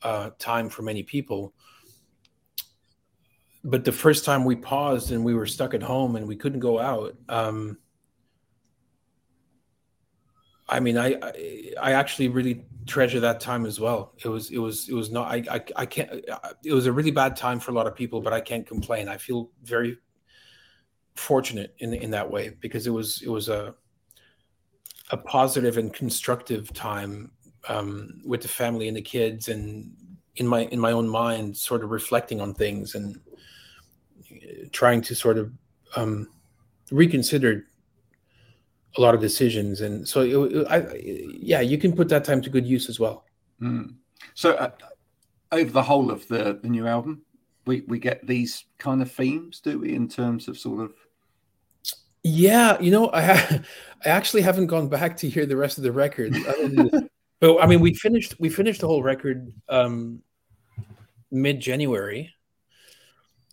uh, 0.03 0.31
time 0.39 0.69
for 0.69 0.83
many 0.83 1.03
people. 1.03 1.53
But 3.65 3.85
the 3.85 3.93
first 3.93 4.25
time 4.25 4.45
we 4.45 4.57
paused 4.57 5.11
and 5.11 5.25
we 5.25 5.35
were 5.35 5.47
stuck 5.47 5.75
at 5.75 5.83
home 5.83 6.17
and 6.17 6.27
we 6.27 6.37
couldn't 6.37 6.61
go 6.61 6.79
out, 6.79 7.17
um, 7.29 7.79
I 10.69 10.81
mean, 10.81 10.99
I, 10.99 11.17
I, 11.23 11.73
I 11.81 11.93
actually 11.93 12.29
really 12.29 12.67
treasure 12.87 13.21
that 13.21 13.41
time 13.41 13.65
as 13.67 13.81
well. 13.81 14.13
It 14.23 14.29
was 14.29 14.51
it 14.51 14.59
was 14.59 14.89
it 14.89 14.95
was 14.95 15.11
not 15.11 15.29
I, 15.29 15.43
I 15.51 15.61
I 15.77 15.87
can't. 15.87 16.11
It 16.65 16.73
was 16.73 16.87
a 16.87 16.93
really 16.93 17.11
bad 17.11 17.37
time 17.37 17.59
for 17.59 17.71
a 17.71 17.75
lot 17.75 17.87
of 17.87 17.95
people, 17.95 18.21
but 18.21 18.33
I 18.33 18.41
can't 18.41 18.67
complain. 18.67 19.09
I 19.09 19.17
feel 19.17 19.51
very 19.63 19.99
fortunate 21.17 21.75
in 21.79 21.95
in 21.95 22.11
that 22.11 22.31
way 22.31 22.51
because 22.61 22.87
it 22.87 22.91
was 22.91 23.23
it 23.23 23.31
was 23.31 23.49
a 23.49 23.75
a 25.11 25.17
positive 25.17 25.79
and 25.79 25.93
constructive 25.93 26.73
time 26.75 27.31
um, 27.69 28.21
with 28.25 28.43
the 28.43 28.49
family 28.49 28.89
and 28.89 28.97
the 28.97 29.03
kids 29.03 29.49
and 29.49 29.95
in 30.37 30.47
my 30.47 30.61
in 30.67 30.79
my 30.79 30.93
own 30.93 31.09
mind 31.09 31.57
sort 31.57 31.83
of 31.83 31.91
reflecting 31.91 32.41
on 32.41 32.53
things 32.53 32.95
and 32.95 33.19
trying 34.73 35.03
to 35.03 35.15
sort 35.15 35.39
of 35.39 35.53
um, 35.97 36.29
reconsider 36.91 37.67
a 38.97 39.01
lot 39.01 39.15
of 39.15 39.21
decisions. 39.21 39.81
And 39.81 40.07
so 40.09 40.23
it, 40.23 40.57
it, 40.57 40.67
I, 40.69 40.97
yeah 41.41 41.61
you 41.61 41.79
can 41.79 41.93
put 41.93 42.09
that 42.09 42.25
time 42.25 42.43
to 42.43 42.51
good 42.51 42.67
use 42.67 42.89
as 42.89 42.99
well. 43.01 43.25
Mm. 43.61 43.97
so 44.35 44.55
uh, 44.55 44.71
over 45.51 45.71
the 45.71 45.83
whole 45.83 46.13
of 46.13 46.27
the, 46.29 46.61
the 46.63 46.69
new 46.69 46.87
album 46.87 47.23
we, 47.67 47.83
we 47.87 47.99
get 47.99 48.27
these 48.27 48.65
kind 48.79 49.03
of 49.03 49.11
themes 49.13 49.61
do 49.61 49.79
we 49.79 49.95
in 49.95 50.09
terms 50.09 50.49
of 50.49 50.59
sort 50.59 50.81
of 50.81 50.93
yeah 52.23 52.81
you 52.81 52.91
know 52.91 53.11
i 53.13 53.23
ha- 53.23 53.59
i 54.05 54.09
actually 54.09 54.43
haven't 54.43 54.67
gone 54.67 54.89
back 54.89 55.17
to 55.17 55.29
hear 55.29 55.45
the 55.45 55.57
rest 55.57 55.77
of 55.77 55.85
the 55.85 55.93
record 55.93 56.35
but 57.41 57.61
i 57.61 57.67
mean 57.67 57.81
we 57.81 57.95
finished 57.95 58.35
we 58.41 58.49
finished 58.49 58.81
the 58.81 58.87
whole 58.87 59.03
record 59.03 59.53
um 59.69 60.21
mid 61.31 61.61
january 61.61 62.33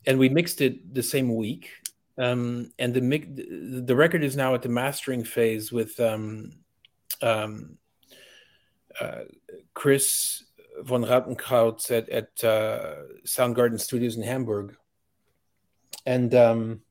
and 0.08 0.20
we 0.20 0.30
mixed 0.30 0.62
it 0.62 0.94
the 0.94 1.04
same 1.04 1.36
week 1.36 1.72
um, 2.18 2.72
and 2.80 2.94
the 2.94 3.82
the 3.86 3.96
record 3.96 4.24
is 4.24 4.36
now 4.36 4.54
at 4.54 4.62
the 4.62 4.70
mastering 4.70 5.24
phase 5.24 5.72
with 5.72 6.00
um, 6.00 6.52
um, 7.22 7.78
uh, 9.00 9.22
Chris 9.74 10.44
von 10.82 11.04
Rautenkranz 11.04 11.92
at, 11.92 12.08
at 12.10 12.44
uh, 12.44 12.96
Soundgarden 13.26 13.80
Studios 13.80 14.16
in 14.16 14.24
Hamburg, 14.24 14.78
and 16.06 16.34
um, 16.34 16.82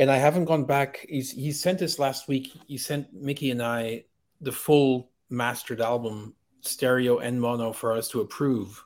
and 0.00 0.10
I 0.10 0.16
haven't 0.16 0.46
gone 0.46 0.64
back. 0.64 1.06
He's 1.08 1.30
he 1.30 1.52
sent 1.52 1.80
us 1.80 2.00
last 2.00 2.26
week. 2.26 2.50
He 2.66 2.76
sent 2.76 3.12
Micke 3.14 3.52
and 3.52 3.62
I 3.62 4.04
the 4.40 4.52
full 4.52 5.12
mastered 5.28 5.80
album, 5.80 6.34
stereo 6.62 7.18
and 7.18 7.40
mono, 7.40 7.72
for 7.72 7.92
us 7.92 8.08
to 8.08 8.20
approve, 8.20 8.84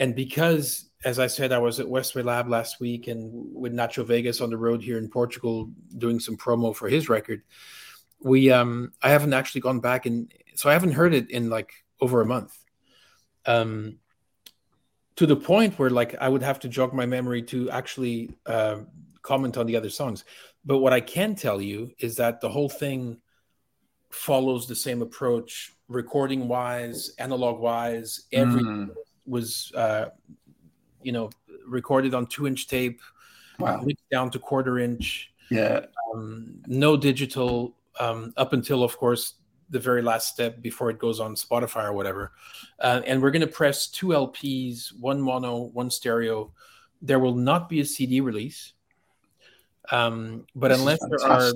and 0.00 0.16
because 0.16 0.90
as 1.04 1.18
I 1.18 1.26
said, 1.26 1.52
I 1.52 1.58
was 1.58 1.80
at 1.80 1.86
Westway 1.86 2.24
Lab 2.24 2.48
last 2.48 2.80
week 2.80 3.08
and 3.08 3.30
with 3.54 3.72
Nacho 3.72 4.06
Vegas 4.06 4.40
on 4.40 4.50
the 4.50 4.56
road 4.56 4.82
here 4.82 4.98
in 4.98 5.08
Portugal 5.08 5.70
doing 5.98 6.20
some 6.20 6.36
promo 6.36 6.74
for 6.74 6.88
his 6.88 7.08
record. 7.08 7.42
We 8.20 8.50
um 8.50 8.92
I 9.02 9.10
haven't 9.10 9.32
actually 9.32 9.62
gone 9.62 9.80
back 9.80 10.06
and 10.06 10.32
so 10.54 10.70
I 10.70 10.74
haven't 10.74 10.92
heard 10.92 11.14
it 11.14 11.30
in 11.30 11.50
like 11.50 11.72
over 12.00 12.20
a 12.20 12.26
month. 12.26 12.56
Um 13.46 13.98
to 15.16 15.26
the 15.26 15.36
point 15.36 15.78
where 15.78 15.90
like 15.90 16.14
I 16.20 16.28
would 16.28 16.42
have 16.42 16.60
to 16.60 16.68
jog 16.68 16.92
my 16.92 17.06
memory 17.06 17.42
to 17.44 17.70
actually 17.70 18.30
uh, 18.46 18.78
comment 19.22 19.56
on 19.56 19.66
the 19.66 19.76
other 19.76 19.90
songs. 19.90 20.24
But 20.64 20.78
what 20.78 20.92
I 20.92 21.00
can 21.00 21.34
tell 21.34 21.60
you 21.60 21.92
is 21.98 22.16
that 22.16 22.40
the 22.40 22.48
whole 22.48 22.68
thing 22.68 23.18
follows 24.10 24.66
the 24.66 24.74
same 24.74 25.02
approach, 25.02 25.72
recording 25.88 26.48
wise, 26.48 27.12
analog 27.18 27.60
wise. 27.60 28.26
Every 28.32 28.62
mm. 28.62 28.90
was 29.26 29.72
uh, 29.74 30.06
you 31.02 31.12
know, 31.12 31.30
recorded 31.66 32.14
on 32.14 32.26
two 32.26 32.46
inch 32.46 32.66
tape, 32.68 33.00
wow. 33.58 33.84
down 34.10 34.30
to 34.30 34.38
quarter 34.38 34.78
inch. 34.78 35.32
Yeah. 35.50 35.86
Um, 36.14 36.60
no 36.66 36.96
digital 36.96 37.76
um, 38.00 38.32
up 38.36 38.52
until, 38.52 38.82
of 38.82 38.96
course, 38.96 39.34
the 39.70 39.80
very 39.80 40.02
last 40.02 40.28
step 40.28 40.60
before 40.60 40.90
it 40.90 40.98
goes 40.98 41.18
on 41.18 41.34
Spotify 41.34 41.84
or 41.84 41.92
whatever. 41.92 42.32
Uh, 42.78 43.00
and 43.06 43.22
we're 43.22 43.30
going 43.30 43.40
to 43.40 43.46
press 43.46 43.86
two 43.88 44.08
LPs, 44.08 44.92
one 44.98 45.20
mono, 45.20 45.70
one 45.72 45.90
stereo. 45.90 46.52
There 47.00 47.18
will 47.18 47.34
not 47.34 47.68
be 47.68 47.80
a 47.80 47.84
CD 47.84 48.20
release. 48.20 48.74
Um, 49.90 50.46
but 50.54 50.68
this 50.68 50.78
unless 50.78 51.00
there 51.08 51.28
are 51.28 51.52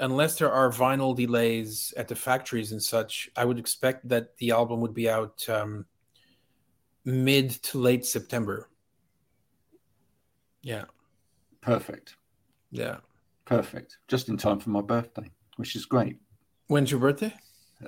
unless 0.00 0.38
there 0.38 0.50
are 0.50 0.70
vinyl 0.70 1.14
delays 1.14 1.94
at 1.96 2.08
the 2.08 2.16
factories 2.16 2.72
and 2.72 2.82
such, 2.82 3.30
I 3.36 3.44
would 3.44 3.58
expect 3.58 4.08
that 4.08 4.36
the 4.38 4.50
album 4.50 4.80
would 4.80 4.94
be 4.94 5.08
out 5.08 5.46
um, 5.48 5.86
mid 7.04 7.50
to 7.64 7.78
late 7.78 8.04
September. 8.04 8.68
Yeah. 10.62 10.84
Perfect. 11.60 12.16
Yeah. 12.70 12.98
Perfect. 13.44 13.98
Just 14.08 14.28
in 14.28 14.36
time 14.36 14.60
for 14.60 14.70
my 14.70 14.80
birthday, 14.80 15.30
which 15.56 15.74
is 15.76 15.86
great. 15.86 16.16
When's 16.68 16.90
your 16.90 17.00
birthday? 17.00 17.34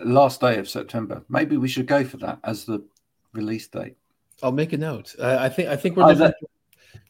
Last 0.04 0.40
day 0.40 0.58
of 0.58 0.68
September. 0.68 1.22
Maybe 1.28 1.56
we 1.56 1.68
should 1.68 1.86
go 1.86 2.04
for 2.04 2.16
that 2.18 2.38
as 2.44 2.64
the 2.64 2.84
release 3.32 3.68
date. 3.68 3.96
I'll 4.42 4.52
make 4.52 4.72
a 4.72 4.78
note. 4.78 5.14
Uh, 5.18 5.36
I 5.38 5.48
think 5.48 5.68
I 5.68 5.76
think 5.76 5.96
we're. 5.96 6.14
That... 6.14 6.34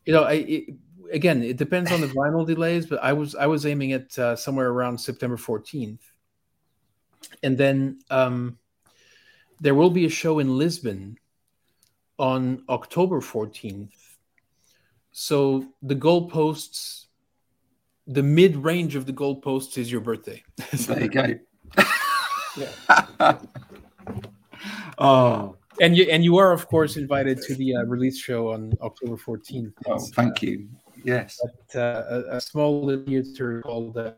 You 0.04 0.12
know, 0.12 0.24
I, 0.24 0.32
it, 0.32 0.64
again, 1.12 1.42
it 1.42 1.56
depends 1.56 1.92
on 1.92 2.00
the 2.00 2.08
vinyl 2.08 2.46
delays, 2.46 2.86
but 2.86 3.02
I 3.02 3.12
was 3.12 3.34
I 3.34 3.46
was 3.46 3.64
aiming 3.64 3.92
at 3.92 4.18
uh, 4.18 4.36
somewhere 4.36 4.68
around 4.68 4.98
September 4.98 5.36
fourteenth, 5.36 6.02
and 7.42 7.56
then 7.56 8.00
um, 8.10 8.58
there 9.60 9.74
will 9.74 9.90
be 9.90 10.04
a 10.04 10.10
show 10.10 10.40
in 10.40 10.58
Lisbon 10.58 11.16
on 12.18 12.64
October 12.68 13.20
fourteenth 13.20 14.11
so 15.12 15.64
the 15.82 15.94
goalposts, 15.94 17.06
the 18.06 18.22
mid 18.22 18.56
range 18.56 18.96
of 18.96 19.06
the 19.06 19.12
goalposts 19.12 19.78
is 19.78 19.92
your 19.92 20.00
birthday. 20.00 20.42
there 20.72 21.02
you 21.02 21.08
go. 21.08 21.34
yeah. 22.56 23.38
oh. 24.98 25.56
And 25.80 25.96
you 25.96 26.04
and 26.04 26.22
you 26.22 26.36
are 26.36 26.52
of 26.52 26.68
course 26.68 26.96
invited 26.96 27.40
to 27.42 27.54
the 27.54 27.76
uh, 27.76 27.84
release 27.84 28.18
show 28.18 28.52
on 28.52 28.72
October 28.82 29.16
14th. 29.16 29.72
Oh, 29.86 29.98
thank 29.98 30.42
you. 30.42 30.68
Yes. 31.02 31.40
At, 31.42 31.76
uh, 31.80 32.04
a, 32.08 32.36
a, 32.36 32.40
small 32.40 32.94
theater 33.04 33.62
called 33.62 33.96
uh, 33.96 34.12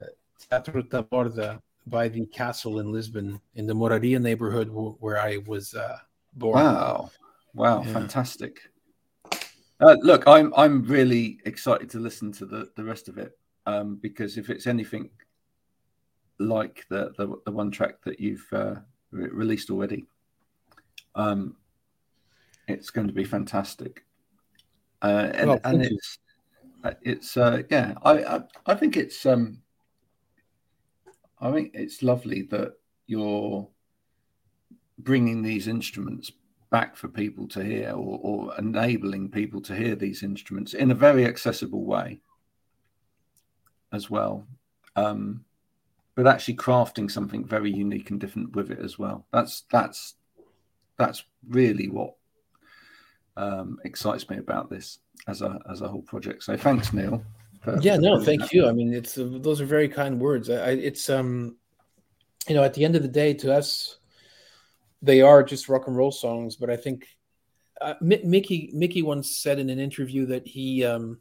Teatro 0.50 0.82
Taborda 0.82 1.60
by 1.86 2.08
the 2.08 2.26
castle 2.26 2.80
in 2.80 2.92
Lisbon 2.92 3.40
in 3.54 3.66
the 3.66 3.72
Mouraria 3.72 4.20
neighborhood 4.20 4.68
where 4.68 5.18
I 5.18 5.38
was 5.46 5.74
uh, 5.74 5.98
born. 6.34 6.56
Wow. 6.56 7.10
Wow, 7.54 7.82
yeah. 7.84 7.92
fantastic. 7.92 8.60
Uh, 9.80 9.96
look, 10.02 10.26
I'm 10.26 10.52
I'm 10.56 10.84
really 10.84 11.40
excited 11.44 11.90
to 11.90 11.98
listen 11.98 12.32
to 12.32 12.46
the, 12.46 12.70
the 12.76 12.84
rest 12.84 13.08
of 13.08 13.18
it 13.18 13.36
um, 13.66 13.96
because 13.96 14.38
if 14.38 14.48
it's 14.48 14.66
anything 14.66 15.10
like 16.38 16.86
the 16.88 17.12
the, 17.18 17.36
the 17.44 17.52
one 17.52 17.70
track 17.70 18.02
that 18.04 18.20
you've 18.20 18.46
uh, 18.52 18.76
re- 19.10 19.30
released 19.30 19.70
already, 19.70 20.06
um, 21.16 21.56
it's 22.68 22.90
going 22.90 23.08
to 23.08 23.12
be 23.12 23.24
fantastic. 23.24 24.04
Uh, 25.02 25.30
and, 25.34 25.48
well, 25.48 25.60
and 25.64 25.82
it's 25.82 26.18
uh, 26.84 26.92
it's 27.02 27.36
uh, 27.36 27.62
yeah, 27.68 27.94
I, 28.02 28.24
I, 28.24 28.40
I 28.66 28.74
think 28.74 28.96
it's 28.96 29.26
um, 29.26 29.60
I 31.40 31.50
think 31.50 31.72
it's 31.74 32.02
lovely 32.02 32.42
that 32.42 32.74
you're 33.06 33.68
bringing 34.98 35.42
these 35.42 35.66
instruments 35.66 36.30
back 36.74 36.96
for 36.96 37.06
people 37.06 37.46
to 37.46 37.62
hear 37.62 37.92
or, 37.92 38.18
or 38.20 38.58
enabling 38.58 39.30
people 39.30 39.60
to 39.60 39.76
hear 39.76 39.94
these 39.94 40.24
instruments 40.24 40.74
in 40.74 40.90
a 40.90 40.94
very 40.94 41.24
accessible 41.24 41.84
way 41.84 42.18
as 43.92 44.10
well. 44.10 44.44
Um, 44.96 45.44
but 46.16 46.26
actually 46.26 46.56
crafting 46.56 47.08
something 47.08 47.46
very 47.46 47.70
unique 47.70 48.10
and 48.10 48.18
different 48.18 48.56
with 48.56 48.72
it 48.72 48.80
as 48.80 48.98
well. 48.98 49.24
That's 49.32 49.62
that's 49.70 50.14
that's 50.98 51.22
really 51.48 51.88
what 51.88 52.14
um, 53.36 53.78
excites 53.84 54.28
me 54.28 54.38
about 54.38 54.68
this 54.68 54.98
as 55.28 55.42
a 55.42 55.60
as 55.70 55.80
a 55.80 55.86
whole 55.86 56.02
project. 56.02 56.42
So 56.42 56.56
thanks, 56.56 56.92
Neil. 56.92 57.22
yeah, 57.82 57.98
no, 57.98 58.20
thank 58.20 58.40
that. 58.40 58.52
you. 58.52 58.66
I 58.68 58.72
mean, 58.72 58.92
it's 58.92 59.16
uh, 59.16 59.28
those 59.30 59.60
are 59.60 59.66
very 59.76 59.88
kind 59.88 60.20
words. 60.20 60.50
I, 60.50 60.70
it's 60.70 61.08
um, 61.08 61.56
you 62.48 62.56
know, 62.56 62.64
at 62.64 62.74
the 62.74 62.84
end 62.84 62.96
of 62.96 63.02
the 63.02 63.14
day, 63.22 63.32
to 63.34 63.54
us, 63.54 63.98
they 65.04 65.20
are 65.20 65.42
just 65.42 65.68
rock 65.68 65.86
and 65.86 65.96
roll 65.96 66.10
songs. 66.10 66.56
But 66.56 66.70
I 66.70 66.76
think 66.76 67.06
uh, 67.80 67.94
Micke 68.00 68.72
Micke 68.72 69.04
once 69.04 69.36
said 69.36 69.58
in 69.58 69.70
an 69.70 69.78
interview 69.78 70.26
that 70.26 70.46
he 70.46 70.84
um, 70.84 71.18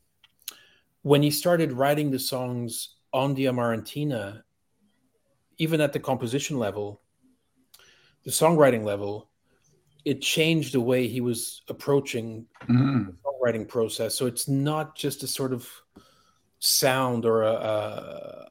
when 1.01 1.21
he 1.21 1.31
started 1.31 1.73
writing 1.73 2.11
the 2.11 2.19
songs 2.19 2.95
on 3.11 3.33
the 3.35 3.45
Amarantina, 3.45 4.43
even 5.57 5.81
at 5.81 5.93
the 5.93 5.99
composition 5.99 6.57
level, 6.57 7.01
the 8.23 8.31
songwriting 8.31 8.83
level, 8.83 9.29
it 10.05 10.21
changed 10.21 10.73
the 10.73 10.81
way 10.81 11.07
he 11.07 11.21
was 11.21 11.61
approaching 11.67 12.45
mm. 12.67 13.05
the 13.05 13.13
songwriting 13.23 13.67
process. 13.67 14.15
So 14.15 14.25
it's 14.25 14.47
not 14.47 14.95
just 14.95 15.23
a 15.23 15.27
sort 15.27 15.53
of 15.53 15.69
sound 16.59 17.25
or 17.25 17.43
a, 17.43 18.49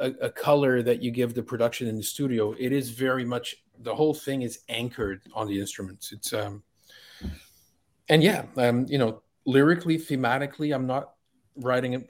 a, 0.00 0.10
a, 0.22 0.30
color 0.30 0.82
that 0.82 1.00
you 1.02 1.12
give 1.12 1.34
the 1.34 1.42
production 1.42 1.86
in 1.86 1.96
the 1.96 2.02
studio. 2.02 2.52
It 2.58 2.72
is 2.72 2.90
very 2.90 3.24
much 3.24 3.63
the 3.80 3.94
whole 3.94 4.14
thing 4.14 4.42
is 4.42 4.60
anchored 4.68 5.22
on 5.34 5.46
the 5.46 5.58
instruments. 5.58 6.12
It's 6.12 6.32
um, 6.32 6.62
and 8.08 8.22
yeah, 8.22 8.44
um, 8.56 8.86
you 8.88 8.98
know, 8.98 9.22
lyrically, 9.46 9.98
thematically, 9.98 10.74
I'm 10.74 10.86
not 10.86 11.14
writing 11.56 12.06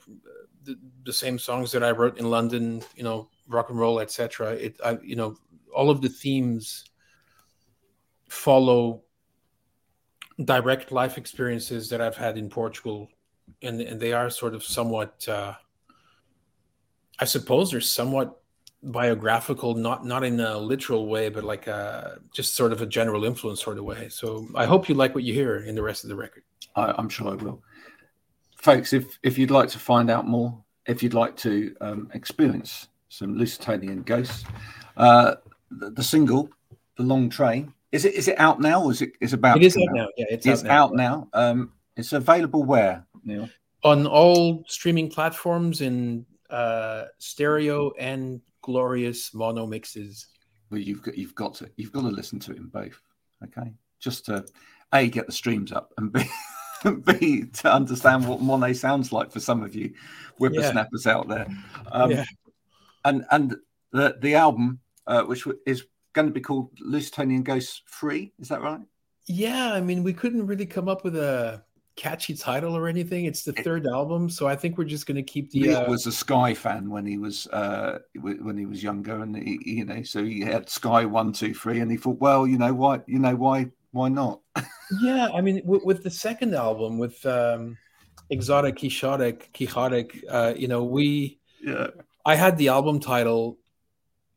the, 0.64 0.76
the 1.04 1.12
same 1.12 1.38
songs 1.38 1.72
that 1.72 1.84
I 1.84 1.90
wrote 1.90 2.18
in 2.18 2.30
London. 2.30 2.82
You 2.96 3.04
know, 3.04 3.28
rock 3.48 3.70
and 3.70 3.78
roll, 3.78 4.00
etc. 4.00 4.52
It, 4.52 4.80
I, 4.84 4.98
you 5.02 5.16
know, 5.16 5.36
all 5.74 5.90
of 5.90 6.00
the 6.00 6.08
themes 6.08 6.84
follow 8.28 9.02
direct 10.44 10.90
life 10.90 11.16
experiences 11.16 11.88
that 11.90 12.00
I've 12.00 12.16
had 12.16 12.36
in 12.36 12.48
Portugal, 12.48 13.08
and 13.62 13.80
and 13.80 14.00
they 14.00 14.12
are 14.12 14.30
sort 14.30 14.54
of 14.54 14.62
somewhat. 14.62 15.26
Uh, 15.28 15.54
I 17.20 17.24
suppose 17.26 17.70
they're 17.70 17.80
somewhat 17.80 18.40
biographical, 18.85 19.74
not 19.74 20.05
not 20.05 20.24
in 20.24 20.39
a 20.41 20.59
literal 20.59 21.07
way, 21.07 21.28
but 21.28 21.45
like 21.45 21.66
a, 21.66 22.18
just 22.32 22.55
sort 22.55 22.72
of 22.72 22.82
a 22.82 22.87
general 22.87 23.24
influence 23.24 23.62
sort 23.62 23.78
of 23.78 23.85
way. 23.85 24.09
So 24.09 24.49
I 24.55 24.66
hope 24.66 24.89
you 24.89 24.95
like 24.95 25.14
what 25.14 25.24
you 25.24 25.35
hear 25.35 25.57
in 25.57 25.74
the 25.74 25.82
rest 25.82 26.05
of 26.05 26.11
the 26.11 26.16
record. 26.16 26.43
I, 26.76 26.95
am 26.99 27.09
sure 27.09 27.32
I 27.32 27.35
will, 27.35 27.62
folks. 28.57 28.93
If 28.93 29.18
if 29.22 29.39
you'd 29.39 29.51
like 29.51 29.68
to 29.70 29.78
find 29.78 30.11
out 30.11 30.26
more, 30.26 30.57
if 30.87 31.03
you'd 31.03 31.14
like 31.14 31.37
to 31.39 31.74
um, 31.80 32.11
experience 32.14 32.89
some 33.09 33.37
Lusitanian 33.37 34.05
ghosts, 34.05 34.45
uh, 34.97 35.37
the, 35.70 35.91
the, 35.91 36.03
single, 36.03 36.51
"The 36.97 37.05
Long 37.05 37.30
Train," 37.30 37.72
is 37.93 38.05
it 38.05 38.14
is 38.14 38.28
it 38.28 38.39
out 38.39 38.61
now? 38.61 38.82
Or 38.82 38.91
is 38.91 39.03
it 39.03 39.12
is 39.20 39.32
about? 39.32 39.57
It 39.57 39.62
is 39.62 39.76
out 39.76 39.95
now. 39.95 40.09
Yeah, 40.16 40.26
it's, 40.30 40.47
it's 40.47 40.64
out 40.64 40.95
now. 40.95 41.14
Out 41.14 41.30
now. 41.32 41.51
Um, 41.51 41.72
it's 41.97 42.12
available 42.12 42.64
where 42.64 43.07
Neil? 43.24 43.49
On 43.82 44.07
all 44.07 44.64
streaming 44.66 45.11
platforms 45.11 45.80
in 45.80 46.24
uh, 46.51 47.05
stereo 47.18 47.93
and 47.99 48.41
glorious 48.64 49.34
mono 49.34 49.66
mixes. 49.66 50.26
Well, 50.70 50.80
you've 50.80 51.02
got 51.02 51.18
you've 51.18 51.34
got 51.34 51.54
to 51.56 51.70
you've 51.76 51.92
got 51.92 52.00
to 52.00 52.08
listen 52.08 52.38
to 52.40 52.52
it 52.52 52.56
in 52.56 52.68
both. 52.68 52.98
Okay, 53.44 53.74
just 54.00 54.24
to 54.26 54.46
a 54.92 55.08
get 55.08 55.26
the 55.26 55.32
streams 55.32 55.70
up 55.70 55.92
and 55.98 56.10
b 56.10 56.24
b 57.04 57.44
to 57.44 57.70
understand 57.70 58.26
what 58.26 58.40
mono 58.40 58.72
sounds 58.72 59.12
like 59.12 59.30
for 59.30 59.40
some 59.40 59.62
of 59.62 59.74
you 59.74 59.92
whippersnappers 60.38 61.04
yeah. 61.04 61.12
out 61.12 61.28
there. 61.28 61.46
Um, 61.92 62.10
yeah. 62.10 62.24
And 63.04 63.26
and 63.30 63.56
the 63.92 64.16
the 64.22 64.34
album, 64.34 64.80
uh, 65.06 65.24
which 65.24 65.46
is 65.66 65.84
going 66.14 66.26
to 66.26 66.32
be 66.32 66.40
called 66.40 66.70
Lusitanian 66.80 67.44
Ghosts 67.44 67.82
Three, 67.90 68.32
is 68.38 68.48
that 68.48 68.62
right? 68.62 68.80
Yeah, 69.26 69.74
I 69.74 69.82
mean, 69.82 70.02
we 70.02 70.14
couldn't 70.14 70.46
really 70.46 70.66
come 70.66 70.88
up 70.88 71.04
with 71.04 71.16
a 71.16 71.62
catchy 71.97 72.34
title 72.34 72.76
or 72.76 72.88
anything. 72.88 73.24
It's 73.24 73.42
the 73.42 73.53
third 73.53 73.86
album, 73.86 74.28
so 74.28 74.47
I 74.47 74.57
think 74.57 74.78
we're 74.78 74.84
just 74.84 75.07
going 75.07 75.16
to 75.16 75.22
keep 75.22 75.51
the. 75.51 75.61
He 75.61 75.74
uh... 75.74 75.88
was 75.88 76.07
a 76.07 76.12
Sky 76.12 76.55
fan 76.55 76.90
when 76.90 77.07
he 77.07 77.18
was 77.18 77.47
uh, 77.49 77.99
when 78.20 78.57
he 78.57 78.66
was 78.66 78.82
younger, 78.82 79.22
and 79.22 79.36
he, 79.36 79.59
you 79.64 79.84
know, 79.84 80.03
so 80.03 80.24
he 80.24 80.40
had 80.40 80.68
Sky 80.68 81.05
one, 81.05 81.32
two, 81.32 81.55
three, 81.55 81.80
and 81.80 81.90
he 81.90 81.97
thought, 81.97 82.18
well, 82.18 82.47
you 82.47 82.59
know, 82.59 82.74
why, 82.74 83.01
you 83.07 83.18
know, 83.18 83.34
why, 83.34 83.70
why 83.92 84.09
not? 84.09 84.40
yeah, 85.03 85.28
I 85.32 85.40
mean, 85.40 85.62
with, 85.64 85.84
with, 85.84 86.03
the 86.03 86.11
second 86.11 86.55
album, 86.55 86.99
with 86.99 87.24
um, 87.26 87.76
Exotic, 88.30 88.76
Quixotic, 88.76 89.53
Quixotic, 89.53 90.24
uh, 90.28 90.55
you 90.57 90.68
know, 90.68 90.84
we, 90.84 91.38
yeah, 91.62 91.88
I 92.24 92.34
had 92.34 92.59
the 92.59 92.68
album 92.68 93.01
title 93.01 93.59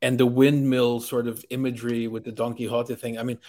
and 0.01 0.18
the 0.18 0.26
windmill 0.26 0.99
sort 0.99 1.28
of 1.28 1.43
imagery 1.49 2.08
with 2.08 2.24
the 2.24 2.32
Don 2.32 2.53
Quixote 2.53 2.95
thing. 2.95 3.18
I 3.18 3.24
mean, 3.24 3.39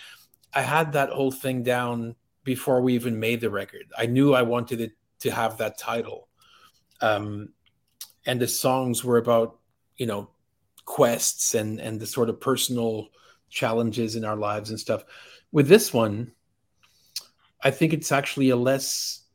I 0.55 0.63
had 0.63 0.93
that 0.93 1.11
whole 1.11 1.31
thing 1.31 1.63
down 1.63 2.17
before 2.49 2.81
we 2.81 2.95
even 2.95 3.21
made 3.21 3.43
the 3.43 3.51
record. 3.51 3.93
I 3.99 4.07
knew 4.07 4.33
I 4.33 4.41
wanted 4.41 4.81
it 4.81 4.93
to 5.21 5.31
have 5.31 5.59
that 5.59 5.77
title. 5.77 6.29
Um, 7.03 7.51
and 8.25 8.41
the 8.41 8.49
songs 8.49 9.05
were 9.05 9.19
about, 9.19 9.59
you 9.99 10.07
know, 10.07 10.31
quests 10.87 11.55
and 11.55 11.79
and 11.79 12.01
the 12.01 12.07
sort 12.07 12.31
of 12.31 12.41
personal 12.41 13.09
challenges 13.51 14.17
in 14.17 14.25
our 14.25 14.37
lives 14.37 14.71
and 14.71 14.81
stuff. 14.81 15.05
With 15.53 15.69
this 15.69 15.93
one, 15.93 16.33
I 17.63 17.71
think 17.71 17.93
it's 17.93 18.13
actually 18.13 18.49
a 18.49 18.57
less 18.57 19.27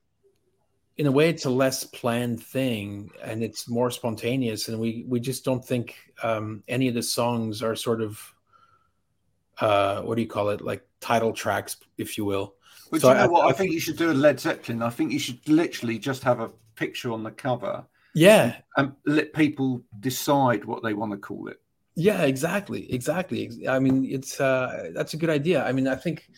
in 0.98 1.06
a 1.06 1.12
way 1.12 1.30
it's 1.30 1.46
a 1.46 1.52
less 1.52 1.84
planned 1.84 2.42
thing 2.42 3.12
and 3.24 3.44
it's 3.44 3.70
more 3.70 3.92
spontaneous 3.92 4.70
and 4.70 4.80
we 4.80 5.06
we 5.08 5.20
just 5.20 5.46
don't 5.46 5.64
think 5.64 5.96
um, 6.24 6.64
any 6.68 6.88
of 6.88 6.96
the 6.96 7.04
songs 7.04 7.62
are 7.62 7.76
sort 7.76 8.02
of 8.02 8.20
uh, 9.60 10.02
what 10.02 10.16
do 10.16 10.22
you 10.24 10.28
call 10.28 10.50
it 10.50 10.62
like 10.62 10.84
title 11.00 11.32
tracks 11.32 11.78
if 12.00 12.18
you 12.18 12.26
will 12.26 12.56
but 12.94 13.02
so 13.02 13.10
you 13.10 13.16
know 13.16 13.24
I, 13.24 13.28
what? 13.28 13.46
I, 13.48 13.50
I 13.50 13.54
think 13.54 13.72
you 13.72 13.80
should 13.80 13.98
do 13.98 14.12
a 14.12 14.14
Led 14.14 14.40
Zeppelin. 14.40 14.84
I 14.84 14.92
think 14.92 15.12
you 15.12 15.18
should 15.18 15.50
literally 15.50 15.98
just 15.98 16.24
have 16.24 16.40
a 16.40 16.52
picture 16.76 17.12
on 17.12 17.24
the 17.24 17.32
cover. 17.32 17.84
Yeah. 18.14 18.58
And 18.78 18.94
let 19.08 19.34
people 19.34 19.82
decide 20.00 20.64
what 20.64 20.84
they 20.84 20.94
want 20.94 21.12
to 21.12 21.18
call 21.18 21.48
it. 21.48 21.60
Yeah, 21.96 22.22
exactly. 22.22 22.94
Exactly. 22.94 23.68
I 23.68 23.80
mean, 23.80 24.06
it's 24.06 24.40
uh 24.40 24.92
that's 24.94 25.16
a 25.16 25.18
good 25.18 25.32
idea. 25.32 25.66
I 25.66 25.72
mean, 25.72 25.88
I 25.88 25.96
think 25.96 26.30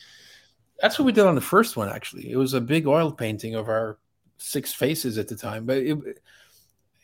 that's 0.79 0.97
what 0.97 1.05
we 1.05 1.11
did 1.11 1.25
on 1.25 1.35
the 1.35 1.41
first 1.41 1.75
one 1.75 1.89
actually. 1.89 2.31
It 2.31 2.37
was 2.37 2.53
a 2.53 2.61
big 2.61 2.87
oil 2.87 3.11
painting 3.11 3.55
of 3.55 3.67
our 3.67 3.97
six 4.37 4.73
faces 4.73 5.17
at 5.17 5.27
the 5.27 5.35
time, 5.35 5.65
but 5.65 5.77
it 5.77 5.97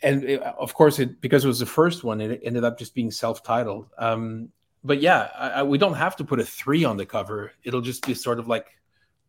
and 0.02 0.24
it, 0.24 0.42
of 0.42 0.74
course 0.74 0.98
it 0.98 1.20
because 1.20 1.44
it 1.44 1.50
was 1.50 1.60
the 1.60 1.66
first 1.66 2.06
one 2.06 2.22
it 2.22 2.42
ended 2.44 2.64
up 2.64 2.80
just 2.80 2.96
being 2.96 3.12
self-titled 3.12 3.88
um 3.98 4.50
but 4.84 5.00
yeah 5.02 5.30
I, 5.36 5.50
I, 5.50 5.64
we 5.64 5.78
don't 5.78 5.94
have 5.94 6.16
to 6.18 6.24
put 6.24 6.40
a 6.40 6.46
three 6.46 6.84
on 6.84 6.98
the 6.98 7.06
cover 7.06 7.52
it'll 7.64 7.82
just 7.82 8.06
be 8.06 8.14
sort 8.14 8.40
of 8.40 8.48
like 8.48 8.68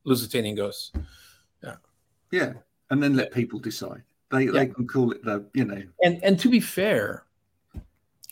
Lusitanian 0.04 0.56
ghosts. 0.56 0.92
Yeah. 1.62 1.76
Yeah. 2.30 2.52
And 2.90 3.02
then 3.02 3.16
let 3.16 3.32
people 3.32 3.58
decide. 3.58 4.02
They, 4.30 4.46
yeah. 4.46 4.52
they 4.52 4.66
can 4.66 4.86
call 4.86 5.12
it 5.12 5.24
the, 5.24 5.44
you 5.54 5.64
know. 5.64 5.82
And 6.02 6.22
and 6.24 6.38
to 6.40 6.48
be 6.48 6.60
fair, 6.60 7.24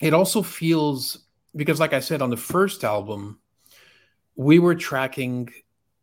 it 0.01 0.13
also 0.13 0.41
feels 0.41 1.25
because 1.55 1.79
like 1.79 1.93
I 1.93 1.99
said 1.99 2.21
on 2.21 2.29
the 2.29 2.37
first 2.37 2.83
album, 2.83 3.39
we 4.35 4.59
were 4.59 4.75
tracking 4.75 5.49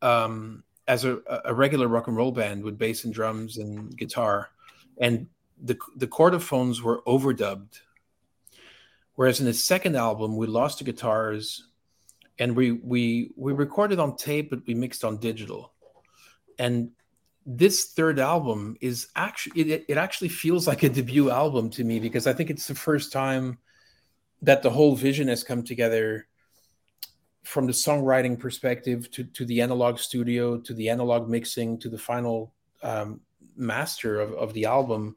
um 0.03 0.63
as 0.87 1.05
a, 1.05 1.21
a 1.45 1.53
regular 1.53 1.89
rock 1.89 2.07
and 2.07 2.17
roll 2.17 2.33
band 2.33 2.63
with 2.63 2.79
bass 2.79 3.05
and 3.05 3.13
drums 3.13 3.59
and 3.59 3.97
guitar. 3.97 4.51
And 4.99 5.27
the 5.63 5.77
the 5.97 6.07
chordophones 6.07 6.81
were 6.81 7.03
overdubbed. 7.03 7.81
Whereas 9.17 9.41
in 9.41 9.47
the 9.47 9.55
second 9.55 9.97
album, 9.97 10.37
we 10.37 10.47
lost 10.47 10.79
the 10.79 10.85
guitars 10.85 11.68
and 12.39 12.57
we 12.57 12.73
we 12.73 13.31
we 13.37 13.53
recorded 13.53 13.99
on 13.99 14.17
tape 14.17 14.51
but 14.51 14.61
we 14.67 14.75
mixed 14.75 15.05
on 15.05 15.19
digital. 15.19 15.73
And 16.59 16.91
this 17.51 17.93
third 17.93 18.19
album 18.19 18.77
is 18.83 19.09
actually 19.17 19.63
it, 19.63 19.85
it 19.89 19.97
actually 19.97 20.29
feels 20.29 20.67
like 20.67 20.83
a 20.83 20.89
debut 20.89 21.31
album 21.31 21.71
to 21.71 21.83
me 21.83 21.99
because 21.99 22.27
i 22.27 22.33
think 22.35 22.51
it's 22.51 22.67
the 22.67 22.75
first 22.75 23.11
time 23.11 23.57
that 24.43 24.63
the 24.63 24.69
whole 24.69 24.95
vision 24.95 25.29
has 25.29 25.43
come 25.43 25.63
together 25.63 26.27
from 27.45 27.67
the 27.67 27.73
songwriting 27.73 28.39
perspective 28.39 29.11
to, 29.11 29.25
to 29.25 29.47
the 29.47 29.63
analog 29.63 29.99
studio 29.99 30.59
to 30.59 30.75
the 30.75 30.91
analog 30.91 31.27
mixing 31.27 31.79
to 31.79 31.89
the 31.89 31.97
final 31.97 32.53
um, 32.83 33.21
master 33.57 34.21
of, 34.21 34.35
of 34.35 34.53
the 34.53 34.67
album. 34.67 35.17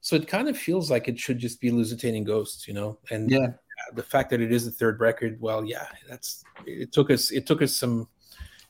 So 0.00 0.14
it 0.14 0.28
kind 0.28 0.48
of 0.48 0.56
feels 0.56 0.88
like 0.88 1.08
it 1.08 1.18
should 1.18 1.40
just 1.40 1.60
be 1.60 1.72
lusitanian 1.72 2.24
ghosts 2.24 2.68
you 2.68 2.74
know? 2.74 2.98
And 3.10 3.28
yeah 3.28 3.48
the 3.94 4.02
fact 4.02 4.30
that 4.30 4.40
it 4.40 4.52
is 4.52 4.64
the 4.64 4.70
third 4.70 5.00
record, 5.00 5.40
well, 5.40 5.64
yeah, 5.64 5.86
that's 6.08 6.44
it 6.66 6.92
took 6.92 7.10
us 7.10 7.30
it 7.30 7.46
took 7.46 7.62
us 7.62 7.76
some 7.76 8.08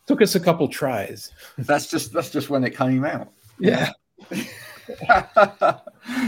took 0.07 0.23
us 0.23 0.35
a 0.35 0.41
couple 0.41 0.69
tries. 0.69 1.33
That's 1.59 1.89
just 1.89 2.13
that's 2.13 2.31
just 2.31 2.51
when 2.51 2.65
it 2.65 2.77
came 2.77 3.05
out. 3.05 3.29
Yeah. 3.59 3.91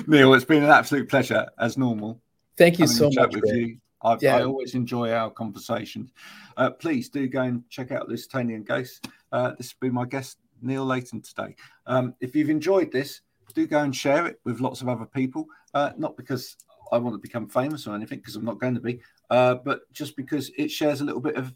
Neil, 0.07 0.35
it's 0.35 0.45
been 0.45 0.63
an 0.63 0.71
absolute 0.71 1.09
pleasure 1.09 1.49
as 1.59 1.77
normal. 1.77 2.21
Thank 2.57 2.79
you 2.79 2.87
so 2.87 3.11
much. 3.13 3.35
With 3.35 3.45
you. 3.47 3.79
Yeah. 4.21 4.37
I, 4.37 4.43
always 4.45 4.75
enjoy 4.75 5.11
our 5.13 5.31
conversations. 5.31 6.13
Uh, 6.57 6.71
please 6.71 7.09
do 7.09 7.27
go 7.27 7.43
and 7.43 7.69
check 7.71 7.91
out 7.91 8.09
this 8.09 8.29
Lusitanian 8.29 8.65
Ghosts. 8.65 9.01
Uh, 9.33 9.53
this 9.57 9.69
has 9.69 9.75
been 9.81 9.95
my 9.95 10.05
guest, 10.05 10.37
Neil 10.61 10.85
Leyton, 10.85 11.23
today. 11.23 11.57
Um, 11.87 12.15
if 12.21 12.37
you've 12.37 12.51
enjoyed 12.51 12.93
this, 12.93 13.23
do 13.55 13.67
go 13.67 13.81
and 13.81 13.95
share 13.95 14.27
it 14.27 14.41
with 14.45 14.61
lots 14.61 14.83
of 14.83 14.89
other 14.89 15.07
people. 15.07 15.47
Uh, 15.73 15.93
not 15.97 16.17
because 16.17 16.57
I 16.93 16.99
want 16.99 17.15
to 17.15 17.19
become 17.19 17.49
famous 17.49 17.87
or 17.87 17.95
anything 17.95 18.19
because 18.19 18.37
I'm 18.37 18.45
not 18.45 18.61
going 18.61 18.75
to 18.75 18.81
be, 18.81 19.01
uh, 19.31 19.57
but 19.57 19.93
just 19.93 20.17
because 20.17 20.51
it 20.57 20.71
shares 20.71 21.01
a 21.01 21.05
little 21.05 21.21
bit 21.21 21.37
of 21.37 21.55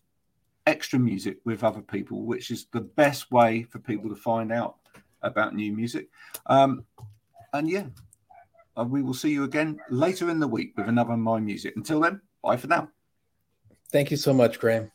extra 0.67 0.99
music 0.99 1.39
with 1.45 1.65
other 1.65 1.81
people, 1.81 2.23
which 2.23 2.51
is 2.51 2.67
the 2.73 2.81
best 2.81 3.31
way 3.31 3.63
for 3.63 3.79
people 3.79 4.09
to 4.11 4.17
find 4.17 4.53
out 4.53 4.77
about 5.23 5.55
new 5.55 5.73
music. 5.73 6.09
Um, 6.47 6.85
and 7.53 7.69
yeah, 7.69 7.87
uh, 8.79 8.85
we 8.85 9.03
will 9.03 9.15
see 9.15 9.31
you 9.31 9.45
again 9.45 9.81
later 9.91 10.31
in 10.31 10.41
the 10.41 10.49
week 10.49 10.75
with 10.77 10.89
another 10.89 11.17
My 11.17 11.41
Music. 11.41 11.75
Until 11.77 12.01
then, 12.01 12.21
bye 12.43 12.57
for 12.57 12.69
now. 12.69 12.89
Thank 13.91 14.11
you 14.11 14.17
so 14.17 14.33
much, 14.33 14.59
Graham. 14.59 14.93